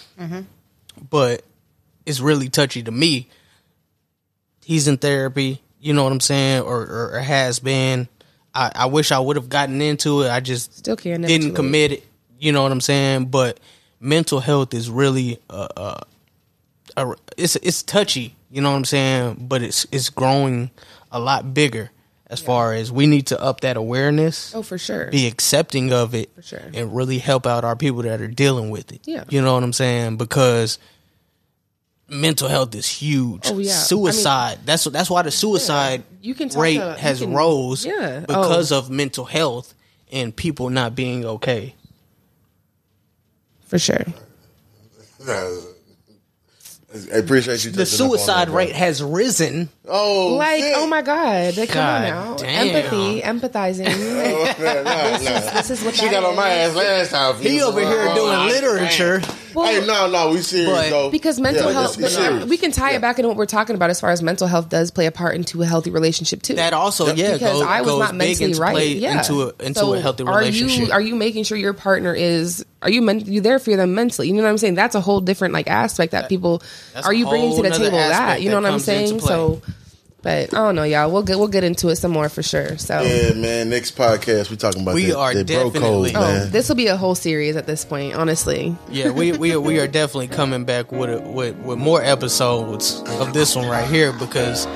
[1.10, 1.42] but
[2.06, 3.28] it's really touchy to me.
[4.62, 8.08] He's in therapy you know what i'm saying or, or, or has been.
[8.54, 10.30] I, I wish i would have gotten into it.
[10.30, 12.06] I just Still can, never too didn't commit it
[12.38, 13.26] you know what i'm saying?
[13.26, 13.58] But
[14.00, 16.00] mental health is really uh, uh,
[16.96, 20.70] a, it's it's touchy you know what i'm saying but it's it's growing
[21.12, 21.90] a lot bigger
[22.26, 25.10] as far as we need to up that awareness Oh, for sure.
[25.10, 26.62] be accepting of it For sure.
[26.72, 29.02] and really help out our people that are dealing with it.
[29.04, 29.24] Yeah.
[29.28, 30.16] You know what I'm saying?
[30.16, 30.78] Because
[32.08, 33.42] mental health is huge.
[33.44, 33.70] Oh, yeah.
[33.70, 34.58] I Suicide.
[34.64, 38.24] that's that's why the suicide You can rate about- you has can- rose Yeah.
[38.26, 38.26] Oh.
[38.26, 38.78] because Oh.
[38.78, 39.74] of mental health
[40.10, 41.74] and people not being okay.
[43.66, 44.04] For sure.
[46.94, 47.72] I appreciate you.
[47.72, 49.68] The touching up on suicide rate has risen.
[49.88, 50.74] Oh, Like, shit.
[50.76, 51.56] oh my God.
[51.56, 52.34] Like, come on God now.
[52.36, 52.68] damn.
[52.68, 53.84] Empathy, empathizing.
[54.24, 55.50] Oh, nah, nah, nah.
[55.50, 57.36] this is what She that got on my ass last time.
[57.40, 59.20] He over here oh, doing literature.
[59.54, 61.10] Hey, no, no, we serious But- though.
[61.10, 62.96] Because mental Yeah, health, it's- it's we can tie Yeah.
[62.96, 65.10] it back into what we're talking about as far as mental health does play a
[65.12, 66.54] part into a healthy relationship too.
[66.54, 68.72] That also, yeah, because goes, I was not big mentally right.
[68.72, 69.18] play yeah.
[69.18, 70.26] into a into So a healthy relationship.
[70.26, 70.86] are relationship.
[70.88, 73.94] you are you making sure your partner is are you men, you there for them
[73.94, 74.28] mentally?
[74.28, 74.74] You know what I'm saying?
[74.74, 76.62] That's a whole different like aspect that people
[76.92, 79.20] that's are you bringing to the table that you know what I'm saying?
[79.20, 79.62] So,
[80.24, 81.12] but I don't know, y'all.
[81.12, 82.76] We'll get we'll get into it some more for sure.
[82.78, 83.00] So.
[83.02, 83.68] Yeah, man.
[83.70, 86.76] Next podcast, we talking about We that, are that bro definitely- code, Oh, this will
[86.76, 88.74] be a whole series at this point, honestly.
[88.90, 93.32] Yeah, we we we are definitely coming back with a, with with more episodes of
[93.34, 94.66] this one right here because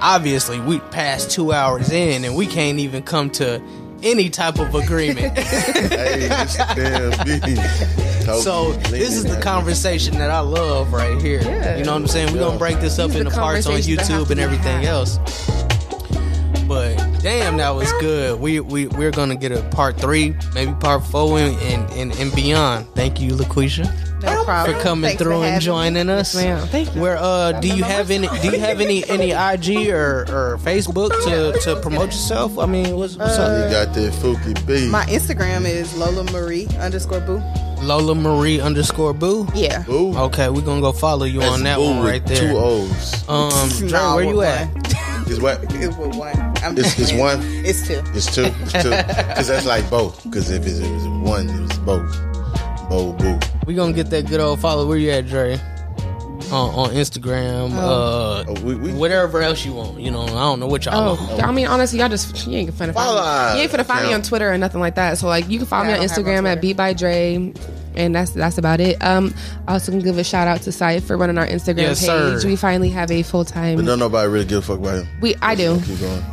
[0.00, 3.60] obviously we passed two hours in and we can't even come to
[4.02, 5.36] any type of agreement.
[5.38, 11.42] hey, this so this is the conversation that I love right here.
[11.42, 11.76] Yeah.
[11.76, 12.32] You know what I'm saying?
[12.32, 14.84] We're gonna break this up These into parts on conversations that have YouTube and everything
[14.84, 15.18] else.
[16.66, 18.40] But damn, that was good.
[18.40, 22.34] We we we're gonna get a part three, maybe part four, and and, and, and
[22.34, 22.86] beyond.
[22.94, 24.07] Thank you, LaQuisha.
[24.22, 26.34] No for coming Thanks for through and having joining us.
[26.34, 26.66] ma'am.
[26.68, 27.00] Thank you.
[27.00, 31.10] Where uh do you have any do you have any any IG or, or Facebook
[31.24, 32.58] to, to promote yourself?
[32.58, 33.70] I mean what's, what's You up?
[33.70, 34.88] got that Fookie B.
[34.90, 37.42] My Instagram is Lola Marie underscore boo.
[37.82, 39.46] Lola Marie underscore boo.
[39.54, 39.82] Yeah.
[39.84, 40.16] Boo.
[40.16, 42.50] Okay, we're gonna go follow you That's on that Boo one right there.
[42.52, 43.28] Two O's.
[43.28, 44.98] Um Dre, Nah, where you with at?
[45.30, 45.62] It's what?
[45.74, 46.34] It's with one.
[46.64, 47.40] I'm It's- it's one?
[47.44, 48.00] It's two.
[48.14, 48.44] It's two.
[48.46, 48.88] It's two.
[49.28, 50.24] Because that's like both.
[50.24, 52.16] Because if it's, it was one, it was both.
[52.88, 53.38] Bo boo.
[53.66, 54.86] We gonna get that good old follow.
[54.86, 55.58] Where you at, Dre?
[56.50, 60.00] On, on Instagram, uh, Oh, we, we, whatever else you want.
[60.00, 61.42] You know, I don't know what y'all Oh, want.
[61.44, 63.20] I mean, honestly, y'all just you ain't finna find Follow
[63.52, 63.56] me.
[63.58, 65.18] You ain't finna find me on Twitter or nothing like that.
[65.18, 66.60] So like, you can follow Yeah, me on Instagram at Twitter.
[66.62, 67.52] Beat by Dre,
[67.98, 68.96] and that's that's about it.
[69.02, 69.34] Um,
[69.66, 72.42] I also can give a shout out to Sai for running our Instagram Yes, page.
[72.42, 72.48] sir.
[72.48, 73.84] We finally have a full but time.
[73.84, 75.08] don't nobody really give a fuck about him.
[75.20, 75.78] We I do.
[75.84, 76.24] Keep going.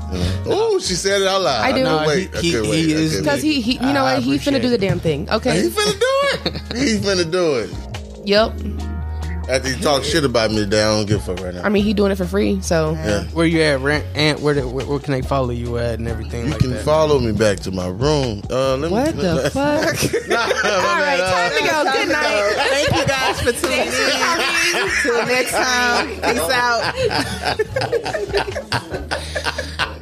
[0.48, 1.62] Oh, she said it out loud.
[1.64, 1.84] I do.
[1.84, 2.36] couldn't No, wait.
[2.38, 2.72] He- he wait.
[2.96, 4.24] I is- Because he, he, you know I what?
[4.24, 5.30] He finna do the damn thing.
[5.30, 5.64] Okay.
[5.64, 6.78] He finna do it.
[6.78, 7.70] He finna do it.
[8.26, 8.54] Yep.
[9.48, 11.62] After he talk shit about me today, I don't give a fuck right now.
[11.64, 12.60] I mean, he doing it for free.
[12.62, 13.26] So yeah.
[13.26, 14.04] Where you at, Rant?
[14.16, 16.72] Ant, where, the, where where can they follow you at and everything You like can
[16.72, 16.84] that?
[16.84, 18.42] follow me back to my room.
[18.50, 19.96] Uh, let me, what the fuck?
[20.28, 21.84] Nah, All right, time to go.
[21.94, 22.54] Good night.
[22.56, 23.92] Thank you guys for tuning in.
[25.04, 26.08] Till next time.
[26.10, 26.82] Peace out.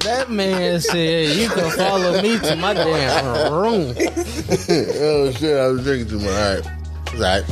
[0.04, 3.96] That man said you can follow me to my damn room.
[3.98, 6.28] oh shit, I was drinking too much.
[6.28, 6.64] All right,
[7.08, 7.44] it's all right.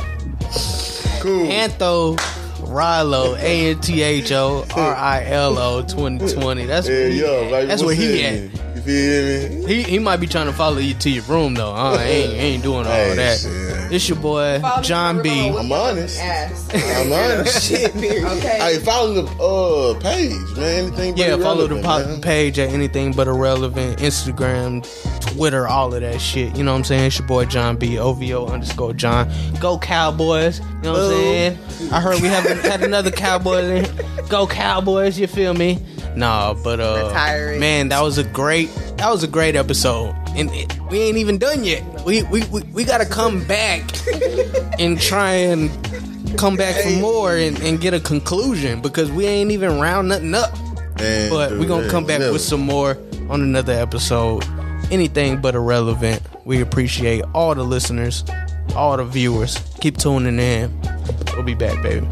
[1.22, 1.46] Cool.
[1.46, 2.16] Antho
[2.62, 6.66] Rilo, A N T H O R I L O 2020.
[6.66, 8.61] That's yeah, where he like, That's where he at.
[8.86, 8.92] Me?
[8.92, 9.74] You feel me?
[9.74, 11.72] He he might be trying to follow you to your room though.
[11.72, 13.38] Uh, I ain't, ain't doing all Hey, that.
[13.40, 15.30] shit, It's your boy Follow John me, B.
[15.50, 15.64] Ramon.
[15.66, 16.20] I'm honest.
[16.20, 16.68] Ass.
[16.74, 17.62] I'm honest.
[17.68, 18.24] Shit, period.
[18.24, 18.58] Okay.
[18.58, 20.86] Hey, follow the uh page, man.
[20.86, 22.20] Anything but Yeah, follow the po- man.
[22.20, 23.98] page at anything but irrelevant.
[23.98, 24.82] Instagram,
[25.20, 26.56] Twitter, all of that shit.
[26.56, 27.04] You know what I'm saying?
[27.06, 27.98] It's your boy John B.
[27.98, 29.30] OVO underscore John.
[29.60, 30.58] Go Cowboys.
[30.60, 31.58] You know what I'm saying?
[31.92, 34.26] I heard we haven't had another Cowboys in.
[34.28, 35.78] Go Cowboys, you feel me?
[36.16, 37.60] Nah, but uh Retiring.
[37.60, 40.14] man, that was a great that was a great episode.
[40.36, 41.82] And it, we ain't even done yet.
[42.04, 43.82] We we we, we gotta come back
[44.78, 45.70] and try and
[46.38, 50.34] come back for more and, and get a conclusion because we ain't even round nothing
[50.34, 50.56] up.
[50.98, 52.32] Man, But we're gonna come back never.
[52.32, 52.96] with some more
[53.28, 54.44] on another episode.
[54.90, 56.22] Anything but irrelevant.
[56.44, 58.24] We appreciate all the listeners,
[58.76, 59.56] all the viewers.
[59.80, 60.70] Keep tuning in.
[61.34, 62.06] We'll be back, baby.